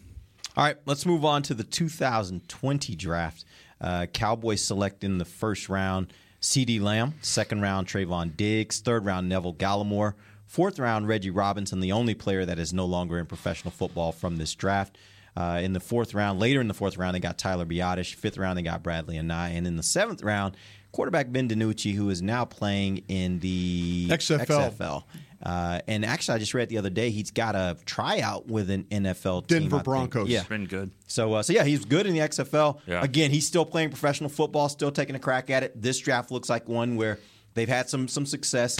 All 0.56 0.64
right, 0.64 0.76
let's 0.86 1.06
move 1.06 1.24
on 1.24 1.42
to 1.44 1.54
the 1.54 1.64
2020 1.64 2.96
draft. 2.96 3.44
Uh, 3.80 4.06
Cowboys 4.06 4.62
select 4.62 5.04
in 5.04 5.18
the 5.18 5.24
first 5.24 5.68
round 5.68 6.12
CeeDee 6.40 6.80
Lamb, 6.80 7.14
second 7.20 7.60
round 7.60 7.86
Trevon 7.86 8.36
Diggs, 8.36 8.80
third 8.80 9.04
round 9.04 9.28
Neville 9.28 9.54
Gallimore, 9.54 10.14
fourth 10.48 10.80
round 10.80 11.06
Reggie 11.06 11.30
Robinson, 11.30 11.78
the 11.78 11.92
only 11.92 12.14
player 12.14 12.44
that 12.44 12.58
is 12.58 12.72
no 12.72 12.84
longer 12.86 13.18
in 13.18 13.26
professional 13.26 13.70
football 13.70 14.10
from 14.10 14.36
this 14.36 14.54
draft. 14.54 14.98
Uh, 15.36 15.60
in 15.62 15.72
the 15.72 15.78
fourth 15.78 16.14
round, 16.14 16.40
later 16.40 16.60
in 16.60 16.66
the 16.66 16.74
fourth 16.74 16.96
round, 16.96 17.14
they 17.14 17.20
got 17.20 17.38
Tyler 17.38 17.64
Biadasz. 17.64 18.12
Fifth 18.12 18.38
round, 18.38 18.58
they 18.58 18.62
got 18.62 18.82
Bradlee 18.82 19.20
Anae. 19.22 19.56
And 19.56 19.68
in 19.68 19.76
the 19.76 19.84
seventh 19.84 20.24
round, 20.24 20.56
quarterback 20.90 21.30
Ben 21.30 21.48
DiNucci, 21.48 21.94
who 21.94 22.10
is 22.10 22.20
now 22.20 22.44
playing 22.44 23.04
in 23.06 23.38
the 23.38 24.08
XFL. 24.10 24.46
XFL. 24.74 25.04
Uh, 25.40 25.80
and 25.86 26.04
actually, 26.04 26.34
I 26.34 26.38
just 26.38 26.54
read 26.54 26.68
the 26.68 26.78
other 26.78 26.90
day 26.90 27.10
he's 27.10 27.30
got 27.30 27.54
a 27.54 27.76
tryout 27.86 28.48
with 28.48 28.68
an 28.70 28.82
NFL 28.84 29.46
team. 29.46 29.60
Denver 29.60 29.76
I 29.76 29.78
think. 29.78 29.84
Broncos. 29.84 30.28
Yeah, 30.28 30.42
Been 30.42 30.66
good. 30.66 30.90
so, 31.06 31.34
uh, 31.34 31.42
so 31.44 31.52
yeah, 31.52 31.62
he's 31.62 31.84
good 31.84 32.06
in 32.08 32.14
the 32.14 32.20
XFL. 32.20 32.80
Yeah. 32.86 33.04
Again, 33.04 33.30
he's 33.30 33.46
still 33.46 33.64
playing 33.64 33.90
professional 33.90 34.30
football, 34.30 34.68
still 34.68 34.90
taking 34.90 35.14
a 35.14 35.20
crack 35.20 35.50
at 35.50 35.62
it. 35.62 35.80
This 35.80 36.00
draft 36.00 36.32
looks 36.32 36.48
like 36.48 36.68
one 36.68 36.96
where 36.96 37.20
they've 37.54 37.68
had 37.68 37.88
some 37.88 38.08
some 38.08 38.26
success. 38.26 38.76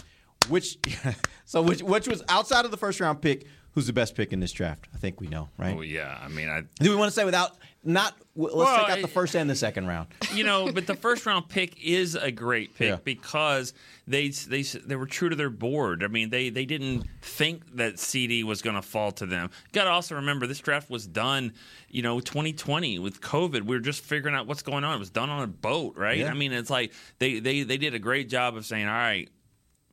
Which, 0.47 0.77
so 1.45 1.61
which 1.61 1.81
which 1.83 2.07
was 2.07 2.23
outside 2.29 2.65
of 2.65 2.71
the 2.71 2.77
first 2.77 2.99
round 2.99 3.21
pick. 3.21 3.45
Who's 3.73 3.85
the 3.85 3.93
best 3.93 4.15
pick 4.15 4.33
in 4.33 4.39
this 4.39 4.51
draft? 4.51 4.87
I 4.95 4.97
think 4.97 5.21
we 5.21 5.27
know, 5.27 5.47
right? 5.57 5.75
Oh 5.77 5.81
yeah, 5.81 6.17
I 6.19 6.27
mean, 6.27 6.49
I 6.49 6.63
Do 6.83 6.89
we 6.89 6.95
want 6.95 7.09
to 7.09 7.13
say 7.15 7.23
without 7.23 7.55
not? 7.83 8.15
Let's 8.35 8.55
Well, 8.55 8.79
take 8.79 8.89
out 8.89 9.01
the 9.01 9.07
first 9.07 9.35
and 9.35 9.47
the 9.47 9.55
second 9.55 9.85
round. 9.85 10.07
you 10.33 10.43
know, 10.43 10.71
but 10.71 10.87
the 10.87 10.95
first 10.95 11.25
round 11.27 11.49
pick 11.49 11.81
is 11.81 12.15
a 12.15 12.31
great 12.31 12.73
pick 12.75 12.89
Yeah. 12.89 12.97
because 13.03 13.73
they 14.07 14.29
they 14.29 14.63
they 14.63 14.95
were 14.95 15.05
true 15.05 15.29
to 15.29 15.35
their 15.35 15.51
board. 15.51 16.03
I 16.03 16.07
mean, 16.07 16.31
they 16.31 16.49
they 16.49 16.65
didn't 16.65 17.05
think 17.21 17.75
that 17.75 17.95
CeeDee 17.97 18.43
was 18.43 18.63
going 18.63 18.75
to 18.75 18.81
fall 18.81 19.11
to 19.13 19.27
them. 19.27 19.51
Got 19.71 19.83
to 19.83 19.91
also 19.91 20.15
remember 20.15 20.47
this 20.47 20.59
draft 20.59 20.89
was 20.89 21.05
done, 21.05 21.53
you 21.89 22.01
know, 22.01 22.19
2020 22.19 22.97
with 22.97 23.21
COVID. 23.21 23.61
We 23.61 23.75
were 23.75 23.81
just 23.81 24.01
figuring 24.03 24.35
out 24.35 24.47
what's 24.47 24.63
going 24.63 24.83
on. 24.83 24.95
It 24.95 24.99
was 24.99 25.11
done 25.11 25.29
on 25.29 25.43
a 25.43 25.47
boat, 25.47 25.95
right? 25.95 26.17
Yeah. 26.17 26.31
I 26.31 26.33
mean, 26.33 26.53
it's 26.53 26.71
like 26.71 26.91
they 27.19 27.39
they 27.39 27.61
they 27.61 27.77
did 27.77 27.93
a 27.93 27.99
great 27.99 28.29
job 28.29 28.57
of 28.57 28.65
saying, 28.65 28.87
all 28.87 28.93
right, 28.93 29.29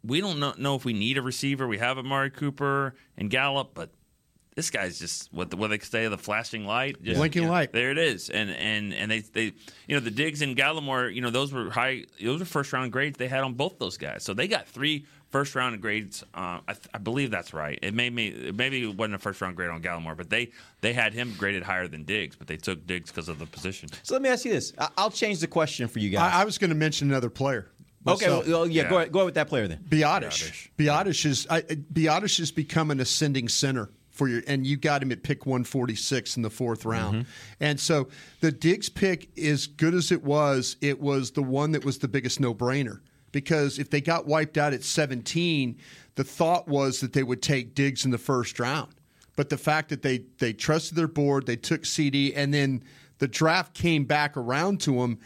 we 0.06 0.20
don't 0.20 0.38
know, 0.38 0.54
know 0.56 0.74
if 0.76 0.84
we 0.84 0.92
need 0.92 1.18
a 1.18 1.22
receiver. 1.22 1.66
We 1.66 1.78
have 1.78 1.98
Amari 1.98 2.30
Cooper 2.30 2.94
and 3.16 3.28
Gallup, 3.30 3.72
but 3.74 3.90
this 4.54 4.70
guy's 4.70 4.98
just 4.98 5.32
what 5.34 5.50
the, 5.50 5.56
what 5.56 5.68
they 5.68 5.78
say 5.78 6.08
the 6.08 6.16
flashing 6.16 6.64
light, 6.64 7.02
just, 7.02 7.18
Blinking 7.18 7.42
you 7.42 7.48
know, 7.48 7.52
light. 7.52 7.72
There 7.72 7.90
it 7.90 7.98
is, 7.98 8.30
and 8.30 8.50
and 8.50 8.94
and 8.94 9.10
they 9.10 9.20
they 9.20 9.44
you 9.86 9.94
know 9.96 10.00
the 10.00 10.10
Diggs 10.10 10.40
and 10.42 10.56
Gallimore, 10.56 11.14
you 11.14 11.20
know 11.20 11.30
those 11.30 11.52
were 11.52 11.70
high, 11.70 12.04
those 12.22 12.40
were 12.40 12.46
first 12.46 12.72
round 12.72 12.90
grades 12.90 13.18
they 13.18 13.28
had 13.28 13.44
on 13.44 13.52
both 13.54 13.78
those 13.78 13.98
guys, 13.98 14.24
so 14.24 14.32
they 14.32 14.48
got 14.48 14.66
three 14.66 15.04
first 15.28 15.54
round 15.54 15.78
grades. 15.82 16.22
Uh, 16.34 16.60
I, 16.66 16.72
th- 16.72 16.88
I 16.94 16.98
believe 16.98 17.30
that's 17.30 17.52
right. 17.52 17.78
It 17.82 17.92
made 17.92 18.14
me 18.14 18.50
maybe 18.54 18.82
it 18.82 18.96
wasn't 18.96 19.16
a 19.16 19.18
first 19.18 19.42
round 19.42 19.56
grade 19.56 19.68
on 19.68 19.82
Gallimore, 19.82 20.16
but 20.16 20.30
they 20.30 20.50
they 20.80 20.94
had 20.94 21.12
him 21.12 21.34
graded 21.36 21.62
higher 21.62 21.86
than 21.86 22.04
Diggs, 22.04 22.34
but 22.34 22.46
they 22.46 22.56
took 22.56 22.86
Diggs 22.86 23.10
because 23.10 23.28
of 23.28 23.38
the 23.38 23.44
position. 23.46 23.90
So 24.04 24.14
let 24.14 24.22
me 24.22 24.30
ask 24.30 24.46
you 24.46 24.52
this. 24.52 24.72
I- 24.78 24.88
I'll 24.96 25.10
change 25.10 25.40
the 25.40 25.48
question 25.48 25.86
for 25.86 25.98
you 25.98 26.08
guys. 26.08 26.32
I, 26.32 26.40
I 26.40 26.44
was 26.44 26.56
going 26.56 26.70
to 26.70 26.76
mention 26.76 27.10
another 27.10 27.28
player. 27.28 27.66
Okay, 28.08 28.28
well, 28.28 28.42
well, 28.46 28.66
yeah, 28.66 28.82
Yeah. 28.82 28.90
Go, 28.90 28.96
ahead, 28.96 29.12
go 29.12 29.18
ahead 29.20 29.26
with 29.26 29.34
that 29.34 29.48
player 29.48 29.68
then. 29.68 29.84
Biadasz. 29.88 30.68
Biadasz 30.78 31.26
is 31.26 31.46
I, 31.50 31.62
Biadasz 31.62 32.38
has 32.38 32.50
become 32.50 32.90
an 32.90 33.00
ascending 33.00 33.48
center 33.48 33.90
for 34.10 34.28
your, 34.28 34.42
and 34.46 34.66
you 34.66 34.76
got 34.76 35.02
him 35.02 35.12
at 35.12 35.22
pick 35.22 35.44
146 35.44 36.36
in 36.36 36.42
the 36.42 36.50
fourth 36.50 36.84
round. 36.84 37.22
Mm-hmm. 37.22 37.30
And 37.60 37.78
so 37.78 38.08
the 38.40 38.50
Diggs 38.50 38.88
pick, 38.88 39.36
as 39.38 39.66
good 39.66 39.94
as 39.94 40.10
it 40.10 40.24
was, 40.24 40.76
it 40.80 41.00
was 41.00 41.32
the 41.32 41.42
one 41.42 41.72
that 41.72 41.84
was 41.84 41.98
the 41.98 42.08
biggest 42.08 42.40
no 42.40 42.54
brainer 42.54 43.00
because 43.32 43.78
if 43.78 43.90
they 43.90 44.00
got 44.00 44.26
wiped 44.26 44.56
out 44.56 44.72
at 44.72 44.82
17, 44.82 45.76
the 46.14 46.24
thought 46.24 46.66
was 46.66 47.00
that 47.00 47.12
they 47.12 47.22
would 47.22 47.42
take 47.42 47.74
Diggs 47.74 48.06
in 48.06 48.10
the 48.10 48.18
first 48.18 48.58
round. 48.58 48.94
But 49.36 49.50
the 49.50 49.58
fact 49.58 49.90
that 49.90 50.00
they 50.00 50.24
they 50.38 50.54
trusted 50.54 50.96
their 50.96 51.08
board, 51.08 51.44
they 51.44 51.56
took 51.56 51.82
CeeDee, 51.82 52.32
and 52.34 52.54
then 52.54 52.82
the 53.18 53.28
draft 53.28 53.74
came 53.74 54.04
back 54.04 54.36
around 54.36 54.80
to 54.82 54.96
them. 54.96 55.18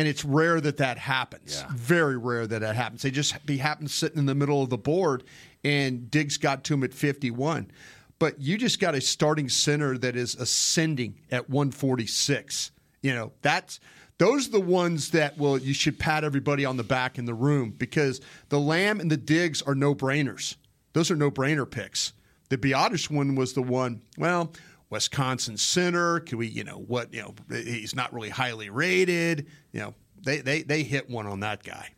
And 0.00 0.08
it's 0.08 0.24
rare 0.24 0.62
that 0.62 0.78
that 0.78 0.96
happens. 0.96 1.62
Very 1.74 2.16
rare 2.16 2.46
that 2.46 2.60
that 2.60 2.74
happens. 2.74 3.02
They 3.02 3.10
just 3.10 3.44
be 3.44 3.58
happen 3.58 3.86
sitting 3.86 4.18
in 4.18 4.24
the 4.24 4.34
middle 4.34 4.62
of 4.62 4.70
the 4.70 4.78
board, 4.78 5.24
and 5.62 6.10
Diggs 6.10 6.38
got 6.38 6.64
to 6.64 6.72
him 6.72 6.84
at 6.84 6.94
51. 6.94 7.70
But 8.18 8.40
you 8.40 8.56
just 8.56 8.80
got 8.80 8.94
a 8.94 9.00
starting 9.02 9.50
center 9.50 9.98
that 9.98 10.16
is 10.16 10.36
ascending 10.36 11.20
at 11.30 11.50
146. 11.50 12.70
You 13.02 13.14
know 13.14 13.32
that's 13.42 13.78
those 14.16 14.48
are 14.48 14.52
the 14.52 14.60
ones 14.60 15.10
that 15.10 15.36
will 15.36 15.58
you 15.58 15.74
should 15.74 15.98
pat 15.98 16.24
everybody 16.24 16.64
on 16.64 16.78
the 16.78 16.82
back 16.82 17.18
in 17.18 17.26
the 17.26 17.34
room 17.34 17.74
because 17.76 18.22
the 18.48 18.58
Lamb 18.58 19.00
and 19.00 19.10
the 19.10 19.18
Diggs 19.18 19.60
are 19.60 19.74
no 19.74 19.94
brainers. 19.94 20.56
Those 20.94 21.10
are 21.10 21.16
no 21.16 21.30
brainer 21.30 21.70
picks. 21.70 22.14
The 22.48 22.56
Biadasz 22.56 23.10
one 23.10 23.34
was 23.34 23.52
the 23.52 23.62
one. 23.62 24.00
Well, 24.16 24.50
Wisconsin 24.90 25.56
center. 25.56 26.20
Can 26.20 26.38
we, 26.38 26.48
you 26.48 26.64
know, 26.64 26.78
what, 26.78 27.14
you 27.14 27.22
know, 27.22 27.34
he's 27.48 27.94
not 27.94 28.12
really 28.12 28.28
highly 28.28 28.68
rated. 28.68 29.46
You 29.72 29.80
know, 29.80 29.94
they 30.22 30.40
they 30.40 30.62
they 30.62 30.82
hit 30.82 31.08
one 31.08 31.26
on 31.26 31.40
that 31.40 31.62
guy. 31.62 31.90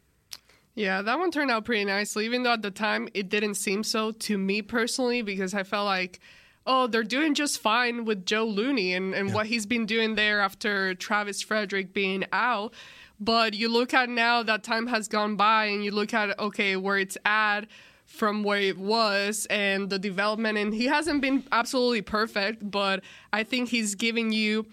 Yeah, 0.74 1.02
that 1.02 1.18
one 1.18 1.31
turned 1.31 1.50
out 1.50 1.64
pretty 1.64 1.85
nicely, 1.85 2.24
even 2.24 2.44
though 2.44 2.52
at 2.52 2.62
the 2.62 2.70
time 2.70 3.09
it 3.12 3.28
didn't 3.28 3.57
seem 3.57 3.83
so 3.83 4.11
to 4.11 4.38
me 4.38 4.62
personally, 4.62 5.20
because 5.20 5.52
I 5.52 5.64
felt 5.64 5.85
like, 5.85 6.20
oh, 6.66 6.87
they're 6.87 7.02
doing 7.02 7.35
just 7.35 7.61
fine 7.61 8.07
with 8.07 8.24
Joe 8.24 8.44
Looney 8.44 8.94
and, 8.94 9.14
and 9.14 9.35
what 9.35 9.46
he's 9.46 9.66
been 9.66 9.85
doing 9.85 10.14
there 10.14 10.40
after 10.40 10.94
Travis 10.94 11.42
Frederick 11.42 11.92
being 11.92 12.24
out. 12.33 12.72
But 13.20 13.55
you 13.55 13.68
look 13.68 13.92
at 13.92 14.09
now 14.09 14.42
that 14.42 14.62
time 14.62 14.87
has 14.87 15.09
gone 15.09 15.37
by 15.37 15.66
and 15.66 15.85
you 15.85 15.90
look 15.90 16.14
at, 16.14 16.38
okay, 16.38 16.76
where 16.76 16.98
it's 16.98 17.18
at 17.24 17.66
from 18.12 18.42
where 18.42 18.61
it 18.61 18.79
was 18.79 19.46
and 19.48 19.88
the 19.88 19.98
development. 19.98 20.59
And 20.59 20.75
he 20.75 20.85
hasn't 20.85 21.22
been 21.22 21.44
absolutely 21.51 22.03
perfect, 22.03 22.70
but 22.70 23.03
I 23.33 23.42
think 23.42 23.70
he's 23.70 23.94
giving 23.94 24.33
you 24.33 24.66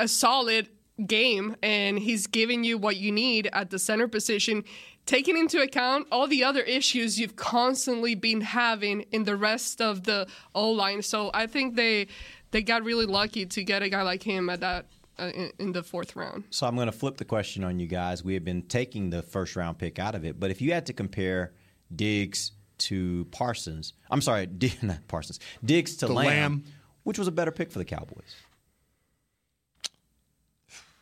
a 0.00 0.08
solid 0.08 0.70
game 1.06 1.56
and 1.62 1.98
he's 1.98 2.26
giving 2.26 2.64
you 2.64 2.78
what 2.78 2.96
you 2.96 3.12
need 3.12 3.50
at 3.52 3.68
the 3.68 3.78
center 3.78 4.08
position, 4.08 4.64
taking 5.04 5.36
into 5.36 5.60
account 5.60 6.06
all 6.10 6.26
the 6.26 6.42
other 6.42 6.62
issues 6.62 7.20
you've 7.20 7.36
constantly 7.36 8.14
been 8.14 8.40
having 8.40 9.02
in 9.12 9.24
the 9.24 9.36
rest 9.36 9.82
of 9.82 10.04
the 10.04 10.26
O 10.54 10.70
line. 10.70 11.02
So 11.02 11.30
I 11.34 11.46
think 11.46 11.76
they 11.76 12.06
they 12.52 12.62
got 12.62 12.82
really 12.82 13.06
lucky 13.06 13.44
to 13.44 13.62
get 13.62 13.82
a 13.82 13.90
guy 13.90 14.02
like 14.02 14.22
him 14.22 14.48
at 14.48 14.60
that 14.60 14.86
uh, 15.18 15.30
in, 15.34 15.52
in 15.58 15.72
the 15.72 15.82
fourth 15.82 16.16
round. 16.16 16.44
So 16.48 16.66
I'm 16.66 16.76
going 16.76 16.86
to 16.86 16.92
flip 16.92 17.18
the 17.18 17.26
question 17.26 17.62
on 17.62 17.78
you 17.78 17.86
guys. 17.86 18.24
We 18.24 18.32
have 18.34 18.44
been 18.44 18.62
taking 18.62 19.10
the 19.10 19.22
first 19.22 19.54
round 19.54 19.76
pick 19.76 19.98
out 19.98 20.14
of 20.14 20.24
it, 20.24 20.40
but 20.40 20.50
if 20.50 20.62
you 20.62 20.72
had 20.72 20.86
to 20.86 20.94
compare 20.94 21.52
Diggs 21.96 22.52
to 22.78 23.26
Parsons, 23.30 23.92
I'm 24.10 24.20
sorry, 24.20 24.46
D- 24.46 24.74
not 24.82 25.06
Parsons, 25.08 25.40
Diggs 25.64 25.96
to 25.96 26.06
To 26.06 26.12
Lamb, 26.12 26.26
Lamb. 26.26 26.64
which 27.04 27.18
was 27.18 27.28
a 27.28 27.32
better 27.32 27.50
pick 27.52 27.70
for 27.70 27.78
the 27.78 27.84
Cowboys? 27.84 28.34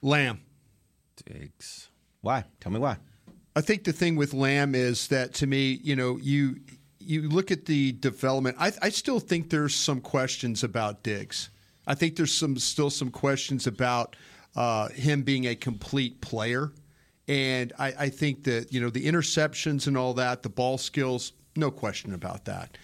Lamb. 0.00 0.40
Diggs. 1.24 1.88
Why? 2.20 2.44
Tell 2.61 2.72
me 2.72 2.78
why. 2.78 2.96
I 3.55 3.61
think 3.61 3.85
the 3.85 3.92
thing 3.92 4.16
with 4.16 4.33
Lamb 4.35 4.74
is 4.74 5.09
that 5.09 5.35
to 5.35 5.46
me, 5.46 5.78
you 5.83 5.94
know, 5.94 6.16
you 6.16 6.57
you 6.98 7.28
look 7.28 7.50
at 7.50 7.66
the 7.66 7.92
development. 7.92 8.57
I, 8.59 8.72
I 8.81 8.88
still 8.88 9.20
think 9.20 9.50
there's 9.50 9.74
some 9.74 10.00
questions 10.00 10.62
about 10.64 11.02
Diggs. 11.02 11.50
I 11.87 11.94
think 11.94 12.16
there's 12.16 12.33
some 12.33 12.57
still 12.59 12.90
some 12.90 13.11
questions 13.11 13.66
about 13.66 14.16
uh, 14.57 14.88
him 14.88 15.22
being 15.22 15.46
a 15.46 15.55
complete 15.55 16.20
player, 16.20 16.72
and 17.28 17.72
I, 17.78 17.94
I 17.98 18.08
think 18.08 18.44
that 18.44 18.72
you 18.72 18.80
know 18.80 18.90
the 18.90 19.06
interceptions 19.06 19.87
and 19.87 19.96
all 19.96 20.14
that, 20.14 20.42
the 20.42 20.48
ball 20.48 20.78
skills, 20.78 21.32
no 21.56 21.70
question 21.70 22.14
about 22.14 22.46
that. 22.46 22.76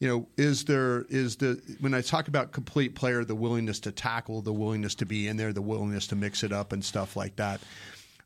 You 0.00 0.08
know, 0.08 0.28
is 0.36 0.64
there 0.64 1.06
is 1.08 1.36
the 1.36 1.60
when 1.80 1.94
I 1.94 2.00
talk 2.00 2.28
about 2.28 2.52
complete 2.52 2.94
player, 2.94 3.24
the 3.24 3.34
willingness 3.34 3.80
to 3.80 3.92
tackle, 3.92 4.42
the 4.42 4.52
willingness 4.52 4.94
to 4.96 5.06
be 5.06 5.28
in 5.28 5.36
there, 5.36 5.52
the 5.52 5.62
willingness 5.62 6.06
to 6.08 6.16
mix 6.16 6.42
it 6.42 6.52
up 6.52 6.72
and 6.72 6.84
stuff 6.84 7.16
like 7.16 7.36
that. 7.36 7.60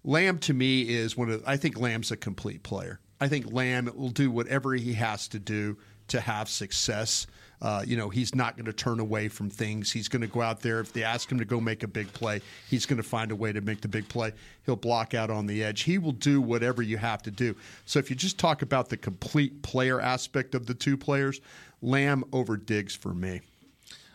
Lamb 0.04 0.38
to 0.40 0.54
me 0.54 0.82
is 0.88 1.16
one 1.16 1.30
of 1.30 1.42
I 1.46 1.56
think 1.56 1.78
Lamb's 1.78 2.10
a 2.10 2.16
complete 2.16 2.62
player. 2.62 3.00
I 3.20 3.28
think 3.28 3.52
Lamb 3.52 3.90
will 3.94 4.10
do 4.10 4.30
whatever 4.30 4.74
he 4.74 4.94
has 4.94 5.28
to 5.28 5.38
do 5.38 5.76
to 6.08 6.20
have 6.20 6.48
success. 6.48 7.26
Uh, 7.60 7.82
you 7.86 7.96
know, 7.96 8.08
he's 8.08 8.34
not 8.34 8.56
going 8.56 8.66
to 8.66 8.72
turn 8.72 9.00
away 9.00 9.28
from 9.28 9.50
things. 9.50 9.90
He's 9.90 10.08
going 10.08 10.22
to 10.22 10.28
go 10.28 10.40
out 10.40 10.60
there. 10.60 10.80
If 10.80 10.92
they 10.92 11.02
ask 11.02 11.30
him 11.30 11.38
to 11.38 11.44
go 11.44 11.60
make 11.60 11.82
a 11.82 11.88
big 11.88 12.12
play, 12.12 12.40
he's 12.68 12.86
going 12.86 12.98
to 12.98 13.02
find 13.02 13.30
a 13.30 13.36
way 13.36 13.52
to 13.52 13.60
make 13.60 13.80
the 13.80 13.88
big 13.88 14.08
play. 14.08 14.32
He'll 14.64 14.76
block 14.76 15.14
out 15.14 15.30
on 15.30 15.46
the 15.46 15.64
edge. 15.64 15.82
He 15.82 15.98
will 15.98 16.12
do 16.12 16.40
whatever 16.40 16.82
you 16.82 16.98
have 16.98 17.22
to 17.22 17.30
do. 17.30 17.56
So 17.84 17.98
if 17.98 18.10
you 18.10 18.16
just 18.16 18.38
talk 18.38 18.62
about 18.62 18.88
the 18.88 18.96
complete 18.96 19.62
player 19.62 20.00
aspect 20.00 20.54
of 20.54 20.66
the 20.66 20.74
two 20.74 20.96
players, 20.96 21.40
Lamb 21.82 22.24
over 22.32 22.56
Diggs 22.56 22.94
for 22.94 23.14
me. 23.14 23.40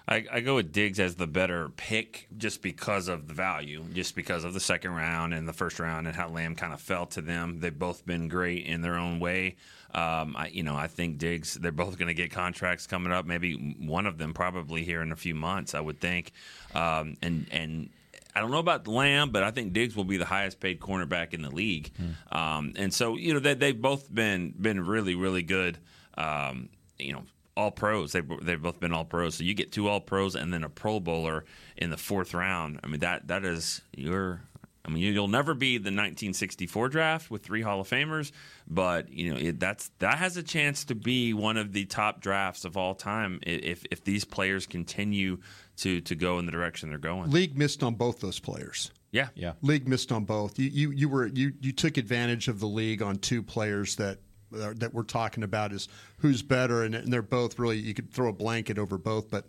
I, 0.08 0.26
I 0.32 0.40
go 0.42 0.56
with 0.56 0.74
Diggs 0.74 1.00
as 1.00 1.16
the 1.16 1.28
better 1.28 1.70
pick 1.70 2.28
just 2.38 2.62
because 2.62 3.08
of 3.08 3.28
the 3.28 3.34
value, 3.34 3.84
just 3.94 4.16
because 4.16 4.44
of 4.44 4.54
the 4.54 4.60
second 4.60 4.92
round 4.92 5.34
and 5.34 5.48
the 5.48 5.54
first 5.54 5.80
round 5.80 6.08
and 6.08 6.16
how 6.16 6.28
Lamb 6.28 6.56
kind 6.56 6.74
of 6.74 6.82
fell 6.82 7.06
to 7.08 7.22
them. 7.22 7.60
They've 7.60 7.78
both 7.78 8.06
been 8.06 8.28
great 8.28 8.66
in 8.66 8.82
their 8.82 8.96
own 8.96 9.20
way. 9.20 9.56
Um, 9.94 10.36
I, 10.36 10.48
you 10.52 10.64
know, 10.64 10.76
I 10.76 10.88
think 10.88 11.20
Diggs. 11.20 11.54
They're 11.54 11.72
both 11.72 11.98
going 11.98 12.08
to 12.08 12.14
get 12.14 12.32
contracts 12.32 12.86
coming 12.86 13.14
up. 13.14 13.26
Maybe 13.26 13.76
one 13.80 14.06
of 14.06 14.18
them 14.18 14.34
probably 14.34 14.84
here 14.84 15.02
in 15.02 15.12
a 15.12 15.16
few 15.16 15.36
months. 15.36 15.74
I 15.74 15.80
would 15.80 16.02
think. 16.02 16.34
Um, 16.74 17.16
and 17.22 17.48
and 17.52 17.90
I 18.36 18.42
don't 18.42 18.52
know 18.52 18.58
about 18.58 18.88
Lamb, 18.88 19.30
but 19.30 19.44
I 19.44 19.52
think 19.52 19.72
Diggs 19.74 19.96
will 19.96 20.04
be 20.04 20.18
the 20.18 20.26
highest 20.26 20.60
paid 20.60 20.80
cornerback 20.80 21.34
in 21.34 21.44
the 21.44 21.52
league. 21.52 21.92
Um, 22.32 22.74
and 22.76 22.94
so 22.94 23.16
you 23.16 23.34
know 23.34 23.40
they, 23.40 23.54
they've 23.54 23.80
both 23.80 24.14
been 24.14 24.54
been 24.60 24.86
really 24.86 25.16
really 25.16 25.44
good. 25.44 25.78
Um, 26.18 26.70
you 26.98 27.14
know 27.14 27.24
all 27.56 27.72
pros. 27.72 28.12
They've 28.12 28.28
they've 28.42 28.62
both 28.62 28.80
been 28.80 28.94
all 28.94 29.06
pros. 29.06 29.36
So 29.36 29.44
you 29.44 29.54
get 29.54 29.72
two 29.72 29.88
all 29.88 30.00
pros 30.00 30.36
and 30.36 30.54
then 30.54 30.64
a 30.64 30.70
Pro 30.70 31.00
Bowler 31.00 31.46
in 31.78 31.90
the 31.90 31.98
fourth 31.98 32.34
round. 32.34 32.80
I 32.84 32.88
mean 32.88 33.00
that 33.02 33.28
that 33.28 33.46
is 33.46 33.82
your. 33.96 34.42
I 34.86 34.90
mean 34.90 35.02
you'll 35.14 35.30
never 35.30 35.54
be 35.54 35.78
the 35.78 35.84
1964 35.84 36.90
draft 36.90 37.32
with 37.32 37.42
three 37.42 37.62
Hall 37.62 37.80
of 37.80 37.90
Famers, 37.90 38.34
but 38.68 39.10
you 39.10 39.34
know 39.34 39.40
it, 39.40 39.58
that's 39.58 39.92
that 40.00 40.18
has 40.18 40.36
a 40.36 40.44
chance 40.44 40.84
to 40.86 40.96
be 40.96 41.34
one 41.34 41.56
of 41.56 41.72
the 41.72 41.86
top 41.86 42.20
drafts 42.20 42.66
of 42.66 42.76
all 42.76 42.94
time 42.94 43.40
if 43.44 43.86
if 43.92 44.04
these 44.04 44.26
players 44.26 44.68
continue 44.68 45.38
to 45.78 46.02
to 46.02 46.16
go 46.16 46.38
in 46.38 46.46
the 46.46 46.52
direction 46.52 46.90
they're 46.90 46.98
going. 46.98 47.32
League 47.32 47.58
missed 47.58 47.82
on 47.82 47.96
both 47.96 48.20
those 48.20 48.40
players. 48.40 48.92
Yeah, 49.14 49.28
yeah. 49.36 49.54
League 49.62 49.88
missed 49.88 50.12
on 50.12 50.26
both. 50.26 50.60
You 50.60 50.70
you, 50.70 50.92
you 50.92 51.08
were 51.08 51.28
you 51.28 51.54
you 51.62 51.72
took 51.72 51.98
advantage 51.98 52.48
of 52.50 52.60
the 52.60 52.68
league 52.68 53.02
on 53.02 53.18
two 53.18 53.44
players 53.44 53.96
that 53.98 54.18
that 54.54 54.94
we're 54.94 55.04
talking 55.04 55.44
about 55.44 55.72
is 55.72 55.88
who's 56.18 56.42
better, 56.42 56.84
and, 56.84 56.96
and 56.96 57.12
they're 57.12 57.22
both 57.22 57.60
really 57.60 57.78
you 57.78 57.94
could 57.94 58.12
throw 58.12 58.30
a 58.30 58.34
blanket 58.34 58.78
over 58.78 58.98
both, 58.98 59.30
but 59.30 59.46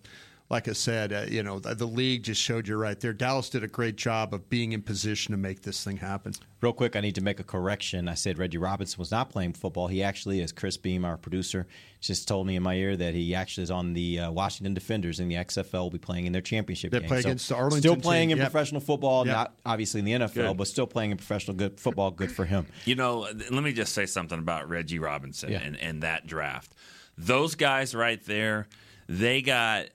like 0.50 0.68
I 0.68 0.72
said, 0.72 1.12
uh, 1.12 1.24
you 1.26 1.42
know, 1.42 1.58
the, 1.58 1.74
the, 1.74 1.86
league 1.86 2.24
just 2.24 2.40
showed 2.40 2.68
you 2.68 2.76
right 2.76 3.00
there. 3.00 3.14
Dallas 3.14 3.48
did 3.48 3.64
a 3.64 3.68
great 3.68 3.96
job 3.96 4.34
of 4.34 4.50
being 4.50 4.72
in 4.72 4.82
position 4.82 5.32
to 5.32 5.38
make 5.38 5.62
this 5.62 5.82
thing 5.82 5.96
happen. 5.96 6.34
Real 6.60 6.74
quick, 6.74 6.96
I 6.96 7.00
need 7.00 7.14
to 7.14 7.22
make 7.22 7.40
a 7.40 7.44
correction. 7.44 8.08
I 8.08 8.14
said 8.14 8.38
Reggie 8.38 8.58
Robinson 8.58 8.98
was 8.98 9.10
not 9.10 9.30
playing 9.30 9.54
football. 9.54 9.88
He 9.88 10.02
actually, 10.02 10.42
as 10.42 10.52
Chris 10.52 10.76
Beam, 10.76 11.04
our 11.04 11.16
producer, 11.16 11.66
just 12.00 12.28
told 12.28 12.46
me 12.46 12.56
in 12.56 12.62
my 12.62 12.74
ear 12.74 12.94
that 12.94 13.14
he 13.14 13.34
actually 13.34 13.64
is 13.64 13.70
on 13.70 13.94
the 13.94 14.20
uh, 14.20 14.30
Washington 14.30 14.74
Defenders 14.74 15.18
in 15.18 15.28
the 15.28 15.36
XFL. 15.36 15.84
Will 15.84 15.90
be 15.90 15.98
playing 15.98 16.26
in 16.26 16.32
their 16.32 16.42
championship 16.42 16.90
they 16.90 17.00
game. 17.00 17.08
play 17.08 17.22
so 17.22 17.28
against 17.28 17.48
the 17.48 17.54
Arlington. 17.54 17.80
Still 17.80 17.96
playing 17.96 18.28
team. 18.28 18.38
in 18.38 18.42
yep. 18.42 18.50
professional 18.52 18.82
football, 18.82 19.26
yep. 19.26 19.34
not 19.34 19.54
obviously 19.64 20.00
in 20.00 20.04
the 20.04 20.12
NFL, 20.12 20.34
Good. 20.34 20.56
but 20.58 20.68
still 20.68 20.86
playing 20.86 21.10
in 21.10 21.16
professional 21.16 21.56
good 21.56 21.80
football. 21.80 22.10
Good 22.10 22.30
for 22.30 22.44
him. 22.44 22.66
You 22.84 22.96
know, 22.96 23.26
let 23.50 23.62
me 23.64 23.72
just 23.72 23.94
say 23.94 24.04
something 24.04 24.38
about 24.38 24.68
Reggie 24.68 24.98
Robinson 24.98 25.52
Yeah. 25.52 25.60
and, 25.60 25.76
and 25.80 26.02
that 26.02 26.26
draft. 26.26 26.74
Those 27.16 27.54
guys 27.54 27.94
right 27.94 28.22
there, 28.26 28.68
they 29.08 29.40
got. 29.40 29.86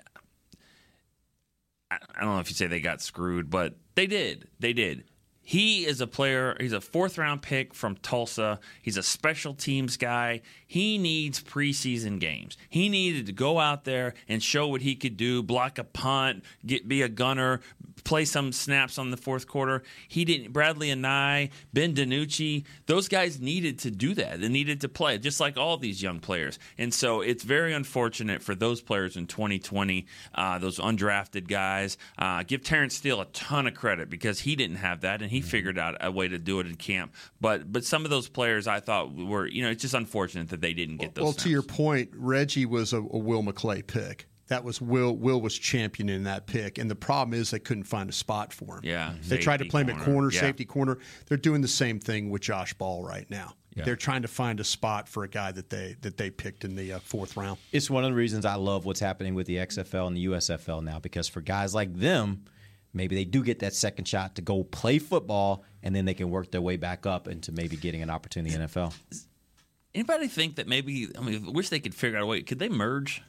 I 1.91 1.97
don't 2.19 2.35
know 2.35 2.39
if 2.39 2.49
you 2.49 2.55
say 2.55 2.67
they 2.67 2.81
got 2.81 3.01
screwed, 3.01 3.49
but 3.49 3.75
they 3.95 4.05
did. 4.05 4.47
They 4.59 4.73
did. 4.73 5.05
He 5.49 5.87
is 5.87 5.99
a 5.99 6.05
player. 6.05 6.55
He's 6.59 6.73
a 6.73 6.79
fourth 6.79 7.17
round 7.17 7.41
pick 7.41 7.73
from 7.73 7.95
Tulsa. 7.95 8.59
He's 8.83 8.97
a 8.97 9.01
special 9.01 9.55
teams 9.55 9.97
guy. 9.97 10.41
He 10.67 10.99
needs 10.99 11.41
preseason 11.41 12.19
games. 12.19 12.55
He 12.69 12.87
needed 12.87 13.25
to 13.25 13.31
go 13.31 13.57
out 13.57 13.83
there 13.83 14.13
and 14.27 14.43
show 14.43 14.67
what 14.67 14.81
he 14.81 14.93
could 14.93 15.17
do, 15.17 15.41
block 15.41 15.79
a 15.79 15.83
punt, 15.83 16.43
get 16.63 16.87
be 16.87 17.01
a 17.01 17.09
gunner, 17.09 17.61
play 18.03 18.25
some 18.25 18.51
snaps 18.51 18.99
on 18.99 19.09
the 19.09 19.17
fourth 19.17 19.47
quarter. 19.47 19.81
He 20.07 20.23
didn't. 20.23 20.53
Bradlee 20.53 20.93
Anae, 20.93 21.49
Ben 21.73 21.95
DiNucci, 21.95 22.63
those 22.85 23.07
guys 23.07 23.39
needed 23.39 23.79
to 23.79 23.89
do 23.89 24.13
that. 24.13 24.41
They 24.41 24.49
needed 24.49 24.81
to 24.81 24.89
play, 24.89 25.17
just 25.17 25.39
like 25.39 25.57
all 25.57 25.77
these 25.77 26.03
young 26.03 26.19
players. 26.19 26.59
And 26.77 26.93
so 26.93 27.21
it's 27.21 27.43
very 27.43 27.73
unfortunate 27.73 28.43
for 28.43 28.53
those 28.53 28.81
players 28.81 29.17
in 29.17 29.25
2020, 29.25 30.05
uh, 30.35 30.59
those 30.59 30.77
undrafted 30.77 31.47
guys. 31.47 31.97
Uh, 32.19 32.43
give 32.43 32.63
Terence 32.63 32.95
Steele 32.95 33.21
a 33.21 33.25
ton 33.25 33.65
of 33.65 33.73
credit 33.73 34.11
because 34.11 34.41
he 34.41 34.55
didn't 34.55 34.77
have 34.77 35.01
that, 35.01 35.23
and 35.23 35.31
he 35.31 35.38
figured 35.41 35.77
out 35.77 35.97
a 36.01 36.11
way 36.11 36.27
to 36.27 36.37
do 36.37 36.59
it 36.59 36.67
in 36.67 36.75
camp. 36.75 37.13
But 37.39 37.71
but 37.71 37.83
some 37.85 38.03
of 38.03 38.09
those 38.11 38.27
players, 38.29 38.67
I 38.67 38.79
thought 38.79 39.13
were 39.13 39.47
you 39.47 39.63
know 39.63 39.69
it's 39.69 39.81
just 39.81 39.93
unfortunate 39.93 40.49
that 40.49 40.61
they 40.61 40.73
didn't 40.73 40.97
get 40.97 41.15
those. 41.15 41.23
Well, 41.23 41.31
snaps. 41.33 41.43
to 41.43 41.49
your 41.49 41.61
point, 41.63 42.09
Reggie 42.15 42.65
was 42.65 42.93
a, 42.93 42.97
a 42.97 43.01
Will 43.17 43.43
McClay 43.43 43.85
pick. 43.85 44.27
That 44.47 44.63
was 44.63 44.81
Will. 44.81 45.15
Will 45.15 45.39
was 45.41 45.57
championing 45.57 46.23
that 46.23 46.47
pick, 46.47 46.79
and 46.79 46.89
the 46.89 46.95
problem 46.95 47.39
is 47.39 47.51
they 47.51 47.59
couldn't 47.59 47.83
find 47.83 48.09
a 48.09 48.13
spot 48.13 48.51
for 48.51 48.77
him. 48.77 48.81
Yeah, 48.83 49.13
they 49.27 49.37
tried 49.37 49.57
to 49.57 49.65
play 49.65 49.81
him 49.81 49.89
at 49.89 49.97
corner. 49.97 50.11
corner, 50.13 50.31
Yeah. 50.31 50.39
safety 50.41 50.65
corner. 50.65 50.97
They're 51.27 51.37
doing 51.37 51.61
the 51.61 51.67
same 51.67 51.99
thing 51.99 52.29
with 52.31 52.41
Josh 52.41 52.73
Ball 52.73 53.03
right 53.03 53.29
now. 53.29 53.53
Yeah. 53.75 53.85
They're 53.85 53.95
trying 53.95 54.23
to 54.23 54.27
find 54.27 54.59
a 54.59 54.63
spot 54.63 55.07
for 55.07 55.23
a 55.23 55.27
guy 55.29 55.51
that 55.51 55.69
they 55.69 55.95
that 56.01 56.17
they 56.17 56.31
picked 56.31 56.65
in 56.65 56.75
the 56.75 56.93
uh, 56.93 56.99
fourth 56.99 57.37
round. 57.37 57.59
It's 57.71 57.89
one 57.91 58.03
of 58.03 58.09
the 58.09 58.15
reasons 58.15 58.43
I 58.43 58.55
love 58.55 58.85
what's 58.85 58.99
happening 58.99 59.35
with 59.35 59.45
the 59.45 59.57
XFL 59.57 60.07
and 60.07 60.17
the 60.17 60.25
USFL 60.25 60.83
now 60.83 60.97
because 60.99 61.27
for 61.27 61.41
guys 61.41 61.75
like 61.75 61.93
them, 61.93 62.45
maybe 62.93 63.15
they 63.15 63.25
do 63.25 63.43
get 63.43 63.59
that 63.59 63.73
second 63.73 64.07
shot 64.07 64.35
to 64.35 64.41
go 64.41 64.63
play 64.63 64.99
football 64.99 65.63
and 65.83 65.95
then 65.95 66.05
they 66.05 66.13
can 66.13 66.29
work 66.29 66.51
their 66.51 66.61
way 66.61 66.77
back 66.77 67.05
up 67.05 67.27
into 67.27 67.51
maybe 67.51 67.75
getting 67.75 68.01
an 68.01 68.09
opportunity 68.09 68.53
in 68.53 68.61
the 68.61 68.67
NFL. 68.67 68.93
Anybody 69.95 70.27
think 70.27 70.57
that 70.57 70.67
maybe? 70.67 71.09
I 71.17 71.21
mean, 71.21 71.45
I 71.47 71.49
wish 71.51 71.69
they 71.69 71.79
could 71.79 71.95
figure 71.95 72.17
out 72.17 72.23
a 72.23 72.25
way. 72.27 72.41
Could 72.43 72.59
they 72.59 72.69
merge? 72.69 73.23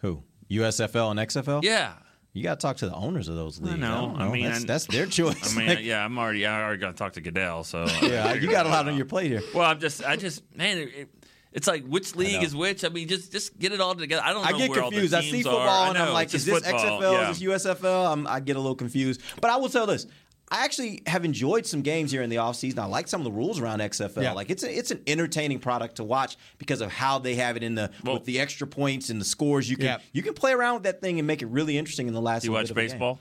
Who? 0.00 0.22
USFL 0.50 1.10
and 1.10 1.20
XFL? 1.20 1.62
Yeah. 1.62 1.94
You 2.32 2.42
got 2.42 2.58
to 2.60 2.66
talk 2.66 2.78
to 2.78 2.86
the 2.86 2.94
owners 2.94 3.28
of 3.28 3.36
those 3.36 3.60
leagues. 3.60 3.74
I 3.74 3.78
know. 3.78 4.06
don't 4.08 4.20
I 4.22 4.28
mean, 4.30 4.44
that's, 4.46 4.64
that's 4.64 4.86
their 4.86 5.04
choice. 5.18 5.54
I 5.54 5.58
mean, 5.58 5.68
Like, 5.68 5.78
yeah, 5.82 6.02
I'm 6.02 6.18
already. 6.18 6.46
I 6.46 6.62
already 6.62 6.80
got 6.80 6.92
to 6.92 6.96
talk 6.96 7.12
to 7.14 7.20
Goodell. 7.20 7.62
So 7.64 7.84
yeah, 8.00 8.32
you 8.32 8.50
got 8.50 8.64
a 8.64 8.70
lot 8.70 8.88
on 8.88 8.96
your 8.96 9.04
plate 9.04 9.30
here. 9.30 9.42
Well, 9.54 9.70
I'm 9.70 9.78
just, 9.80 10.02
I 10.02 10.16
just, 10.16 10.42
man, 10.56 10.78
it- 10.78 11.10
it's 11.52 11.66
like 11.66 11.84
which 11.86 12.16
league 12.16 12.42
is 12.42 12.54
which. 12.54 12.84
I 12.84 12.88
mean, 12.88 13.08
just, 13.08 13.30
just 13.32 13.58
get 13.58 13.72
it 13.72 13.80
all 13.80 13.94
together. 13.94 14.22
I 14.24 14.32
don't. 14.32 14.46
I 14.46 14.52
get 14.52 14.70
where 14.70 14.82
all 14.82 14.90
the 14.90 14.96
confused. 14.96 15.14
I 15.14 15.20
see 15.22 15.42
football 15.42 15.60
are. 15.60 15.68
I 15.68 15.88
and 15.90 15.98
I'm 15.98 16.12
like, 16.12 16.32
is 16.32 16.44
this 16.44 16.62
football. 16.62 16.80
XFL? 16.80 17.12
Yeah. 17.12 17.30
Is 17.30 17.38
this 17.38 17.48
USFL? 17.66 18.12
I'm, 18.12 18.26
I 18.26 18.40
get 18.40 18.56
a 18.56 18.60
little 18.60 18.74
confused. 18.74 19.20
But 19.40 19.50
I 19.50 19.56
will 19.56 19.68
tell 19.68 19.86
this. 19.86 20.06
I 20.50 20.64
actually 20.64 21.02
have 21.06 21.24
enjoyed 21.24 21.64
some 21.64 21.80
games 21.80 22.12
here 22.12 22.20
in 22.20 22.28
the 22.28 22.36
offseason. 22.36 22.78
I 22.78 22.84
like 22.84 23.08
some 23.08 23.22
of 23.22 23.24
the 23.24 23.32
rules 23.32 23.58
around 23.58 23.80
XFL. 23.80 24.22
Yeah. 24.22 24.32
Like 24.32 24.50
it's 24.50 24.62
a, 24.62 24.78
it's 24.78 24.90
an 24.90 25.00
entertaining 25.06 25.60
product 25.60 25.96
to 25.96 26.04
watch 26.04 26.36
because 26.58 26.82
of 26.82 26.92
how 26.92 27.18
they 27.18 27.36
have 27.36 27.56
it 27.56 27.62
in 27.62 27.74
the 27.74 27.90
with 28.04 28.26
the 28.26 28.38
extra 28.38 28.66
points 28.66 29.08
and 29.08 29.18
the 29.18 29.24
scores. 29.24 29.70
You 29.70 29.76
can 29.76 29.86
Yeah. 29.86 29.98
you 30.12 30.22
can 30.22 30.34
play 30.34 30.52
around 30.52 30.74
with 30.74 30.82
that 30.82 31.00
thing 31.00 31.18
and 31.18 31.26
make 31.26 31.40
it 31.40 31.46
really 31.46 31.78
interesting 31.78 32.06
in 32.06 32.12
the 32.12 32.20
last. 32.20 32.42
Do 32.42 32.48
you 32.48 32.52
watch 32.52 32.64
bit 32.64 32.70
of 32.70 32.76
baseball? 32.76 33.18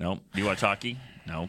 No. 0.00 0.16
Do 0.34 0.40
you 0.40 0.46
watch 0.46 0.60
hockey? 0.60 0.98
No. 1.26 1.48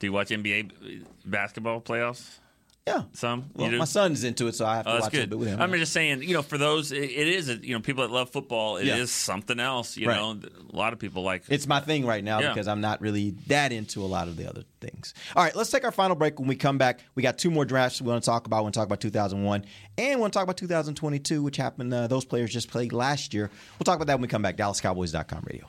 Do 0.00 0.06
you 0.06 0.12
watch 0.12 0.30
NBA 0.30 1.04
basketball 1.24 1.80
playoffs? 1.80 2.38
Yeah. 2.86 3.02
Some. 3.12 3.50
Well, 3.54 3.70
my 3.72 3.84
son's 3.84 4.24
into 4.24 4.46
it, 4.46 4.54
so 4.54 4.64
I 4.64 4.76
have 4.76 4.86
to 4.86 4.92
Oh, 4.92 4.98
watch 5.00 5.08
a 5.08 5.16
good. 5.16 5.28
bit 5.28 5.38
with 5.38 5.48
him. 5.48 5.60
I'm 5.60 5.70
just 5.74 5.92
saying, 5.92 6.22
you 6.22 6.32
know, 6.32 6.40
for 6.40 6.56
those, 6.56 6.90
it, 6.90 7.02
it 7.02 7.28
is, 7.28 7.50
a, 7.50 7.56
you 7.56 7.74
know, 7.74 7.80
people 7.80 8.02
that 8.02 8.10
love 8.10 8.30
football, 8.30 8.78
it 8.78 8.84
is 8.84 8.98
Yeah. 8.98 9.04
something 9.04 9.60
else. 9.60 9.98
You 9.98 10.08
Right. 10.08 10.16
know, 10.16 10.40
a 10.72 10.74
lot 10.74 10.94
of 10.94 10.98
people 10.98 11.22
like. 11.22 11.42
It's 11.50 11.66
my 11.66 11.80
thing 11.80 12.06
right 12.06 12.24
now 12.24 12.40
Yeah. 12.40 12.48
because 12.48 12.66
I'm 12.66 12.80
not 12.80 13.02
really 13.02 13.32
that 13.48 13.72
into 13.72 14.02
a 14.02 14.06
lot 14.08 14.26
of 14.26 14.38
the 14.38 14.48
other 14.48 14.64
things. 14.80 15.12
All 15.36 15.44
right, 15.44 15.54
let's 15.54 15.68
take 15.70 15.84
our 15.84 15.92
final 15.92 16.16
break. 16.16 16.38
When 16.40 16.48
we 16.48 16.56
come 16.56 16.78
back, 16.78 17.00
we 17.14 17.22
got 17.22 17.36
two 17.36 17.50
more 17.50 17.66
drafts 17.66 18.00
we 18.00 18.08
want 18.08 18.22
to 18.24 18.26
talk 18.26 18.46
about. 18.46 18.60
We 18.60 18.62
want 18.62 18.74
to 18.74 18.80
talk 18.80 18.86
about 18.86 19.00
2001 19.00 19.66
and 19.98 20.14
we 20.14 20.20
want 20.22 20.32
to 20.32 20.38
talk 20.38 20.44
about 20.44 20.56
2022, 20.56 21.42
which 21.42 21.58
happened. 21.58 21.92
Uh, 21.92 22.06
those 22.06 22.24
players 22.24 22.50
just 22.50 22.70
played 22.70 22.94
last 22.94 23.34
year. 23.34 23.50
We'll 23.78 23.84
talk 23.84 23.96
about 23.96 24.06
that 24.06 24.14
when 24.14 24.22
we 24.22 24.28
come 24.28 24.40
back. 24.40 24.56
DallasCowboys.com 24.56 25.42
radio. 25.44 25.68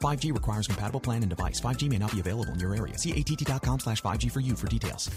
5G 0.00 0.32
requires 0.32 0.66
compatible 0.66 1.00
plan 1.00 1.22
and 1.22 1.30
device. 1.30 1.60
5G 1.60 1.88
may 1.88 1.98
not 1.98 2.12
be 2.12 2.20
available 2.20 2.52
in 2.52 2.60
your 2.60 2.74
area. 2.74 2.96
See 2.96 3.12
att.com 3.12 3.80
slash 3.80 4.02
5G 4.02 4.32
for 4.32 4.40
you 4.40 4.56
for 4.56 4.66
details. 4.66 5.10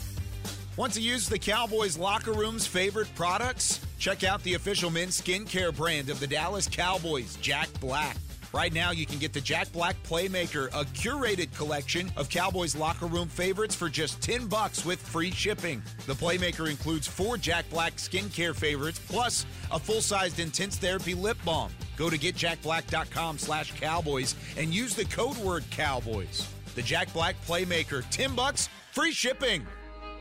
Want 0.76 0.94
to 0.94 1.02
use 1.02 1.30
the 1.30 1.38
Cowboys 1.38 1.98
locker 1.98 2.34
room's 2.34 2.66
favorite 2.66 3.08
products? 3.14 3.80
Check 4.00 4.24
out 4.24 4.42
the 4.42 4.56
official 4.56 4.90
men's 4.90 5.22
skincare 5.22 5.76
brand 5.76 6.10
of 6.10 6.20
the 6.20 6.26
Dallas 6.26 6.68
Cowboys, 6.68 7.38
Jack 7.38 7.70
Black. 7.80 8.18
Right 8.54 8.72
now, 8.72 8.92
you 8.92 9.08
can 9.08 9.18
get 9.18 9.34
the 9.34 9.42
Jack 9.42 9.72
Black 9.72 9.96
Playmaker, 10.04 10.68
a 10.68 10.86
curated 10.86 11.52
collection 11.58 12.12
of 12.16 12.30
Cowboys 12.30 12.76
locker 12.76 13.08
room 13.08 13.28
favorites 13.28 13.74
for 13.74 13.90
just 13.90 14.22
10 14.22 14.46
bucks 14.46 14.86
with 14.86 15.02
free 15.02 15.32
shipping. 15.32 15.82
The 16.06 16.14
Playmaker 16.14 16.70
includes 16.70 17.08
four 17.08 17.36
Jack 17.38 17.68
Black 17.72 17.96
skincare 17.96 18.56
favorites 18.56 19.02
plus 19.08 19.48
a 19.72 19.80
full-sized 19.80 20.40
intense 20.40 20.78
therapy 20.78 21.16
lip 21.16 21.38
balm. 21.44 21.72
Go 21.98 22.12
to 22.12 22.18
getjackblack.com 22.18 23.40
slash 23.40 23.72
cowboys 23.80 24.36
and 24.56 24.72
use 24.72 24.94
the 24.94 25.06
code 25.06 25.38
word 25.38 25.64
cowboys. 25.72 26.48
The 26.76 26.84
Jack 26.84 27.12
Black 27.12 27.36
Playmaker, 27.48 28.08
10 28.12 28.36
bucks, 28.36 28.70
free 28.92 29.14
shipping. 29.14 29.66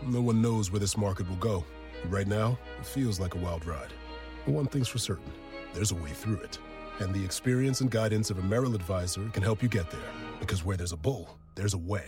No 0.07 0.23
one 0.23 0.41
knows 0.41 0.71
where 0.71 0.81
this 0.81 0.97
market 0.97 1.29
will 1.29 1.37
go. 1.37 1.67
Right 2.09 2.27
now, 2.27 2.59
it 2.81 2.87
feels 2.87 3.21
like 3.21 3.35
a 3.35 3.39
wild 3.39 3.67
ride. 3.67 3.93
But 4.47 4.53
one 4.55 4.67
thing's 4.67 4.89
for 4.89 4.99
certain 4.99 5.31
there's 5.75 5.93
a 5.93 5.97
way 5.97 6.11
through 6.11 6.37
it. 6.37 6.59
And 7.01 7.15
the 7.15 7.25
experience 7.25 7.81
and 7.81 7.91
guidance 7.91 8.31
of 8.31 8.39
a 8.39 8.43
Merrill 8.43 8.75
advisor 8.75 9.29
can 9.31 9.43
help 9.43 9.63
you 9.63 9.69
get 9.69 9.91
there. 9.91 10.01
Because 10.41 10.65
where 10.65 10.77
there's 10.77 10.93
a 10.93 10.97
bull, 10.97 11.37
there's 11.55 11.75
a 11.75 11.79
way. 11.79 12.05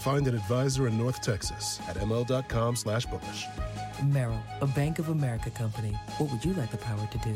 Find 0.00 0.26
an 0.26 0.34
advisor 0.34 0.86
in 0.86 0.96
North 0.98 1.22
Texas 1.22 1.80
at 1.88 1.96
ml.com 1.96 2.76
slash 2.76 3.06
bullish. 3.06 3.46
Merrill, 4.04 4.40
a 4.60 4.66
Bank 4.66 4.98
of 4.98 5.08
America 5.08 5.50
company. 5.50 5.92
What 6.18 6.30
would 6.30 6.44
you 6.44 6.54
like 6.54 6.70
the 6.70 6.78
power 6.78 7.08
to 7.10 7.18
do? 7.18 7.34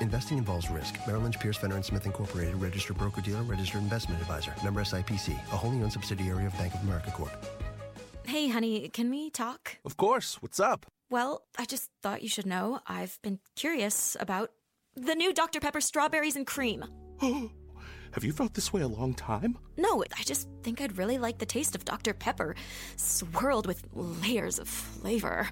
Investing 0.00 0.36
involves 0.36 0.68
risk. 0.70 0.94
Merrill 1.06 1.22
Lynch, 1.22 1.40
Pierce, 1.40 1.56
Fenner, 1.56 1.76
and 1.76 1.84
Smith 1.84 2.04
Incorporated, 2.04 2.54
registered 2.56 2.98
broker-dealer, 2.98 3.42
registered 3.44 3.80
investment 3.80 4.20
advisor. 4.20 4.52
Member 4.62 4.82
SIPC, 4.82 5.32
a 5.32 5.56
wholly 5.56 5.82
owned 5.82 5.92
subsidiary 5.92 6.44
of 6.44 6.52
Bank 6.58 6.74
of 6.74 6.82
America 6.82 7.10
Corp. 7.10 7.32
Hey, 8.24 8.48
honey, 8.48 8.88
can 8.88 9.08
we 9.08 9.30
talk? 9.30 9.78
Of 9.84 9.96
course. 9.96 10.42
What's 10.42 10.60
up? 10.60 10.86
Well, 11.08 11.42
I 11.56 11.64
just 11.64 11.88
thought 12.02 12.22
you 12.22 12.28
should 12.28 12.46
know 12.46 12.80
I've 12.86 13.20
been 13.22 13.38
curious 13.54 14.16
about 14.18 14.50
the 14.96 15.14
new 15.14 15.32
Dr. 15.32 15.60
Pepper 15.60 15.80
strawberries 15.80 16.36
and 16.36 16.46
cream. 16.46 16.84
Oh, 17.22 17.50
have 18.12 18.24
you 18.24 18.32
felt 18.32 18.54
this 18.54 18.72
way 18.72 18.80
a 18.80 18.88
long 18.88 19.14
time? 19.14 19.58
No, 19.76 20.02
I 20.02 20.22
just 20.22 20.48
think 20.62 20.80
I'd 20.80 20.96
really 20.96 21.18
like 21.18 21.38
the 21.38 21.46
taste 21.46 21.74
of 21.74 21.84
Dr. 21.84 22.14
Pepper, 22.14 22.54
swirled 22.96 23.66
with 23.66 23.84
layers 23.92 24.58
of 24.58 24.68
flavor. 24.68 25.48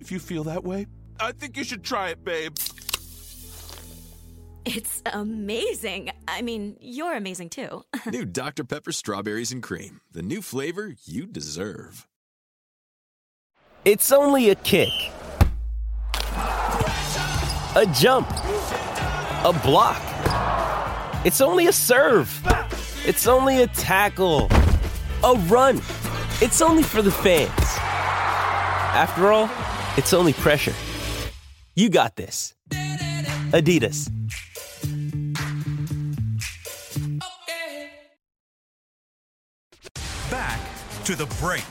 If 0.00 0.12
you 0.12 0.18
feel 0.18 0.44
that 0.44 0.64
way, 0.64 0.86
I 1.18 1.32
think 1.32 1.56
you 1.56 1.64
should 1.64 1.82
try 1.82 2.10
it, 2.10 2.24
babe. 2.24 2.56
It's 4.64 5.02
amazing. 5.06 6.10
I 6.28 6.42
mean, 6.42 6.76
you're 6.80 7.16
amazing 7.16 7.48
too. 7.50 7.84
New 8.10 8.24
Dr. 8.24 8.64
Pepper 8.64 8.92
Strawberries 8.92 9.50
and 9.52 9.62
Cream, 9.62 10.00
the 10.12 10.22
new 10.22 10.42
flavor 10.42 10.94
you 11.04 11.26
deserve. 11.26 12.06
It's 13.84 14.12
only 14.12 14.50
a 14.50 14.54
kick, 14.54 14.92
a 17.74 17.86
jump, 17.86 18.28
a 18.30 19.60
block. 19.64 20.02
It's 21.24 21.40
only 21.40 21.68
a 21.68 21.72
serve. 21.72 22.30
It's 23.06 23.26
only 23.26 23.62
a 23.62 23.66
tackle, 23.66 24.48
a 25.24 25.34
run. 25.48 25.78
It's 26.42 26.60
only 26.60 26.82
for 26.82 27.00
the 27.00 27.10
fans. 27.10 27.50
After 28.94 29.32
all, 29.32 29.48
it's 29.96 30.12
only 30.12 30.34
pressure. 30.34 30.74
You 31.74 31.88
got 31.88 32.16
this. 32.16 32.54
Adidas. 33.52 34.10
Back 40.30 40.60
to 41.04 41.16
the 41.16 41.26
break. 41.40 41.64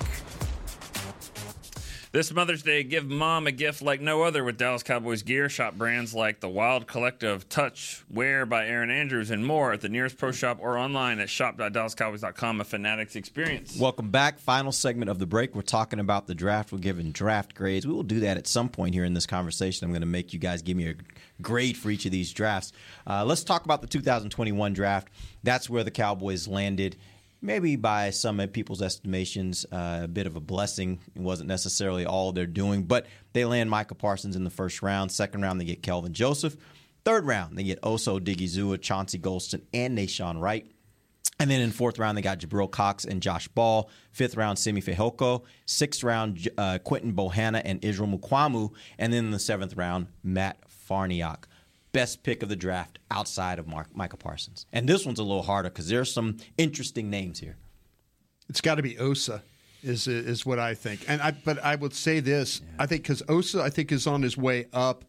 This 2.14 2.34
Mother's 2.34 2.62
Day, 2.62 2.84
give 2.84 3.09
mom 3.09 3.47
a 3.47 3.53
gift 3.53 3.82
like 3.82 4.01
no 4.01 4.24
other 4.24 4.43
with 4.43 4.57
Dallas 4.57 4.84
Cowboys 4.84 5.24
gear. 5.24 5.47
Shop 5.47 5.76
brands 5.76 6.14
like 6.14 6.41
the 6.41 6.49
Wild 6.49 6.86
Collective, 6.86 7.47
Touch, 7.47 8.03
Wear 8.09 8.45
by 8.45 8.68
Erin 8.68 8.91
Andrews, 8.91 9.32
and 9.32 9.47
more 9.47 9.72
at 9.72 9.80
the 9.80 9.88
nearest 9.88 10.18
pro 10.18 10.34
shop 10.34 10.57
or 10.59 10.78
online 10.78 11.20
at 11.22 11.30
shop.dallascowboys.com. 11.30 12.59
A 12.59 12.66
Fanatics 12.66 13.16
experience. 13.16 13.78
Welcome 13.80 14.09
back. 14.09 14.39
Final 14.39 14.74
segment 14.74 15.09
of 15.09 15.20
the 15.20 15.26
break. 15.26 15.55
We're 15.55 15.62
talking 15.62 16.01
about 16.01 16.28
the 16.28 16.36
draft. 16.36 16.74
We're 16.74 16.80
giving 16.80 17.14
draft 17.14 17.55
grades. 17.55 17.88
We 17.88 17.93
will 17.93 18.03
do 18.03 18.20
that 18.20 18.36
at 18.36 18.45
some 18.45 18.68
point 18.68 18.93
here 18.93 19.05
in 19.05 19.14
this 19.14 19.26
conversation. 19.26 19.86
I'm 19.86 19.91
going 19.91 20.01
to 20.01 20.05
make 20.05 20.34
you 20.34 20.39
guys 20.39 20.62
give 20.62 20.76
me 20.76 20.89
a 20.89 20.95
grade 21.41 21.78
for 21.78 21.91
each 21.91 22.05
of 22.05 22.12
these 22.12 22.34
drafts. 22.34 22.74
Uh, 23.07 23.24
let's 23.24 23.45
talk 23.45 23.64
about 23.64 23.80
the 23.80 23.88
2021 23.88 24.74
draft. 24.74 25.07
That's 25.43 25.70
where 25.70 25.86
the 25.86 25.91
Cowboys 25.91 26.45
landed 26.45 26.97
maybe 27.41 27.75
by 27.75 28.11
some 28.11 28.37
people's 28.49 28.81
estimations, 28.81 29.65
uh, 29.71 30.01
a 30.03 30.07
bit 30.07 30.27
of 30.27 30.35
a 30.35 30.39
blessing. 30.39 30.99
It 31.15 31.21
wasn't 31.21 31.49
necessarily 31.49 32.05
all 32.05 32.31
they're 32.31 32.45
doing, 32.45 32.83
but 32.83 33.07
they 33.33 33.45
land 33.45 33.69
Micah 33.69 33.95
Parsons 33.95 34.35
in 34.35 34.43
the 34.43 34.49
first 34.49 34.81
round. 34.81 35.11
Second 35.11 35.41
round, 35.41 35.59
they 35.59 35.65
get 35.65 35.83
Kelvin 35.83 36.13
Joseph. 36.13 36.55
Third 37.03 37.25
round, 37.25 37.57
they 37.57 37.63
get 37.63 37.79
Osa 37.81 38.11
Odighizuwa, 38.11 38.79
Chauncey 38.79 39.17
Golston, 39.17 39.61
and 39.73 39.97
Nahshon 39.97 40.39
Wright. 40.39 40.69
And 41.39 41.49
then 41.49 41.61
in 41.61 41.71
fourth 41.71 41.97
round, 41.97 42.15
they 42.15 42.21
got 42.21 42.37
Jabril 42.37 42.69
Cox 42.69 43.03
and 43.03 43.19
Josh 43.19 43.47
Ball. 43.47 43.89
Fifth 44.11 44.37
round, 44.37 44.59
Simi 44.59 44.79
Fehoko. 44.79 45.43
Sixth 45.65 46.03
round, 46.03 46.47
uh, 46.55 46.77
Quinton 46.83 47.13
Bohanna 47.13 47.63
and 47.65 47.83
Israel 47.83 48.09
Mukuamu. 48.09 48.71
And 48.99 49.11
then 49.11 49.25
in 49.25 49.31
the 49.31 49.39
seventh 49.39 49.75
round, 49.75 50.05
Matt 50.23 50.59
Farniok 50.87 51.45
best 51.91 52.23
pick 52.23 52.43
of 52.43 52.49
the 52.49 52.55
draft 52.55 52.99
outside 53.09 53.59
of 53.59 53.67
Mark, 53.67 53.95
Micah 53.95 54.17
Parsons. 54.17 54.65
And 54.71 54.87
this 54.87 55.05
one's 55.05 55.19
a 55.19 55.23
little 55.23 55.43
harder 55.43 55.69
because 55.69 55.87
there's 55.87 56.13
some 56.13 56.37
interesting 56.57 57.09
names 57.09 57.39
here. 57.39 57.57
It's 58.49 58.61
got 58.61 58.75
to 58.75 58.83
be 58.83 58.97
Osa, 58.97 59.43
is 59.83 60.07
is 60.07 60.45
what 60.45 60.59
I 60.59 60.73
think. 60.73 61.05
And 61.07 61.21
I, 61.21 61.31
but 61.31 61.63
I 61.63 61.75
would 61.75 61.93
say 61.93 62.19
this: 62.19 62.61
yeah. 62.61 62.83
I 62.83 62.85
think 62.85 63.03
because 63.03 63.23
Osa, 63.29 63.61
I 63.61 63.69
think 63.69 63.91
is 63.91 64.07
on 64.07 64.21
his 64.21 64.37
way 64.37 64.67
up. 64.73 65.05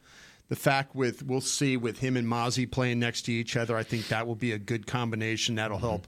The 0.48 0.56
fact 0.56 0.94
with 0.94 1.22
we'll 1.22 1.40
see 1.40 1.78
with 1.78 1.98
him 2.00 2.14
and 2.14 2.28
Mazi 2.28 2.70
playing 2.70 2.98
next 2.98 3.22
to 3.22 3.32
each 3.32 3.56
other, 3.56 3.74
I 3.74 3.82
think 3.82 4.08
that 4.08 4.26
will 4.26 4.34
be 4.34 4.52
a 4.52 4.58
good 4.58 4.86
combination. 4.86 5.54
That'll 5.54 5.78
mm-hmm. 5.78 5.86
help 5.86 6.06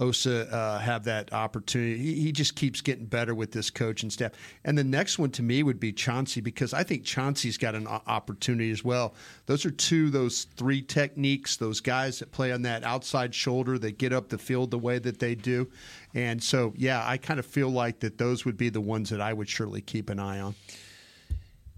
Osa 0.00 0.52
uh, 0.52 0.78
have 0.78 1.04
that 1.04 1.32
opportunity. 1.32 1.98
He, 1.98 2.14
he, 2.22 2.32
just 2.32 2.56
keeps 2.56 2.80
getting 2.80 3.04
better 3.04 3.34
with 3.34 3.52
this 3.52 3.70
coach 3.70 4.02
and 4.02 4.10
staff. 4.12 4.32
And 4.64 4.76
the 4.76 4.84
next 4.84 5.18
one 5.18 5.30
to 5.32 5.42
me 5.42 5.62
would 5.62 5.78
be 5.78 5.92
Chauncey 5.92 6.40
because 6.40 6.72
I 6.72 6.82
think 6.82 7.04
Chauncey's 7.04 7.58
got 7.58 7.74
an 7.74 7.86
opportunity 7.86 8.70
as 8.70 8.82
well. 8.82 9.14
Those 9.44 9.66
are 9.66 9.70
two, 9.70 10.08
those 10.08 10.44
three 10.56 10.80
techniques, 10.80 11.58
those 11.58 11.80
guys 11.80 12.18
that 12.20 12.32
play 12.32 12.50
on 12.50 12.62
that 12.62 12.82
outside 12.82 13.34
shoulder, 13.34 13.78
that 13.78 13.98
get 13.98 14.12
up 14.12 14.30
the 14.30 14.38
field 14.38 14.70
the 14.70 14.78
way 14.78 14.98
that 14.98 15.18
they 15.18 15.34
do. 15.34 15.68
And 16.14 16.42
so, 16.42 16.72
yeah, 16.76 17.02
I 17.06 17.18
kind 17.18 17.38
of 17.38 17.44
feel 17.44 17.68
like 17.68 18.00
that 18.00 18.16
those 18.16 18.44
would 18.46 18.56
be 18.56 18.70
the 18.70 18.80
ones 18.80 19.10
that 19.10 19.20
I 19.20 19.34
would 19.34 19.48
surely 19.48 19.82
keep 19.82 20.08
an 20.08 20.18
eye 20.18 20.40
on. 20.40 20.54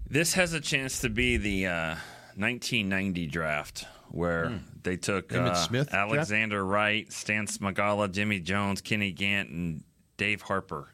This 0.09 0.33
has 0.33 0.53
a 0.53 0.61
chance 0.61 0.99
to 1.01 1.09
be 1.09 1.37
the 1.37 1.67
uh, 1.67 1.95
1990 2.35 3.27
draft 3.27 3.85
where 4.13 4.45
mm. 4.45 4.59
they 4.83 4.95
took 4.95 5.33
uh, 5.33 5.53
Smith, 5.55 5.93
Alexander 5.93 6.61
Jeff? 6.61 6.69
Wright, 6.69 7.11
Stan 7.11 7.47
Smagala, 7.47 8.11
Jimmy 8.11 8.39
Jones, 8.39 8.81
Kenny 8.81 9.11
Gant, 9.11 9.49
and 9.49 9.83
Dave 10.17 10.43
Harper, 10.43 10.87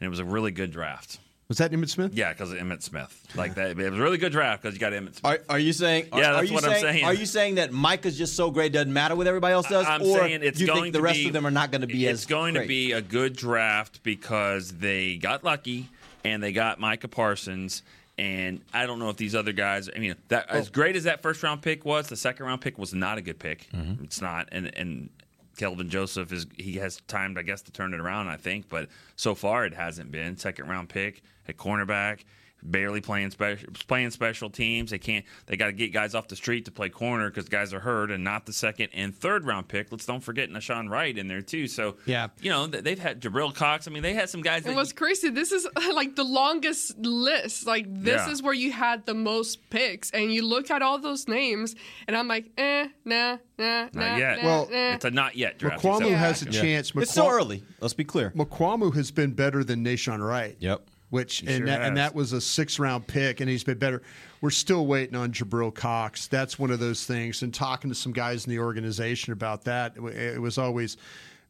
and 0.00 0.06
it 0.06 0.10
was 0.10 0.18
a 0.18 0.24
really 0.24 0.50
good 0.50 0.72
draft. 0.72 1.18
Was 1.48 1.58
that 1.58 1.70
Emmitt 1.70 1.90
Smith? 1.90 2.14
Yeah, 2.14 2.32
because 2.32 2.50
of 2.50 2.56
Emmitt 2.56 2.82
Smith. 2.82 3.26
Like 3.34 3.56
that, 3.56 3.78
it 3.78 3.90
was 3.90 3.98
a 3.98 4.02
really 4.02 4.16
good 4.16 4.32
draft 4.32 4.62
because 4.62 4.74
you 4.74 4.80
got 4.80 4.94
Emmitt 4.94 5.16
Smith. 5.16 5.24
Are, 5.24 5.38
are 5.50 5.58
you 5.58 5.74
saying? 5.74 6.06
Yeah, 6.16 6.30
are, 6.30 6.32
that's 6.32 6.50
are 6.50 6.54
what 6.54 6.62
saying, 6.62 6.74
I'm 6.74 6.80
saying. 6.80 7.04
Are 7.04 7.12
you 7.12 7.26
saying 7.26 7.54
that 7.56 7.72
Mike 7.72 8.06
is 8.06 8.16
just 8.16 8.36
so 8.36 8.50
great 8.50 8.72
doesn't 8.72 8.92
matter 8.92 9.14
what 9.14 9.26
everybody 9.26 9.52
else 9.52 9.68
does, 9.68 9.86
I'm 9.86 10.00
or 10.00 10.18
saying 10.18 10.40
it's 10.42 10.56
do 10.56 10.64
you 10.64 10.68
going 10.68 10.82
think 10.84 10.94
the 10.94 11.02
rest 11.02 11.18
be, 11.18 11.26
of 11.26 11.34
them 11.34 11.46
are 11.46 11.50
not 11.50 11.70
going 11.70 11.82
to 11.82 11.86
be 11.86 12.06
it's 12.06 12.12
as? 12.12 12.18
It's 12.20 12.26
going 12.26 12.54
great? 12.54 12.62
to 12.62 12.68
be 12.68 12.92
a 12.92 13.02
good 13.02 13.36
draft 13.36 14.02
because 14.02 14.72
they 14.78 15.16
got 15.16 15.44
lucky 15.44 15.90
and 16.24 16.42
they 16.42 16.52
got 16.52 16.80
Micah 16.80 17.08
Parsons 17.08 17.82
and 18.18 18.60
I 18.72 18.86
don't 18.86 18.98
know 18.98 19.08
if 19.08 19.16
these 19.16 19.34
other 19.34 19.52
guys. 19.52 19.88
I 19.94 19.98
mean, 19.98 20.14
that 20.28 20.50
as 20.50 20.68
great 20.68 20.96
as 20.96 21.04
that 21.04 21.22
first 21.22 21.42
round 21.42 21.62
pick 21.62 21.84
was, 21.84 22.08
the 22.08 22.16
second 22.16 22.46
round 22.46 22.60
pick 22.60 22.78
was 22.78 22.92
not 22.92 23.18
a 23.18 23.22
good 23.22 23.38
pick. 23.38 23.68
Mm-hmm. 23.72 24.04
It's 24.04 24.20
not, 24.20 24.48
and 24.52 24.74
and 24.76 25.10
Kelvin 25.56 25.88
Joseph 25.88 26.32
is 26.32 26.46
he 26.56 26.74
has 26.74 27.00
time, 27.08 27.36
I 27.38 27.42
guess, 27.42 27.62
to 27.62 27.72
turn 27.72 27.94
it 27.94 28.00
around. 28.00 28.28
I 28.28 28.36
think, 28.36 28.68
but 28.68 28.88
so 29.16 29.34
far 29.34 29.64
it 29.64 29.74
hasn't 29.74 30.10
been. 30.10 30.36
Second 30.36 30.68
round 30.68 30.88
pick 30.88 31.22
at 31.48 31.56
cornerback 31.56 32.20
barely 32.62 33.00
playing 33.00 33.30
special 33.30 33.68
playing 33.88 34.10
special 34.10 34.50
teams. 34.50 34.90
They 34.90 34.98
can't. 34.98 35.24
They 35.46 35.56
got 35.56 35.66
to 35.66 35.72
get 35.72 35.92
guys 35.92 36.14
off 36.14 36.28
the 36.28 36.36
street 36.36 36.64
to 36.66 36.70
play 36.70 36.88
corner 36.88 37.28
because 37.30 37.48
guys 37.48 37.72
are 37.74 37.80
hurt, 37.80 38.10
and 38.10 38.22
not 38.24 38.46
the 38.46 38.52
second 38.52 38.90
and 38.92 39.14
third 39.14 39.44
round 39.44 39.68
pick. 39.68 39.90
Let's 39.90 40.06
don't 40.06 40.20
forget 40.22 40.50
Nahshon 40.50 40.88
Wright 40.90 41.16
in 41.16 41.28
there 41.28 41.42
too. 41.42 41.66
So 41.66 41.96
yeah, 42.06 42.28
you 42.40 42.50
know 42.50 42.66
they've 42.66 42.98
had 42.98 43.20
Jabril 43.20 43.54
Cox. 43.54 43.88
I 43.88 43.90
mean, 43.90 44.02
they 44.02 44.14
had 44.14 44.28
some 44.28 44.42
guys. 44.42 44.66
It 44.66 44.74
was 44.74 44.92
crazy. 44.92 45.30
This 45.30 45.52
is 45.52 45.66
like 45.94 46.16
the 46.16 46.24
longest 46.24 46.98
list. 46.98 47.66
Like 47.66 47.86
this 47.88 48.22
Yeah. 48.26 48.30
is 48.32 48.42
where 48.42 48.54
you 48.54 48.72
had 48.72 49.06
the 49.06 49.14
most 49.14 49.58
picks, 49.70 50.10
and 50.10 50.32
you 50.32 50.46
look 50.46 50.70
at 50.70 50.82
all 50.82 50.98
those 50.98 51.28
names, 51.28 51.74
and 52.06 52.16
I'm 52.16 52.28
like, 52.28 52.50
eh, 52.58 52.88
nah, 53.04 53.38
nah, 53.58 53.82
not 53.84 53.94
nah, 53.94 54.16
yet. 54.16 54.42
nah, 54.42 54.64
nah. 54.64 54.66
it's 54.94 55.04
a 55.04 55.10
not 55.10 55.36
yet 55.36 55.58
draft. 55.58 55.82
Mukuamu 55.82 56.10
So- 56.10 56.14
has 56.14 56.42
a 56.42 56.46
chance. 56.46 56.92
It's 56.94 57.12
so 57.12 57.28
early. 57.28 57.62
Let's 57.80 57.94
be 57.94 58.04
clear. 58.04 58.30
Mukuamu 58.36 58.94
has 58.94 59.10
been 59.10 59.32
better 59.32 59.64
than 59.64 59.84
Nahshon 59.84 60.24
Wright. 60.26 60.56
Yep. 60.60 60.82
Which 61.12 61.40
and 61.42 61.50
sure 61.50 61.66
that, 61.66 61.82
and 61.82 61.98
that 61.98 62.14
was 62.14 62.32
a 62.32 62.40
six 62.40 62.78
round 62.78 63.06
pick, 63.06 63.40
and 63.40 63.50
he's 63.50 63.64
been 63.64 63.76
better. 63.76 64.00
We're 64.40 64.48
still 64.48 64.86
waiting 64.86 65.14
on 65.14 65.30
Jabril 65.30 65.74
Cox. 65.74 66.26
That's 66.26 66.58
one 66.58 66.70
of 66.70 66.80
those 66.80 67.04
things. 67.04 67.42
And 67.42 67.52
talking 67.52 67.90
to 67.90 67.94
some 67.94 68.12
guys 68.12 68.46
in 68.46 68.50
the 68.50 68.60
organization 68.60 69.34
about 69.34 69.64
that, 69.64 69.92
it, 69.98 70.02
it 70.36 70.40
was 70.40 70.56
always, 70.56 70.96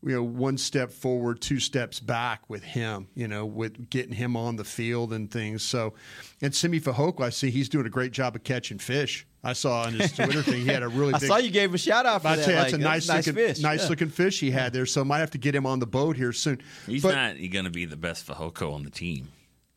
you 0.03 0.17
know, 0.17 0.23
one 0.25 0.59
step 0.59 0.91
forward, 0.91 1.41
two 1.41 1.61
steps 1.61 2.01
back 2.01 2.51
with 2.51 2.65
him. 2.65 3.07
You 3.15 3.29
know, 3.29 3.47
with 3.47 3.89
getting 3.89 4.13
him 4.13 4.37
on 4.37 4.57
the 4.57 4.65
field 4.65 5.13
and 5.13 5.31
things. 5.31 5.63
So, 5.63 5.95
and 6.41 6.53
Simi 6.53 6.81
Fehoko, 6.81 7.21
I 7.21 7.31
see 7.31 7.53
he's 7.53 7.69
doing 7.69 7.87
a 7.87 7.91
great 7.91 8.11
job 8.11 8.35
of 8.35 8.43
catching 8.43 8.79
fish. 8.79 9.25
I 9.45 9.53
saw 9.53 9.83
on 9.83 9.93
his 9.93 10.11
Twitter 10.13 10.43
thing 10.43 10.63
he 10.63 10.67
had 10.67 10.83
a 10.83 10.89
really. 10.89 11.15
I 11.15 11.19
big, 11.21 11.29
saw 11.29 11.37
you 11.37 11.51
gave 11.53 11.69
him 11.71 11.77
a 11.77 11.79
shout 11.79 12.05
out 12.05 12.23
for 12.23 12.29
I'd 12.29 12.41
that. 12.41 12.45
say 12.45 12.53
that's 12.55 12.73
like, 12.73 12.81
a 12.81 12.85
nice, 12.85 13.07
nice 13.07 13.27
looking, 13.29 13.45
fish. 13.47 13.61
nice 13.61 13.83
Yeah. 13.85 13.89
looking 13.91 14.09
fish 14.09 14.41
he 14.41 14.51
had 14.51 14.73
there. 14.73 14.87
So 14.87 15.03
I 15.03 15.05
might 15.05 15.19
have 15.21 15.31
to 15.31 15.39
get 15.39 15.55
him 15.55 15.67
on 15.67 15.79
the 15.79 15.87
boat 15.87 16.17
here 16.17 16.33
soon. 16.33 16.61
He's 16.85 17.03
But- 17.03 17.15
not 17.15 17.37
going 17.53 17.65
to 17.65 17.71
be 17.71 17.85
the 17.85 17.97
best 17.97 18.27
Fehoko 18.27 18.75
on 18.75 18.83
the 18.83 18.91
team. 18.91 19.29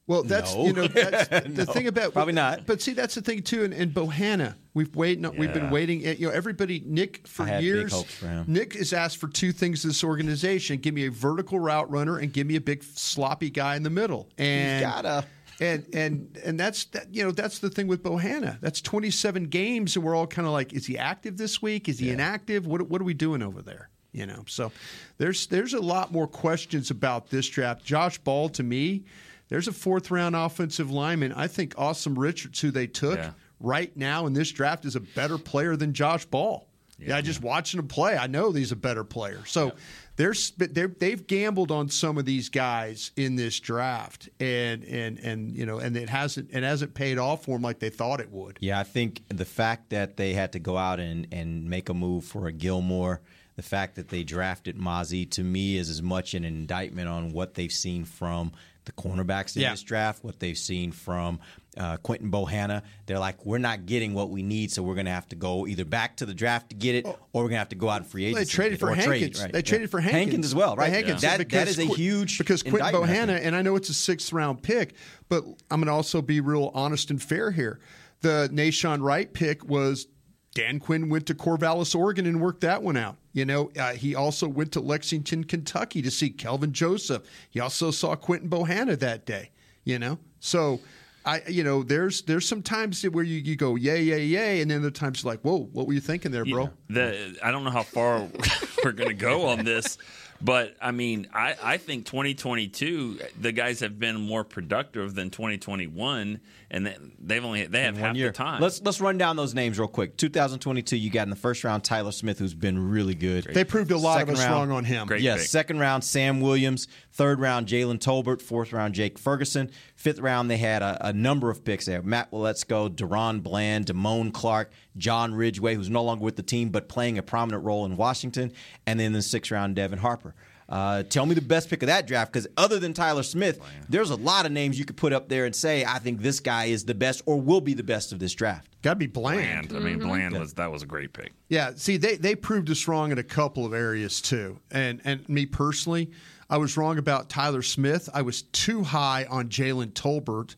Well, 0.07 0.21
that's 0.23 0.53
No. 0.53 0.65
you 0.65 0.73
know 0.73 0.87
that's 0.87 1.27
the 1.29 1.65
No, 1.65 1.65
thing 1.65 1.87
about 1.87 2.13
probably 2.13 2.33
not. 2.33 2.65
But 2.67 2.81
see, 2.81 2.93
that's 2.93 3.15
the 3.15 3.21
thing 3.21 3.41
too. 3.41 3.63
In, 3.63 3.73
in 3.73 3.91
Bohanna, 3.91 4.55
we've 4.75 4.95
waited. 4.95 5.25
We've 5.37 5.51
been 5.51 5.63
Yeah. 5.65 5.71
waiting. 5.71 6.05
Eh, 6.05 6.15
you 6.19 6.27
know, 6.27 6.33
everybody. 6.33 6.83
Nick 6.85 7.27
for 7.27 7.43
I 7.43 7.47
had 7.47 7.57
big 7.57 7.65
years. 7.65 7.91
hopes 7.91 8.13
for 8.13 8.27
him. 8.27 8.45
Nick 8.47 8.73
has 8.73 8.93
asked 8.93 9.17
for 9.17 9.27
two 9.27 9.51
things 9.51 9.83
in 9.83 9.89
this 9.89 10.03
organization: 10.03 10.77
give 10.77 10.93
me 10.93 11.07
a 11.07 11.11
vertical 11.11 11.59
route 11.59 11.89
runner 11.89 12.17
and 12.19 12.31
give 12.31 12.45
me 12.45 12.55
a 12.55 12.61
big 12.61 12.83
sloppy 12.83 13.49
guy 13.49 13.75
in 13.75 13.83
the 13.83 13.89
middle. 13.89 14.29
And 14.37 14.73
He's 14.73 14.81
gotta. 14.93 15.25
And 15.59 15.85
and 15.93 16.37
and 16.43 16.59
that's 16.59 16.83
that. 16.87 17.13
You 17.15 17.23
know, 17.23 17.31
that's 17.31 17.59
the 17.59 17.69
thing 17.69 17.87
with 17.87 18.03
Bohanna. 18.03 18.59
That's 18.59 18.81
27 18.81 19.45
games, 19.45 19.95
and 19.95 20.03
we're 20.05 20.13
all 20.13 20.27
kind 20.27 20.45
of 20.45 20.51
like, 20.51 20.73
is 20.73 20.85
he 20.85 20.97
active 20.97 21.37
this 21.37 21.61
week? 21.61 21.87
Is 21.89 21.97
he 21.97 22.11
inactive? 22.11 22.67
What 22.67 22.89
what 22.89 22.99
are 23.01 23.05
we 23.05 23.13
doing 23.15 23.41
over 23.41 23.61
there? 23.61 23.89
You 24.11 24.25
know, 24.27 24.43
so 24.47 24.71
there's 25.17 25.47
there's 25.47 25.73
a 25.73 25.79
lot 25.81 26.11
more 26.11 26.27
questions 26.27 26.91
about 26.91 27.29
this 27.29 27.47
draft. 27.49 27.83
Josh 27.85 28.17
Ball 28.17 28.49
to 28.49 28.63
me, 28.63 29.05
there's 29.49 29.67
a 29.67 29.71
fourth 29.73 30.11
round 30.11 30.35
offensive 30.35 30.91
lineman. 30.91 31.31
I 31.33 31.47
think 31.47 31.75
Asim 31.75 32.15
Richards, 32.17 32.59
who 32.61 32.71
they 32.71 32.87
took 32.87 33.17
Yeah. 33.17 33.31
right 33.59 33.95
now 33.95 34.25
in 34.25 34.33
this 34.33 34.51
draft, 34.51 34.85
is 34.85 34.95
a 34.95 34.99
better 35.01 35.37
player 35.37 35.75
than 35.75 35.93
Josh 35.93 36.25
Ball. 36.25 36.67
Yeah, 36.97 37.19
just 37.19 37.41
watching 37.41 37.77
him 37.81 37.89
play, 37.89 38.15
I 38.15 38.27
know 38.27 38.53
he's 38.53 38.71
a 38.71 38.75
better 38.77 39.03
player. 39.03 39.41
So 39.45 39.73
there's 40.15 40.51
they're, 40.51 40.87
they've 40.87 41.27
gambled 41.27 41.69
on 41.69 41.89
some 41.89 42.17
of 42.17 42.23
these 42.23 42.47
guys 42.47 43.11
in 43.17 43.35
this 43.35 43.59
draft, 43.59 44.29
and 44.39 44.81
and 44.85 45.19
and 45.19 45.53
you 45.53 45.65
know, 45.65 45.79
and 45.79 45.97
it 45.97 46.07
hasn't 46.07 46.51
it 46.53 46.63
hasn't 46.63 46.93
paid 46.93 47.17
off 47.17 47.43
for 47.43 47.51
them 47.57 47.63
like 47.63 47.79
they 47.79 47.89
thought 47.89 48.21
it 48.21 48.31
would. 48.31 48.59
Yeah, 48.61 48.79
I 48.79 48.83
think 48.83 49.23
the 49.27 49.43
fact 49.43 49.89
that 49.89 50.15
they 50.15 50.31
had 50.33 50.53
to 50.53 50.59
go 50.59 50.77
out 50.77 51.01
and, 51.01 51.27
and 51.33 51.69
make 51.69 51.89
a 51.89 51.93
move 51.93 52.23
for 52.23 52.47
a 52.47 52.53
Gilmore, 52.53 53.19
the 53.57 53.61
fact 53.61 53.95
that 53.95 54.07
they 54.07 54.23
drafted 54.23 54.77
Mazi 54.77 55.29
to 55.31 55.43
me 55.43 55.75
is 55.75 55.89
as 55.89 56.01
much 56.01 56.33
an 56.33 56.45
indictment 56.45 57.09
on 57.09 57.33
what 57.33 57.55
they've 57.55 57.73
seen 57.73 58.05
from 58.05 58.53
the 58.85 58.91
cornerbacks 58.93 59.55
in 59.55 59.61
Yeah. 59.63 59.71
this 59.71 59.81
draft, 59.83 60.23
what 60.23 60.39
they've 60.39 60.57
seen 60.57 60.91
from 60.91 61.39
uh, 61.77 61.97
Quinton 61.97 62.31
Bohanna. 62.31 62.83
They're 63.05 63.19
like, 63.19 63.45
we're 63.45 63.57
not 63.57 63.85
getting 63.85 64.13
what 64.13 64.29
we 64.29 64.43
need, 64.43 64.71
so 64.71 64.81
we're 64.81 64.93
going 64.93 65.07
to 65.07 65.11
have 65.11 65.27
to 65.29 65.35
go 65.35 65.67
either 65.67 65.83
back 65.83 66.15
to 66.17 66.25
the 66.25 66.33
draft 66.33 66.69
to 66.69 66.75
get 66.75 66.95
it, 66.95 67.05
or 67.05 67.17
we're 67.33 67.41
going 67.43 67.51
to 67.51 67.57
have 67.57 67.69
to 67.69 67.75
go 67.75 67.89
out 67.89 68.01
in 68.03 68.07
free 68.07 68.25
agency. 68.25 68.45
They 68.45 68.49
traded 68.49 68.79
for 68.79 68.95
get 68.95 68.99
it, 68.99 69.07
or 69.07 69.11
Hankins. 69.11 69.35
Trade, 69.37 69.43
right, 69.43 69.51
They 69.51 69.59
yeah. 69.59 69.63
traded 69.63 69.91
for 69.91 69.99
Hankins, 69.99 70.45
as 70.45 70.55
well, 70.55 70.75
right? 70.77 70.89
Hankins, 70.91 71.21
That, 71.21 71.37
that 71.39 71.49
because 71.49 71.77
a 71.77 71.85
huge 71.85 72.37
because 72.37 72.63
Quinton 72.63 72.93
Bohanna, 72.93 73.39
and 73.41 73.55
I 73.55 73.61
know 73.61 73.75
it's 73.75 73.89
a 73.89 73.93
sixth 73.93 74.31
round 74.31 74.63
pick, 74.63 74.93
but 75.27 75.43
I'm 75.69 75.81
going 75.81 75.87
to 75.87 75.91
also 75.91 76.21
be 76.21 76.39
real 76.39 76.71
honest 76.73 77.09
and 77.11 77.21
fair 77.21 77.51
here. 77.51 77.79
The 78.21 78.49
Nahshon 78.53 79.01
Wright 79.01 79.31
pick 79.31 79.65
was 79.67 80.07
Dan 80.55 80.79
Quinn 80.79 81.09
went 81.09 81.27
to 81.27 81.35
Corvallis, 81.35 81.93
Oregon, 81.93 82.25
and 82.25 82.41
worked 82.41 82.61
that 82.61 82.81
one 82.81 82.97
out. 82.97 83.17
You 83.33 83.45
know, 83.45 83.69
uh, 83.77 83.91
he 83.93 84.15
also 84.15 84.47
went 84.47 84.71
to 84.71 84.79
Lexington, 84.79 85.43
Kentucky, 85.43 86.01
to 86.01 86.09
see 86.09 86.29
Kelvin 86.29 86.71
Joseph. 86.71 87.23
He 87.49 87.59
also 87.59 87.91
saw 87.91 88.15
Quinton 88.15 88.49
Bohanna 88.49 88.97
that 88.99 89.25
day. 89.27 89.51
You 89.83 89.99
know, 89.99 90.17
so. 90.39 90.79
I, 91.27 91.41
you 91.47 91.63
know, 91.63 91.81
there's 91.81 92.21
there's 92.21 92.47
some 92.47 92.61
times 92.61 93.01
where 93.01 93.23
you, 93.23 93.39
you 93.39 93.55
go 93.55 93.75
yay 93.75 94.03
yay 94.03 94.25
yay, 94.25 94.61
and 94.61 94.69
then 94.69 94.81
other 94.81 94.91
times 94.91 95.25
like, 95.25 95.41
whoa, 95.41 95.67
what 95.73 95.87
were 95.87 95.93
you 95.93 95.99
thinking 95.99 96.31
there, 96.31 96.45
bro? 96.45 96.69
The 96.87 97.35
I 97.41 97.49
don't 97.49 97.63
know 97.63 97.71
how 97.71 97.81
far 97.81 98.27
we're 98.83 98.91
to 98.91 99.11
go 99.15 99.47
on 99.47 99.65
this, 99.65 99.97
but 100.41 100.75
I 100.81 100.91
mean, 100.91 101.27
I, 101.33 101.55
I 101.63 101.77
think 101.77 102.05
2022 102.05 103.19
the 103.39 103.51
guys 103.51 103.79
have 103.79 103.97
been 103.99 104.15
more 104.19 104.43
productive 104.43 105.15
than 105.15 105.29
2021, 105.29 106.39
and 106.71 106.85
they- 106.85 106.97
they've 107.19 107.43
only 107.43 107.65
they 107.65 107.81
have 107.83 107.95
in 107.95 107.99
half 107.99 108.09
one 108.09 108.15
year. 108.15 108.27
the 108.27 108.33
time. 108.33 108.61
Let's 108.61 108.81
let's 108.81 108.99
run 109.01 109.17
down 109.17 109.35
those 109.35 109.53
names 109.53 109.79
real 109.79 109.87
quick. 109.87 110.17
2022, 110.17 110.97
you 110.97 111.09
got 111.09 111.23
in 111.23 111.29
the 111.29 111.35
first 111.35 111.63
round 111.63 111.83
Tyler 111.83 112.11
Smith, 112.11 112.39
who's 112.39 112.53
been 112.53 112.89
really 112.89 113.15
good. 113.15 113.45
They 113.45 113.63
proved 113.63 113.91
a 113.91 113.97
lot 113.97 114.21
of 114.21 114.29
us 114.29 114.39
round- 114.39 114.69
wrong 114.69 114.77
on 114.77 114.85
him. 114.85 115.07
Great 115.07 115.21
yes, 115.21 115.41
pick. 115.41 115.49
second 115.49 115.79
round 115.79 116.03
Sam 116.03 116.41
Williams, 116.41 116.87
third 117.11 117.39
round 117.39 117.67
Jalen 117.67 117.99
Tolbert, 117.99 118.41
fourth 118.41 118.73
round 118.73 118.93
Jake 118.93 119.17
Ferguson, 119.17 119.71
fifth 119.95 120.19
round 120.19 120.49
they 120.49 120.57
had 120.57 120.81
a, 120.81 121.07
a 121.07 121.13
number 121.13 121.49
of 121.49 121.63
picks 121.63 121.85
there. 121.85 122.01
Matt 122.01 122.31
Waletzko, 122.31 122.89
DaRon 122.89 123.41
Bland, 123.41 123.87
Damone 123.87 124.33
Clark, 124.33 124.71
John 124.97 125.33
Ridgeway, 125.33 125.75
who's 125.75 125.89
no 125.89 126.03
longer 126.03 126.23
with 126.23 126.35
the 126.35 126.43
team 126.43 126.69
but 126.69 126.87
playing 126.87 127.17
a 127.17 127.23
prominent 127.23 127.63
role 127.63 127.85
in 127.85 127.97
Washington, 127.97 128.53
and 128.85 128.99
then 128.99 129.13
the 129.13 129.21
sixth 129.21 129.51
round 129.51 129.75
Devin 129.75 129.99
Harper. 129.99 130.35
Uh, 130.67 131.03
tell 131.03 131.27
me 131.27 131.35
the 131.35 131.41
best 131.41 131.69
pick 131.69 131.83
of 131.83 131.87
that 131.87 132.07
draft 132.07 132.31
because 132.33 132.47
other 132.57 132.79
than 132.79 132.91
Tyler 132.91 133.21
Smith, 133.21 133.59
there's 133.87 134.09
a 134.09 134.15
lot 134.15 134.47
of 134.47 134.51
names 134.51 134.79
you 134.79 134.85
could 134.85 134.97
put 134.97 135.13
up 135.13 135.29
there 135.29 135.45
and 135.45 135.55
say 135.55 135.85
I 135.85 135.99
think 135.99 136.21
this 136.21 136.39
guy 136.39 136.65
is 136.65 136.85
the 136.85 136.95
best 136.95 137.21
or 137.27 137.39
will 137.39 137.61
be 137.61 137.75
the 137.75 137.83
best 137.83 138.11
of 138.11 138.17
this 138.17 138.33
draft. 138.33 138.67
Got 138.81 138.91
to 138.91 138.95
be 138.95 139.07
bland. 139.07 139.69
Bland. 139.69 139.83
I 139.83 139.87
mean, 139.87 139.99
Bland 139.99 140.37
was 140.37 140.53
that 140.53 140.71
was 140.71 140.81
a 140.81 140.87
great 140.87 141.13
pick. 141.13 141.33
Yeah, 141.49 141.71
see, 141.75 141.97
they, 141.97 142.15
they 142.15 142.35
proved 142.35 142.69
us 142.71 142.87
wrong 142.87 143.11
in 143.11 143.19
a 143.19 143.23
couple 143.23 143.65
of 143.65 143.73
areas 143.73 144.21
too. 144.21 144.59
And 144.71 145.01
and 145.05 145.27
me 145.29 145.45
personally, 145.45 146.11
I 146.49 146.57
was 146.57 146.77
wrong 146.77 146.97
about 146.97 147.29
Tyler 147.29 147.61
Smith. 147.61 148.09
I 148.13 148.21
was 148.21 148.43
too 148.43 148.83
high 148.83 149.25
on 149.29 149.49
Jalen 149.49 149.93
Tolbert. 149.93 150.55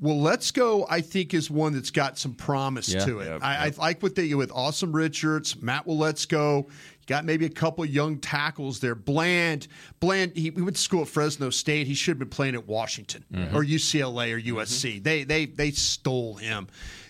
Well, 0.00 0.20
let's 0.20 0.50
go. 0.50 0.86
I 0.88 1.00
think 1.00 1.34
is 1.34 1.50
one 1.50 1.72
that's 1.72 1.90
got 1.90 2.18
some 2.18 2.34
promise 2.34 2.92
Yeah. 2.92 3.04
to 3.04 3.20
it. 3.20 3.42
I, 3.42 3.66
I 3.66 3.72
like 3.78 4.02
what 4.02 4.14
they 4.14 4.34
with 4.34 4.50
Asim 4.50 4.92
Richards, 4.92 5.60
Matt 5.62 5.86
Will 5.86 5.98
Let's 5.98 6.26
go. 6.26 6.68
Got 7.06 7.24
maybe 7.24 7.44
a 7.44 7.50
couple 7.50 7.84
young 7.84 8.18
tackles 8.18 8.80
there. 8.80 8.94
Bland, 8.94 9.68
Bland. 10.00 10.32
He, 10.34 10.42
he 10.42 10.50
went 10.50 10.76
to 10.76 10.82
school 10.82 11.02
at 11.02 11.08
Fresno 11.08 11.50
State. 11.50 11.86
He 11.86 11.94
should 11.94 12.12
have 12.12 12.18
been 12.18 12.28
playing 12.30 12.54
at 12.54 12.66
Washington 12.66 13.24
mm-hmm. 13.32 13.54
or 13.54 13.62
UCLA 13.62 14.32
or 14.32 14.40
mm-hmm. 14.40 14.56
USC. 14.56 15.02
They 15.02 15.24
they 15.24 15.46
they 15.46 15.70
stole 15.70 16.34
him. 16.34 16.66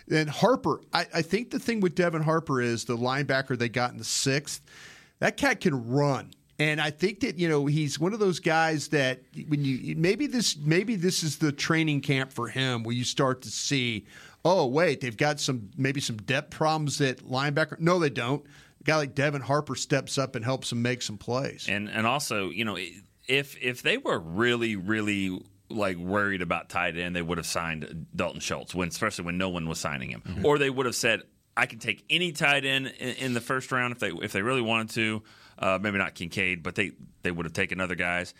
Then 0.06 0.26
Harper. 0.26 0.80
I, 0.92 1.06
I 1.14 1.22
think 1.22 1.50
the 1.50 1.58
thing 1.58 1.80
with 1.80 1.94
Devin 1.94 2.22
Harper 2.22 2.60
is 2.60 2.84
the 2.84 2.96
linebacker 2.96 3.56
they 3.56 3.68
got 3.68 3.92
in 3.92 3.98
the 3.98 4.04
sixth. 4.04 4.62
That 5.20 5.36
cat 5.36 5.60
can 5.60 5.88
run. 5.88 6.32
And 6.58 6.80
I 6.80 6.90
think 6.90 7.20
that 7.20 7.36
you 7.38 7.48
know 7.48 7.66
he's 7.66 7.98
one 7.98 8.12
of 8.12 8.20
those 8.20 8.38
guys 8.38 8.88
that 8.88 9.22
when 9.48 9.64
you 9.64 9.96
maybe 9.96 10.26
this 10.26 10.56
maybe 10.56 10.94
this 10.96 11.22
is 11.22 11.38
the 11.38 11.50
training 11.50 12.00
camp 12.00 12.32
for 12.32 12.48
him 12.48 12.84
where 12.84 12.94
you 12.94 13.02
start 13.04 13.42
to 13.42 13.48
see, 13.50 14.06
oh 14.44 14.66
wait, 14.66 15.00
they've 15.00 15.16
got 15.16 15.40
some 15.40 15.70
maybe 15.76 16.00
some 16.00 16.16
depth 16.18 16.50
problems 16.50 17.00
at 17.00 17.18
linebacker. 17.18 17.78
No, 17.80 17.98
they 17.98 18.10
don't. 18.10 18.44
A 18.80 18.84
guy 18.84 18.96
like 18.96 19.14
Devin 19.16 19.40
Harper 19.42 19.74
steps 19.74 20.16
up 20.16 20.36
and 20.36 20.44
helps 20.44 20.70
him 20.70 20.80
make 20.82 21.02
some 21.02 21.18
plays. 21.18 21.66
And 21.68 21.88
and 21.90 22.06
also, 22.06 22.50
you 22.50 22.64
know, 22.64 22.78
if 23.26 23.56
if 23.60 23.82
they 23.82 23.98
were 23.98 24.18
really 24.20 24.76
really 24.76 25.40
like 25.70 25.96
worried 25.96 26.40
about 26.42 26.68
tight 26.68 26.96
end, 26.96 27.16
they 27.16 27.22
would 27.22 27.38
have 27.38 27.46
signed 27.46 28.06
Dalton 28.14 28.38
Schultz 28.40 28.76
when 28.76 28.88
especially 28.88 29.24
when 29.24 29.38
no 29.38 29.48
one 29.48 29.68
was 29.68 29.80
signing 29.80 30.10
him, 30.10 30.22
Mm-hmm. 30.24 30.46
or 30.46 30.58
they 30.58 30.70
would 30.70 30.86
have 30.86 30.94
said, 30.94 31.22
"I 31.56 31.66
can 31.66 31.80
take 31.80 32.04
any 32.08 32.30
tight 32.30 32.64
end 32.64 32.92
in, 33.00 33.08
in 33.16 33.34
the 33.34 33.40
first 33.40 33.72
round 33.72 33.90
if 33.92 33.98
they 33.98 34.10
if 34.10 34.30
they 34.30 34.42
really 34.42 34.62
wanted 34.62 34.90
to." 34.90 35.22
Uh, 35.58 35.78
maybe 35.80 35.98
not 35.98 36.14
Kincaid, 36.14 36.62
but 36.62 36.74
they 36.74 36.92
they 37.22 37.30
would 37.30 37.46
have 37.46 37.52
taken 37.52 37.80
other 37.80 37.94
guys. 37.94 38.34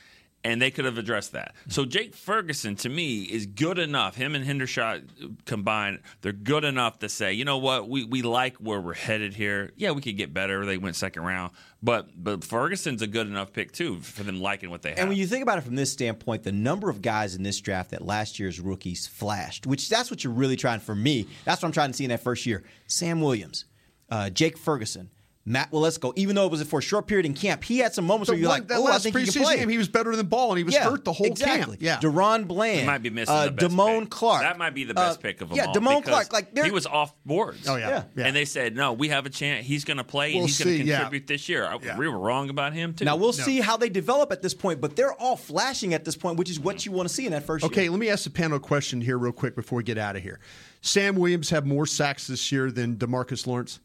And 0.47 0.61
they 0.61 0.71
could 0.71 0.85
have 0.85 0.99
addressed 0.99 1.33
that. 1.33 1.55
So 1.69 1.87
Jake 1.87 2.15
Ferguson, 2.15 2.77
to 2.77 2.91
me, 2.91 3.23
is 3.23 3.47
good 3.47 3.79
enough. 3.79 4.15
Him 4.15 4.35
and 4.35 4.45
Hendershot 4.45 5.39
combined, 5.47 6.01
they're 6.21 6.33
good 6.33 6.65
enough 6.65 6.99
to 6.99 7.09
say, 7.09 7.33
you 7.33 7.47
know 7.47 7.57
what, 7.57 7.89
we, 7.89 8.05
we 8.05 8.21
like 8.21 8.59
where 8.59 8.79
we're 8.79 8.93
headed 8.93 9.33
here. 9.33 9.73
Yeah, 9.75 9.93
we 9.93 10.03
could 10.03 10.19
get 10.19 10.35
better. 10.35 10.67
They 10.67 10.77
went 10.77 10.97
second 10.97 11.23
round, 11.23 11.53
but 11.83 12.09
but 12.23 12.45
Ferguson's 12.45 13.01
a 13.01 13.07
good 13.07 13.27
enough 13.27 13.55
pick 13.55 13.73
too 13.73 14.01
for 14.01 14.23
them 14.23 14.39
liking 14.39 14.69
what 14.69 14.83
they 14.83 14.91
have. 14.91 14.99
And 14.99 15.09
when 15.09 15.17
you 15.17 15.27
think 15.27 15.43
about 15.43 15.57
it 15.57 15.63
from 15.63 15.77
this 15.77 15.91
standpoint, 15.91 16.43
the 16.43 16.53
number 16.53 16.91
of 16.91 17.01
guys 17.01 17.35
in 17.35 17.43
this 17.43 17.59
draft 17.59 17.93
that 17.93 18.05
last 18.05 18.39
year's 18.39 18.61
rookies 18.61 19.07
flashed, 19.07 19.67
which 19.67 19.89
that's 19.89 20.11
what 20.11 20.25
you're 20.25 20.33
really 20.35 20.57
trying 20.57 20.81
for 20.81 20.95
me. 20.95 21.27
That's 21.47 21.63
what 21.63 21.69
I'm 21.69 21.73
trying 21.73 21.93
to 21.93 21.97
see 21.97 22.05
in 22.05 22.11
that 22.11 22.23
first 22.23 22.45
year. 22.45 22.65
Sam 22.87 23.23
Williams, 23.23 23.65
uh, 24.11 24.29
Jake 24.29 24.59
Ferguson, 24.59 25.09
Matt 25.47 25.71
Waletzko. 25.73 26.15
Even 26.17 26.37
though 26.37 26.47
it 26.47 26.51
was 26.51 26.63
for 26.63 26.79
a 26.79 26.83
short 26.83 27.07
period 27.07 27.27
in 27.27 27.35
camp, 27.35 27.65
he 27.65 27.79
had 27.79 27.93
some 27.95 28.07
moments 28.07 28.29
The 28.29 28.33
where 28.33 28.41
you're 28.41 28.49
one- 28.49 28.61
like, 28.61 28.69
that 28.69 28.79
"Oh, 28.79 28.87
I 28.87 28.93
last 28.93 29.03
think 29.03 29.15
he 29.19 29.25
can 29.27 29.33
preseason 29.35 29.45
play." 29.45 29.57
game, 29.57 29.69
he 29.69 29.77
was 29.77 29.89
better 29.89 30.17
than 30.17 30.27
ball, 30.27 30.51
and 30.53 30.59
he 30.59 30.65
was 30.65 30.73
Yeah, 30.73 30.85
hurt 30.85 31.05
the 31.05 31.13
whole 31.13 31.27
exactly. 31.27 31.77
camp. 31.77 31.83
Yeah, 31.83 31.99
DaRon 32.01 32.47
Bland, 32.49 32.81
He 32.81 32.87
might 32.87 33.03
be 33.03 33.11
missing 33.11 33.35
uh, 33.35 33.49
Damone. 33.55 34.09
Clark. 34.09 34.41
That 34.43 34.57
might 34.57 34.75
be 34.75 34.85
the 34.85 34.95
best 34.95 35.19
Uh, 35.19 35.23
pick 35.23 35.43
of 35.43 35.51
them 35.51 35.57
yeah, 35.59 35.67
all. 35.67 35.75
Damone 35.75 35.99
because 36.03 36.29
Clark, 36.29 36.33
like, 36.33 36.65
he 36.65 36.71
was 36.71 36.87
off 36.87 37.13
boards. 37.27 37.69
Oh, 37.69 37.77
yeah. 37.77 38.05
Yeah. 38.17 38.27
and 38.27 38.35
they 38.35 38.47
said 38.47 38.75
no, 38.75 38.95
we 38.95 39.09
have 39.11 39.27
a 39.27 39.31
chance. 39.31 39.67
He's 39.67 39.85
going 39.85 39.99
to 39.99 40.05
play 40.05 40.29
and 40.33 40.37
We'll 40.39 40.47
he's 40.47 40.59
going 40.65 40.77
see, 40.77 40.83
to 40.83 40.89
yeah. 40.89 40.97
contribute 41.01 41.27
this 41.27 41.47
year. 41.49 41.67
I- 41.67 41.97
We 41.99 42.09
were 42.09 42.19
wrong 42.19 42.49
about 42.49 42.73
him 42.73 42.95
too. 42.95 43.05
Now 43.05 43.17
we'll 43.17 43.35
see 43.35 43.61
how 43.61 43.77
they 43.77 43.91
develop 43.91 44.33
at 44.33 44.41
this 44.41 44.55
point, 44.55 44.81
but 44.81 44.97
they're 44.97 45.13
all 45.13 45.37
flashing 45.37 45.93
at 45.93 46.07
this 46.07 46.17
point, 46.17 46.39
which 46.39 46.49
is 46.49 46.59
what 46.59 46.87
you 46.87 46.93
want 46.93 47.07
to 47.09 47.15
see 47.15 47.27
in 47.27 47.33
that 47.33 47.45
first 47.45 47.65
Okay, 47.67 47.83
year. 47.83 47.91
let 47.91 48.01
me 48.01 48.09
ask 48.09 48.25
the 48.25 48.31
panel 48.31 48.57
a 48.57 48.61
question 48.61 49.03
here, 49.03 49.19
real 49.19 49.31
quick, 49.33 49.55
before 49.55 49.77
we 49.77 49.83
get 49.85 49.99
out 49.99 50.17
of 50.17 50.23
here. 50.23 50.41
Sam 50.81 51.17
Williams 51.17 51.51
have 51.51 51.67
more 51.67 51.85
sacks 51.87 52.27
this 52.29 52.51
year 52.51 52.71
than 52.71 52.97
DeMarcus 52.97 53.47
Lawrence. 53.47 53.81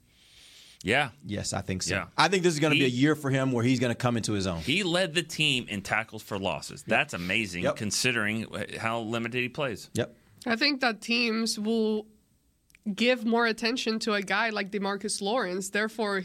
Yeah. 0.83 1.09
Yes, 1.25 1.51
I 1.53 1.61
think 1.61 1.83
so. 1.83 1.95
Yeah. 1.95 2.05
I 2.17 2.27
think 2.29 2.43
this 2.43 2.53
is 2.53 2.59
going 2.59 2.73
to 2.73 2.79
be 2.79 2.85
a 2.85 2.89
year 2.89 3.15
for 3.15 3.29
him 3.29 3.51
where 3.51 3.63
he's 3.63 3.79
going 3.79 3.91
to 3.91 3.95
come 3.97 4.15
into 4.17 4.33
his 4.33 4.47
own. 4.47 4.59
He 4.61 4.83
led 4.83 5.13
the 5.13 5.23
team 5.23 5.65
in 5.67 5.81
tackles 5.81 6.23
for 6.23 6.39
losses. 6.39 6.83
That's 6.87 7.13
amazing 7.13 7.63
Yep. 7.63 7.75
considering 7.75 8.45
how 8.79 9.01
limited 9.01 9.41
he 9.41 9.49
plays. 9.49 9.89
Yep. 9.93 10.15
I 10.45 10.55
think 10.55 10.79
that 10.81 11.01
teams 11.01 11.59
will 11.59 12.07
give 12.95 13.25
more 13.25 13.45
attention 13.45 13.99
to 13.99 14.13
a 14.13 14.21
guy 14.21 14.49
like 14.51 14.71
DeMarcus 14.71 15.21
Lawrence. 15.21 15.69
Therefore, 15.69 16.23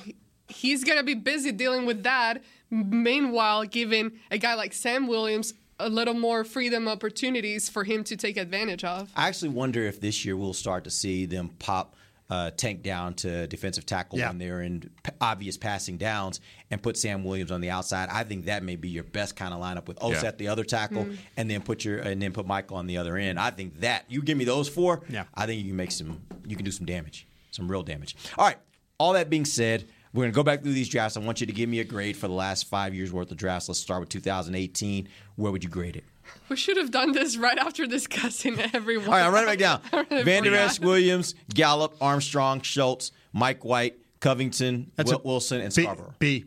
he's 0.49 0.85
going 0.85 0.99
to 0.99 1.05
be 1.05 1.15
busy 1.15 1.51
dealing 1.51 1.85
with 1.85 2.05
that. 2.05 2.43
Meanwhile, 2.71 3.65
giving 3.67 4.13
a 4.31 4.39
guy 4.39 4.55
like 4.55 4.73
Sam 4.73 5.07
Williams 5.09 5.55
a 5.81 5.89
little 5.89 6.15
more 6.15 6.45
freedom 6.45 6.87
opportunities 6.87 7.69
for 7.69 7.83
him 7.83 8.05
to 8.05 8.17
take 8.17 8.37
advantage 8.37 8.85
of. 8.85 9.11
I 9.17 9.27
actually 9.29 9.49
wonder 9.49 9.83
if 9.83 10.01
this 10.01 10.25
year 10.25 10.37
we'll 10.37 10.53
start 10.53 10.85
to 10.85 10.91
see 10.91 11.27
them 11.27 11.51
pop 11.59 11.97
uh, 12.31 12.51
Tank 12.53 12.83
down 12.83 13.15
to 13.15 13.47
defensive 13.47 13.85
tackle 13.85 14.19
Yeah. 14.19 14.29
when 14.29 14.39
they're 14.39 14.63
in 14.63 14.81
p- 15.03 15.13
obvious 15.21 15.57
passing 15.59 15.99
downs 15.99 16.41
and 16.71 16.83
put 16.83 16.97
Sam 16.97 17.23
Williams 17.23 17.51
on 17.53 17.61
the 17.61 17.71
outside. 17.71 18.09
I 18.11 18.25
think 18.25 18.47
that 18.47 18.63
may 18.63 18.77
be 18.77 18.89
your 18.89 19.05
best 19.05 19.37
kind 19.37 19.53
of 19.53 19.61
lineup 19.61 19.87
with 19.89 19.99
Oseth 19.99 20.23
Yeah. 20.23 20.31
the 20.33 20.49
other 20.49 20.65
tackle 20.65 21.05
Mm. 21.05 21.17
and 21.37 21.51
then 21.51 21.61
put 21.63 21.85
your 21.85 21.99
and 21.99 22.21
then 22.23 22.33
put 22.33 22.47
Michael 22.47 22.79
on 22.79 22.87
the 22.87 22.97
other 22.97 23.17
end. 23.17 23.39
I 23.39 23.51
think 23.51 23.81
that 23.81 24.05
you 24.09 24.23
give 24.23 24.39
me 24.39 24.45
those 24.45 24.69
four. 24.69 25.03
Yeah. 25.09 25.25
I 25.35 25.45
think 25.47 25.61
you 25.63 25.69
can 25.69 25.77
make 25.77 25.91
some 25.93 26.23
you 26.47 26.57
can 26.57 26.65
do 26.65 26.71
some 26.71 26.87
damage, 26.87 27.27
some 27.51 27.71
real 27.71 27.83
damage. 27.83 28.17
All 28.39 28.47
right. 28.47 28.57
All 28.99 29.13
that 29.15 29.29
being 29.29 29.45
said, 29.45 29.87
we're 30.13 30.23
going 30.23 30.33
to 30.33 30.37
go 30.37 30.43
back 30.45 30.63
through 30.63 30.73
these 30.75 30.89
drafts. 30.89 31.17
I 31.17 31.21
want 31.21 31.41
you 31.41 31.47
to 31.49 31.53
give 31.53 31.69
me 31.69 31.81
a 31.81 31.85
grade 31.85 32.17
for 32.17 32.29
the 32.29 32.35
last 32.35 32.69
five 32.69 32.95
years 32.95 33.13
worth 33.13 33.31
of 33.33 33.37
drafts. 33.37 33.69
Let's 33.69 33.81
start 33.81 34.01
with 34.01 34.09
2018. 34.09 35.09
Where 35.37 35.51
would 35.51 35.65
you 35.65 35.69
grade 35.71 35.97
it? 35.97 36.05
We 36.49 36.57
should 36.57 36.77
have 36.77 36.91
done 36.91 37.13
this 37.13 37.37
right 37.37 37.59
after 37.59 37.87
discussing 37.87 38.59
everyone. 38.75 39.07
All 39.07 39.13
right, 39.13 39.23
I'm 39.27 39.33
running 39.33 39.49
back 39.49 39.59
down. 39.59 39.81
I 40.11 40.23
Van 40.23 40.43
Der. 40.45 40.55
Esch, 40.55 40.79
Williams, 40.81 41.35
Gallup, 41.53 41.97
Armstrong, 42.01 42.61
Schultz, 42.61 43.13
Mike 43.33 43.65
White, 43.65 43.99
Covington, 44.21 44.91
That's 44.97 45.11
Wil- 45.11 45.21
a 45.25 45.27
Wilson, 45.29 45.61
and 45.63 45.75
B, 45.75 45.83
Scarborough. 45.83 46.15
B. 46.19 46.45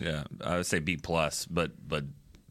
Yeah, 0.00 0.24
I 0.44 0.56
would 0.56 0.66
say 0.66 0.78
B 0.78 0.96
plus, 0.96 1.46
but 1.46 1.72
but 1.88 2.04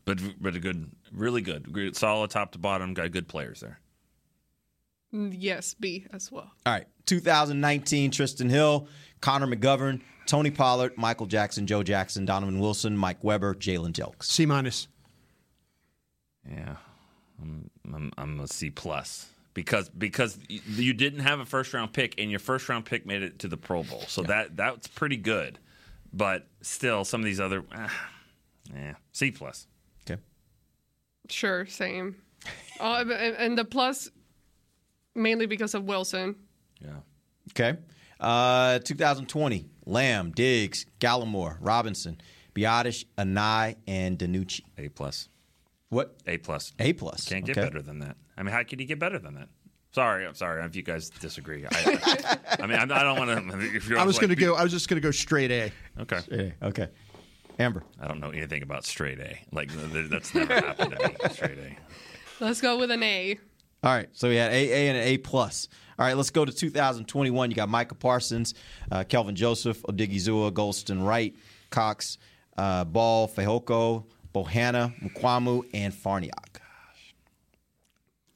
but 0.05 0.19
but 0.41 0.55
a 0.55 0.59
good, 0.59 0.91
really 1.11 1.41
good, 1.41 1.71
good, 1.71 1.95
solid 1.95 2.29
top 2.31 2.51
to 2.53 2.57
bottom. 2.59 2.93
Got 2.93 3.11
good 3.11 3.27
players 3.27 3.59
there. 3.61 3.79
Mm, 5.13 5.35
Yes, 5.37 5.73
B 5.73 6.05
as 6.13 6.31
well. 6.31 6.51
All 6.65 6.73
right, 6.73 6.87
2019, 7.05 8.11
Trysten 8.11 8.49
Hill, 8.49 8.87
Connor 9.19 9.47
McGovern, 9.47 10.01
Tony 10.25 10.51
Pollard, 10.51 10.97
Michael 10.97 11.25
Jackson, 11.25 11.67
Joe 11.67 11.83
Jackson, 11.83 12.25
Donovan 12.25 12.59
Wilson, 12.59 12.95
Mike 12.95 13.21
Weber, 13.23 13.53
Jalen 13.55 13.91
Jelks. 13.93 14.23
C 14.23 14.45
minus. 14.45 14.87
Yeah, 16.49 16.75
I'm, 17.41 17.69
I'm, 17.93 18.11
I'm 18.17 18.39
a 18.39 18.47
C 18.47 18.69
plus 18.69 19.27
because 19.53 19.89
because 19.89 20.37
you 20.47 20.93
didn't 20.93 21.19
have 21.19 21.39
a 21.39 21.45
first 21.45 21.73
round 21.73 21.93
pick 21.93 22.15
and 22.19 22.29
your 22.31 22.39
first 22.39 22.67
round 22.69 22.85
pick 22.85 23.05
made 23.05 23.21
it 23.21 23.39
to 23.39 23.47
the 23.47 23.57
Pro 23.57 23.83
Bowl, 23.83 24.03
so 24.07 24.23
that 24.23 24.55
that's 24.57 24.87
pretty 24.87 25.17
good. 25.17 25.59
but 26.13 26.47
still, 26.61 27.05
some 27.05 27.21
of 27.21 27.25
these 27.25 27.39
other, 27.39 27.63
ah, 27.73 27.91
yeah, 28.73 28.93
C 29.13 29.31
plus. 29.31 29.67
Okay. 30.09 30.19
Sure, 31.29 31.65
same. 31.65 32.15
Oh, 32.79 33.01
and, 33.01 33.11
and 33.11 33.57
the 33.57 33.65
plus 33.65 34.09
mainly 35.15 35.45
because 35.45 35.73
of 35.73 35.83
Wilson. 35.83 36.35
Yeah. 36.79 36.99
Okay. 37.51 37.77
Uh, 38.19 38.79
2020, 38.79 39.65
Lamb, 39.85 40.31
Diggs, 40.31 40.85
Gallimore, 40.99 41.57
Robinson, 41.59 42.19
Biadasz, 42.55 43.05
Anae, 43.17 43.75
and 43.87 44.17
DiNucci. 44.17 44.61
A 44.77 44.89
plus. 44.89 45.29
What? 45.91 46.15
A 46.25 46.37
plus. 46.37 46.73
A 46.79 46.93
plus. 46.93 47.25
Can't 47.27 47.45
get 47.45 47.57
Okay. 47.57 47.67
better 47.67 47.81
than 47.81 47.99
that. 47.99 48.17
I 48.37 48.41
mean, 48.43 48.51
how 48.53 48.63
can 48.63 48.79
you 48.79 48.85
get 48.85 48.97
better 48.97 49.19
than 49.19 49.35
that? 49.35 49.49
Sorry, 49.93 50.25
I'm 50.25 50.35
sorry 50.35 50.63
if 50.65 50.73
you 50.75 50.83
guys 50.83 51.09
disagree. 51.09 51.65
I, 51.69 52.39
I 52.59 52.65
mean, 52.65 52.77
I'm- 52.79 52.91
I 52.91 53.03
don't 53.03 53.19
want 53.19 53.29
to. 53.29 53.97
I 53.99 54.05
was 54.05 54.15
like- 54.15 54.21
going 54.21 54.29
to 54.29 54.35
go. 54.35 54.55
I 54.55 54.63
was 54.63 54.71
just 54.71 54.87
going 54.89 54.99
to 55.01 55.05
go 55.05 55.11
straight 55.11 55.51
A. 55.51 55.71
Okay. 55.99 56.53
Okay. 56.63 56.87
Amber. 57.59 57.83
I 57.99 58.07
don't 58.07 58.19
know 58.21 58.29
anything 58.29 58.63
about 58.63 58.85
straight 58.85 59.19
A. 59.19 59.37
Like 59.51 59.69
that's 60.09 60.33
never 60.33 60.53
happened 60.55 60.95
to 60.97 61.07
me. 61.09 61.15
Straight 61.33 61.59
A. 61.59 61.77
Let's 62.43 62.61
go 62.61 62.79
with 62.79 62.89
an 62.89 63.03
A. 63.03 63.37
All 63.83 63.93
right, 63.93 64.07
so 64.13 64.29
we 64.29 64.35
had 64.35 64.51
A, 64.51 64.55
A, 64.71 64.87
and 64.89 64.97
an 64.97 65.03
A 65.03 65.17
plus. 65.17 65.67
All 65.99 66.05
right, 66.05 66.15
let's 66.15 66.29
go 66.29 66.45
to 66.45 66.51
2021. 66.53 67.49
You 67.49 67.55
got 67.55 67.67
Micah 67.67 67.95
Parsons, 67.95 68.53
uh, 68.91 69.03
Kelvin 69.03 69.35
Joseph, 69.35 69.81
Odighizuwa, 69.83 70.51
Golston 70.51 71.03
Wright, 71.05 71.35
Cox, 71.71 72.17
uh, 72.57 72.83
Ball, 72.85 73.27
Fehoko, 73.27 74.05
Bohanna, 74.33 74.93
Mukuamu, 75.01 75.63
and 75.73 75.93
Farniok. 75.93 76.59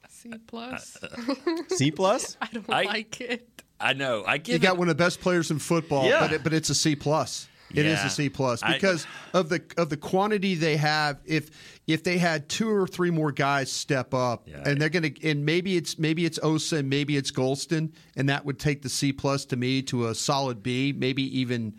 C 0.09 0.31
plus. 0.47 0.97
Uh, 1.03 1.07
uh, 1.27 1.35
C 1.75 1.91
plus. 1.91 2.37
I 2.41 2.47
don't 2.51 2.69
I- 2.69 2.83
like 2.83 3.21
it. 3.21 3.49
I 3.79 3.91
know. 3.93 4.23
I 4.25 4.35
You 4.35 4.57
got 4.57 4.75
it- 4.75 4.77
one 4.79 4.89
of 4.89 4.97
the 4.97 5.03
best 5.03 5.19
players 5.19 5.51
in 5.51 5.59
football, 5.59 6.07
Yeah. 6.07 6.21
but 6.21 6.31
it, 6.33 6.43
but 6.43 6.53
it's 6.53 6.69
a 6.69 6.75
C 6.75 6.95
plus. 6.95 7.47
It 7.71 7.85
is 7.85 7.99
Yeah. 7.99 8.07
a 8.07 8.09
C 8.09 8.29
plus 8.29 8.63
I- 8.63 8.73
because 8.73 9.05
of 9.33 9.49
the 9.49 9.61
of 9.75 9.89
the 9.89 9.97
quantity 9.97 10.55
they 10.55 10.77
have. 10.77 11.19
If 11.25 11.49
if 11.87 12.03
they 12.03 12.17
had 12.17 12.47
two 12.47 12.69
or 12.69 12.87
three 12.87 13.11
more 13.11 13.31
guys 13.31 13.71
step 13.71 14.13
up, 14.13 14.47
and 14.63 14.79
they're 14.79 14.89
gonna 14.89 15.11
and 15.23 15.45
maybe 15.45 15.75
it's 15.75 15.99
maybe 15.99 16.25
it's 16.25 16.39
Osa 16.41 16.77
and 16.77 16.89
maybe 16.89 17.17
it's 17.17 17.31
Golston, 17.31 17.91
and 18.15 18.29
that 18.29 18.45
would 18.45 18.59
take 18.59 18.81
the 18.83 18.89
C 18.89 19.11
plus 19.11 19.45
to 19.45 19.55
me 19.57 19.81
to 19.83 20.07
a 20.07 20.15
solid 20.15 20.63
B, 20.63 20.93
maybe 20.95 21.23
even. 21.39 21.75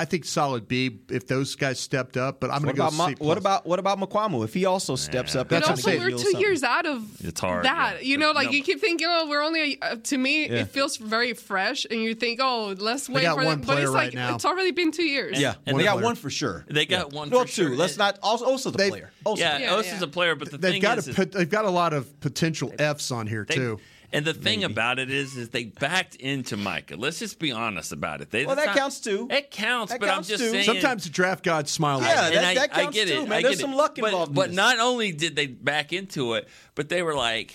I 0.00 0.06
think 0.06 0.24
solid 0.24 0.66
B 0.66 0.98
if 1.10 1.26
those 1.26 1.54
guys 1.56 1.78
stepped 1.78 2.16
up, 2.16 2.40
but 2.40 2.50
I'm 2.50 2.62
going 2.62 2.74
to 2.74 2.78
go 2.78 2.84
about, 2.86 2.94
Ma- 2.96 3.08
C 3.08 3.14
plus. 3.16 3.26
what 3.28 3.36
about 3.38 3.66
what 3.66 3.78
about 3.78 3.98
Mukuamu? 4.00 4.44
If 4.44 4.54
he 4.54 4.64
also 4.64 4.96
steps 4.96 5.36
up, 5.36 5.48
That's 5.50 5.68
But 5.68 5.76
what 5.76 5.86
I'm 5.86 5.92
also, 5.94 6.04
we're 6.04 6.10
two 6.12 6.18
something. 6.18 6.40
years 6.40 6.62
out 6.64 6.86
of 6.86 7.04
It's 7.24 7.40
hard, 7.40 7.64
that. 7.66 7.96
yeah. 8.02 8.08
You 8.10 8.16
know, 8.16 8.32
like 8.32 8.46
No. 8.46 8.52
you 8.52 8.62
keep 8.62 8.80
thinking, 8.80 9.06
oh, 9.10 9.28
we're 9.28 9.42
only. 9.42 9.80
Uh, 9.82 9.96
to 10.04 10.16
me, 10.16 10.46
Yeah. 10.48 10.60
it 10.62 10.68
feels 10.70 10.96
very 10.96 11.34
fresh, 11.34 11.86
and 11.90 12.00
you 12.02 12.14
think, 12.14 12.40
oh, 12.42 12.74
let's 12.78 13.08
wait 13.08 13.26
for 13.26 13.36
one 13.36 13.44
them. 13.46 13.60
But 13.60 13.66
player 13.74 13.82
it's 13.84 13.90
right 13.92 14.04
like 14.06 14.14
now. 14.14 14.34
it's 14.34 14.44
already 14.46 14.70
been 14.70 14.90
two 14.90 15.04
years. 15.04 15.38
Yeah, 15.38 15.54
And 15.66 15.76
they 15.78 15.82
they- 15.82 15.84
got 15.88 16.00
one 16.02 16.14
for 16.14 16.30
sure. 16.30 16.64
They 16.68 16.86
got 16.86 17.12
Yeah. 17.12 17.18
one 17.18 17.28
Well, 17.30 17.42
for 17.42 17.46
two. 17.48 17.66
sure. 17.68 17.76
Let's 17.76 17.98
not. 17.98 18.18
Also, 18.22 18.46
also 18.46 18.70
the 18.70 18.78
player. 18.78 19.10
Also, 19.24 19.42
Yeah, 19.42 19.58
Yeah, 19.58 19.74
Os 19.74 19.92
is 19.92 20.00
a 20.02 20.08
player, 20.08 20.34
but 20.34 20.50
the 20.50 20.56
they've 20.58 20.72
thing 20.72 20.82
got 20.82 20.98
is, 20.98 21.08
a 21.08 21.24
they've 21.26 21.48
got 21.50 21.66
a 21.66 21.70
lot 21.70 21.92
of 21.92 22.18
potential 22.20 22.72
Fs 22.78 23.10
on 23.10 23.26
here 23.26 23.44
too. 23.44 23.78
And 24.12 24.24
the 24.24 24.34
thing 24.34 24.64
about 24.64 24.98
it 24.98 25.10
is, 25.10 25.36
is 25.36 25.50
they 25.50 25.64
backed 25.64 26.16
into 26.16 26.56
Micah. 26.56 26.96
Let's 26.96 27.18
just 27.20 27.38
be 27.38 27.52
honest 27.52 27.92
about 27.92 28.20
it. 28.20 28.30
They, 28.30 28.44
Well, 28.44 28.56
it's 28.56 28.64
that 28.66 28.76
counts 28.76 29.00
too. 29.00 29.28
It 29.30 29.50
counts, 29.50 29.92
That 29.92 30.00
but 30.00 30.08
counts 30.08 30.28
I'm 30.28 30.36
just 30.36 30.42
too. 30.44 30.50
saying. 30.50 30.64
Sometimes 30.64 31.04
the 31.04 31.10
draft 31.10 31.44
gods 31.44 31.70
smile. 31.70 32.00
Yeah, 32.02 32.08
at 32.08 32.32
you. 32.32 32.38
and 32.38 32.46
that- 32.46 32.54
that 32.70 32.76
I, 32.76 32.82
counts 32.82 32.98
I 32.98 33.00
get 33.04 33.08
too, 33.08 33.14
it. 33.22 33.28
man. 33.28 33.38
I 33.38 33.42
There's 33.42 33.56
get 33.56 33.60
some 33.60 33.72
it. 33.72 33.76
luck 33.76 33.96
but, 34.00 34.06
involved 34.06 34.30
in 34.30 34.34
But 34.34 34.46
this. 34.48 34.56
not 34.56 34.78
only 34.80 35.12
did 35.12 35.36
they 35.36 35.46
back 35.46 35.92
into 35.92 36.34
it, 36.34 36.48
but 36.74 36.88
they 36.88 37.02
were 37.02 37.14
like, 37.14 37.54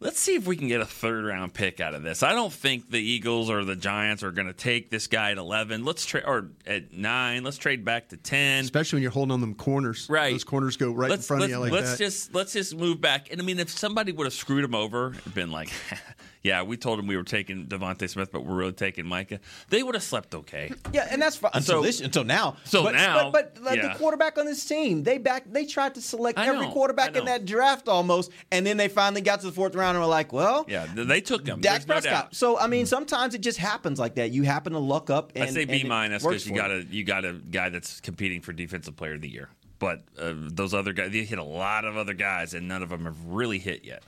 let's 0.00 0.20
see 0.20 0.34
if 0.34 0.46
we 0.46 0.56
can 0.56 0.68
get 0.68 0.80
a 0.80 0.86
third 0.86 1.24
round 1.24 1.54
pick 1.54 1.80
out 1.80 1.94
of 1.94 2.02
this. 2.02 2.22
I 2.22 2.32
don't 2.32 2.52
think 2.52 2.90
the 2.90 3.00
Eagles 3.00 3.50
or 3.50 3.64
the 3.64 3.76
Giants 3.76 4.22
are 4.22 4.30
going 4.30 4.46
to 4.46 4.52
take 4.52 4.90
this 4.90 5.06
guy 5.06 5.30
at 5.30 5.38
11. 5.38 5.84
Let's 5.84 6.04
trade 6.04 6.24
or 6.26 6.50
at 6.66 6.92
9. 6.92 7.44
Let's 7.44 7.58
trade 7.58 7.84
back 7.84 8.08
to 8.10 8.16
10. 8.16 8.64
especially 8.64 8.96
when 8.96 9.02
you're 9.02 9.12
holding 9.12 9.32
on 9.32 9.40
them 9.40 9.54
corners. 9.54 10.06
Right. 10.08 10.32
those 10.32 10.44
corners 10.44 10.76
go 10.76 10.92
right 10.92 11.10
let's, 11.10 11.24
in 11.24 11.26
front 11.26 11.40
let's, 11.42 11.52
of 11.52 11.56
you 11.56 11.60
like 11.60 11.72
let's 11.72 11.92
that. 11.92 11.98
just 11.98 12.34
let's 12.34 12.52
just 12.52 12.76
move 12.76 13.00
back. 13.00 13.30
And 13.30 13.40
I 13.40 13.44
mean, 13.44 13.58
if 13.58 13.70
somebody 13.70 14.12
would 14.12 14.24
have 14.24 14.34
screwed 14.34 14.64
him 14.64 14.74
over 14.74 15.08
and 15.08 15.34
been 15.34 15.50
like, 15.50 15.70
"Yeah, 16.42 16.62
we 16.62 16.76
told 16.76 16.98
them 16.98 17.06
we 17.06 17.16
were 17.16 17.22
taking 17.22 17.66
DeVonta 17.66 18.08
Smith, 18.08 18.30
but 18.32 18.44
we're 18.44 18.54
really 18.54 18.72
taking 18.72 19.06
Micah," 19.06 19.40
they 19.68 19.82
would 19.82 19.94
have 19.94 20.04
slept 20.04 20.34
okay. 20.34 20.72
Yeah, 20.92 21.08
and 21.10 21.20
that's 21.20 21.36
fine 21.36 21.50
until 21.54 21.80
So- 21.80 21.82
this, 21.82 22.00
until 22.00 22.24
now. 22.24 22.56
so 22.64 22.82
but, 22.84 22.94
now, 22.94 23.30
but, 23.30 23.54
but 23.54 23.64
like 23.64 23.76
yeah. 23.76 23.92
the 23.92 23.98
quarterback 23.98 24.38
on 24.38 24.46
this 24.46 24.64
team, 24.64 25.02
they 25.02 25.18
back 25.18 25.44
they 25.50 25.66
tried 25.66 25.94
to 25.94 26.02
select 26.02 26.38
I 26.38 26.46
every 26.46 26.66
quarterback 26.68 27.16
in 27.16 27.24
that 27.26 27.44
draft 27.44 27.88
almost, 27.88 28.30
and 28.50 28.66
then 28.66 28.76
they 28.76 28.88
finally 28.88 29.20
got 29.20 29.40
to 29.40 29.46
the 29.46 29.52
fourth 29.52 29.74
round 29.74 29.96
and 29.96 30.04
were 30.04 30.10
like, 30.10 30.32
well, 30.32 30.64
Yeah, 30.68 30.86
they 30.94 31.20
took 31.20 31.46
him. 31.46 31.60
Dak 31.60 31.72
There's 31.72 31.84
Prescott. 31.84 32.24
doubt. 32.24 32.34
So 32.34 32.58
I 32.58 32.66
mean, 32.66 32.86
sometimes 32.86 33.34
it 33.34 33.40
just 33.40 33.58
happens 33.58 33.98
like 33.98 34.14
that. 34.16 34.30
You 34.30 34.42
happen 34.42 34.72
to 34.72 34.78
luck 34.78 35.10
up. 35.10 35.32
And, 35.34 35.44
I 35.44 35.46
say 35.48 35.64
B 35.64 35.84
minus 35.84 36.22
because 36.22 36.46
you 36.46 36.54
got 36.54 36.70
a 36.70 36.84
you 36.90 37.04
got 37.04 37.24
a 37.24 37.34
guy 37.34 37.68
that's 37.68 38.00
competing 38.00 38.40
for 38.40 38.52
defensive 38.52 38.96
player 38.96 39.14
of 39.14 39.20
the 39.20 39.28
year. 39.30 39.48
But 39.78 40.04
uh, 40.18 40.32
those 40.34 40.72
other 40.72 40.92
guys, 40.92 41.12
they 41.12 41.24
hit 41.24 41.38
a 41.38 41.44
lot 41.44 41.84
of 41.84 41.96
other 41.98 42.14
guys, 42.14 42.54
and 42.54 42.66
none 42.66 42.82
of 42.82 42.88
them 42.88 43.04
have 43.04 43.22
really 43.26 43.58
hit 43.58 43.84
yet. 43.84 44.02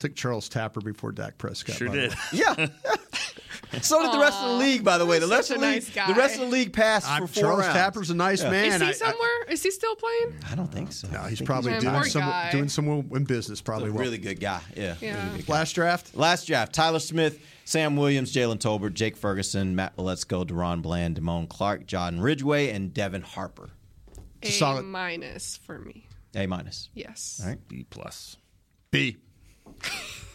Took 0.00 0.14
Charles 0.16 0.48
Tapper 0.48 0.80
before 0.80 1.12
Dak 1.12 1.38
Prescott. 1.38 1.76
Sure 1.76 1.88
did. 1.88 2.12
Yeah. 2.32 2.54
so 3.82 4.02
did 4.02 4.12
the 4.12 4.18
rest 4.18 4.38
of 4.40 4.48
the 4.52 4.56
league, 4.56 4.82
by 4.82 4.96
the 4.98 5.04
way. 5.06 5.18
The 5.18 5.26
Such 5.28 5.36
rest 5.36 5.50
a 5.50 5.54
of 5.54 5.60
the 5.60 5.66
league, 5.66 5.74
nice 5.76 5.90
guy. 5.90 6.06
the 6.12 6.18
rest 6.18 6.34
of 6.36 6.40
the 6.40 6.46
league 6.46 6.72
passed 6.72 7.06
I'm- 7.08 7.22
for 7.22 7.26
four 7.32 7.42
Charles 7.42 7.60
rounds. 7.60 7.74
Tapper's 7.74 8.10
a 8.10 8.14
nice 8.14 8.42
Yeah. 8.42 8.50
man. 8.50 8.66
Is 8.66 8.82
I- 8.82 8.84
he 8.86 8.90
I- 8.90 8.94
somewhere? 8.94 9.42
Is 9.48 9.62
he 9.62 9.70
still 9.70 9.94
playing? 9.96 10.34
I 10.50 10.54
don't 10.54 10.72
think 10.72 10.92
so. 10.92 11.08
no, 11.08 11.22
he's 11.24 11.40
probably 11.42 11.72
Man, 11.72 11.82
doing 11.82 12.04
some 12.04 12.32
doing 12.50 12.68
some 12.68 12.88
in 13.14 13.24
business. 13.24 13.60
Probably 13.60 13.90
a 13.90 13.92
really 13.92 14.18
good 14.18 14.40
guy. 14.40 14.60
Yeah. 14.76 14.94
Yeah. 15.00 15.22
Really 15.26 15.36
good 15.38 15.46
guy. 15.46 15.52
Last 15.52 15.72
draft. 15.74 16.16
Last 16.16 16.46
draft: 16.46 16.72
Tyler 16.72 16.98
Smith, 16.98 17.38
Sam 17.66 17.96
Williams, 17.96 18.32
Jalen 18.34 18.58
Tolbert, 18.58 18.94
Jake 18.94 19.16
Ferguson, 19.18 19.76
Matt 19.76 19.96
Waletzko, 19.96 20.46
DaRon 20.46 20.80
Bland, 20.82 21.16
Damone 21.20 21.48
Clark, 21.48 21.86
John 21.86 22.20
Ridgeway, 22.20 22.70
and 22.70 22.94
Devin 22.94 23.22
Harper. 23.22 23.68
A 24.42 24.50
solid- 24.50 24.84
minus 24.86 25.58
for 25.58 25.78
me. 25.78 26.06
A 26.34 26.46
minus. 26.46 26.88
Yes. 26.94 27.40
All 27.42 27.50
right. 27.50 27.68
B 27.68 27.84
plus. 27.90 28.36
B 28.90 29.18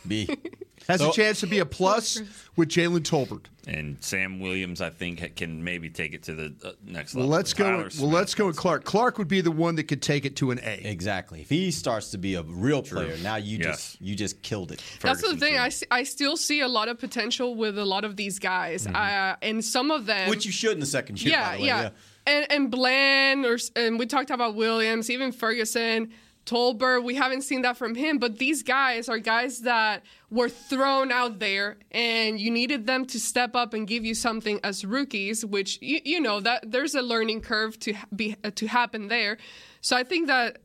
B. 0.07 0.27
has 0.87 0.99
So- 1.01 1.09
a 1.09 1.13
chance 1.13 1.39
to 1.39 1.47
be 1.47 1.59
a 1.59 1.65
plus 1.65 2.21
with 2.55 2.69
Jalen 2.69 2.99
Tolbert. 3.01 3.45
And 3.67 3.97
Sam 3.99 4.39
Williams, 4.39 4.79
I 4.79 4.91
think, 4.91 5.35
can 5.35 5.63
maybe 5.63 5.89
take 5.89 6.13
it 6.13 6.21
to 6.23 6.35
the 6.35 6.53
uh, 6.63 6.71
next 6.85 7.15
Well, 7.15 7.23
level. 7.25 7.35
let's 7.37 7.53
go. 7.55 7.63
Tyler 7.63 7.89
Well, 7.99 8.11
let's 8.11 8.35
go 8.35 8.45
with 8.45 8.55
Clark. 8.57 8.83
Clark 8.83 9.17
would 9.17 9.27
be 9.27 9.41
the 9.41 9.49
one 9.51 9.73
that 9.77 9.85
could 9.85 10.03
take 10.03 10.23
it 10.23 10.35
to 10.35 10.51
an 10.51 10.59
A. 10.61 10.81
Exactly. 10.87 11.41
If 11.41 11.49
he 11.49 11.71
starts 11.71 12.11
to 12.11 12.19
be 12.19 12.35
a 12.35 12.43
real 12.43 12.83
player, 12.83 13.17
now 13.23 13.37
you 13.37 13.57
Yes. 13.57 13.65
just 13.93 14.01
you 14.01 14.13
just 14.15 14.43
killed 14.43 14.71
it. 14.71 14.83
That's 15.01 15.21
the 15.27 15.35
thing. 15.35 15.57
I, 15.57 15.69
see, 15.69 15.87
I 15.89 16.03
still 16.03 16.37
see 16.37 16.59
a 16.59 16.67
lot 16.67 16.87
of 16.89 16.99
potential 16.99 17.55
with 17.55 17.79
a 17.79 17.85
lot 17.85 18.05
of 18.05 18.15
these 18.17 18.37
guys, 18.37 18.85
uh, 18.85 19.35
and 19.41 19.65
some 19.65 19.89
of 19.89 20.05
them. 20.05 20.29
Which 20.29 20.45
you 20.45 20.51
should 20.51 20.73
in 20.73 20.79
the 20.79 20.85
second 20.85 21.19
year. 21.23 21.31
yeah, 21.31 21.49
by 21.49 21.55
the 21.57 21.61
way. 21.63 21.67
yeah, 21.67 21.89
And 22.27 22.51
and 22.51 22.69
Bland 22.71 23.45
or 23.47 23.57
and 23.75 23.97
we 23.97 24.05
talked 24.05 24.29
about 24.29 24.53
Williams, 24.53 25.09
even 25.09 25.31
Ferguson, 25.31 26.11
Tolbert. 26.45 27.03
We 27.03 27.15
haven't 27.15 27.41
seen 27.41 27.63
that 27.63 27.77
from 27.77 27.95
him, 27.95 28.17
but 28.17 28.37
these 28.37 28.63
guys 28.63 29.09
are 29.09 29.17
guys 29.17 29.61
that 29.61 30.03
were 30.29 30.49
thrown 30.49 31.11
out 31.11 31.39
there, 31.39 31.77
and 31.91 32.39
you 32.39 32.51
needed 32.51 32.85
them 32.85 33.05
to 33.07 33.19
step 33.19 33.55
up 33.55 33.73
and 33.73 33.87
give 33.87 34.05
you 34.05 34.13
something 34.13 34.59
as 34.63 34.85
rookies. 34.85 35.45
Which 35.45 35.79
you, 35.81 35.99
you 36.03 36.19
know 36.19 36.39
that 36.39 36.71
there's 36.71 36.95
a 36.95 37.01
learning 37.01 37.41
curve 37.41 37.79
to 37.79 37.93
be 38.15 38.35
uh, 38.43 38.51
to 38.55 38.67
happen 38.67 39.07
there. 39.07 39.37
So 39.81 39.95
I 39.95 40.03
think 40.03 40.27
that 40.27 40.59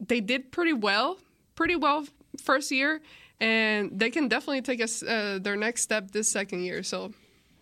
they 0.00 0.20
did 0.20 0.50
pretty 0.50 0.72
well, 0.72 1.18
pretty 1.54 1.76
well 1.76 2.06
first 2.42 2.70
year, 2.70 3.00
and 3.40 3.90
they 3.98 4.10
can 4.10 4.28
definitely 4.28 4.62
take 4.62 4.80
us 4.82 5.02
uh, 5.02 5.38
their 5.40 5.56
next 5.56 5.82
step 5.82 6.10
this 6.10 6.30
second 6.30 6.64
year. 6.64 6.82
So. 6.82 7.12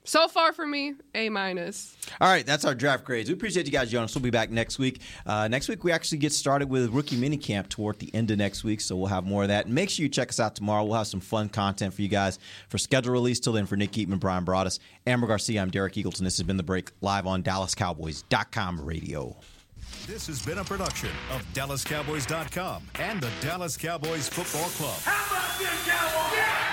So 0.05 0.28
far 0.28 0.53
for 0.53 0.66
me, 0.66 0.94
A 1.14 1.28
minus. 1.28 1.96
All 2.20 2.28
right, 2.28 2.44
that's 2.44 2.64
our 2.64 2.74
draft 2.74 3.05
grades. 3.05 3.28
We 3.28 3.34
appreciate 3.34 3.66
you 3.66 3.72
guys, 3.72 3.90
Jonas. 3.90 4.14
We'll 4.14 4.22
be 4.22 4.30
back 4.30 4.51
next 4.51 4.78
week. 4.78 5.01
Uh, 5.26 5.46
next 5.48 5.68
week, 5.68 5.84
we 5.84 5.92
actually 5.92 6.18
get 6.18 6.32
started 6.32 6.68
with 6.70 6.90
rookie 6.90 7.16
minicamp 7.16 7.68
toward 7.68 7.98
the 7.98 8.12
end 8.14 8.30
of 8.30 8.38
next 8.38 8.64
week, 8.64 8.80
so 8.80 8.96
we'll 8.96 9.07
have 9.09 9.24
more 9.24 9.42
of 9.42 9.48
that. 9.48 9.66
And 9.66 9.74
make 9.74 9.90
sure 9.90 10.03
you 10.03 10.09
check 10.09 10.30
us 10.30 10.40
out 10.40 10.55
tomorrow. 10.57 10.84
We'll 10.84 10.98
have 10.98 11.07
some 11.07 11.20
fun 11.20 11.48
content 11.48 11.92
for 11.94 12.03
you 12.03 12.09
guys 12.09 12.38
for 12.68 12.78
schedule 12.78 13.12
release. 13.12 13.40
Till 13.40 13.53
then, 13.53 13.66
for 13.66 13.76
Nick 13.76 13.92
Eatman, 13.92 14.20
Brian 14.20 14.44
Broaddus, 14.44 14.78
Amber 15.07 15.26
Garcia, 15.26 15.61
I'm 15.61 15.70
Derek 15.70 15.94
Eagleton. 15.94 16.20
This 16.20 16.38
has 16.38 16.46
been 16.46 16.57
The 16.57 16.62
Break 16.62 16.90
live 17.03 17.26
on 17.26 17.42
DallasCowboys.com 17.42 18.80
radio. 18.80 19.36
This 20.07 20.26
has 20.28 20.44
been 20.44 20.59
a 20.59 20.64
production 20.64 21.11
of 21.30 21.44
DallasCowboys.com 21.53 22.82
and 22.96 23.20
the 23.20 23.30
Dallas 23.40 23.76
Cowboys 23.76 24.28
Football 24.28 24.68
Club. 24.70 24.98
How 25.05 25.36
about 25.36 25.59
this, 25.59 25.86
Cowboys? 25.86 26.70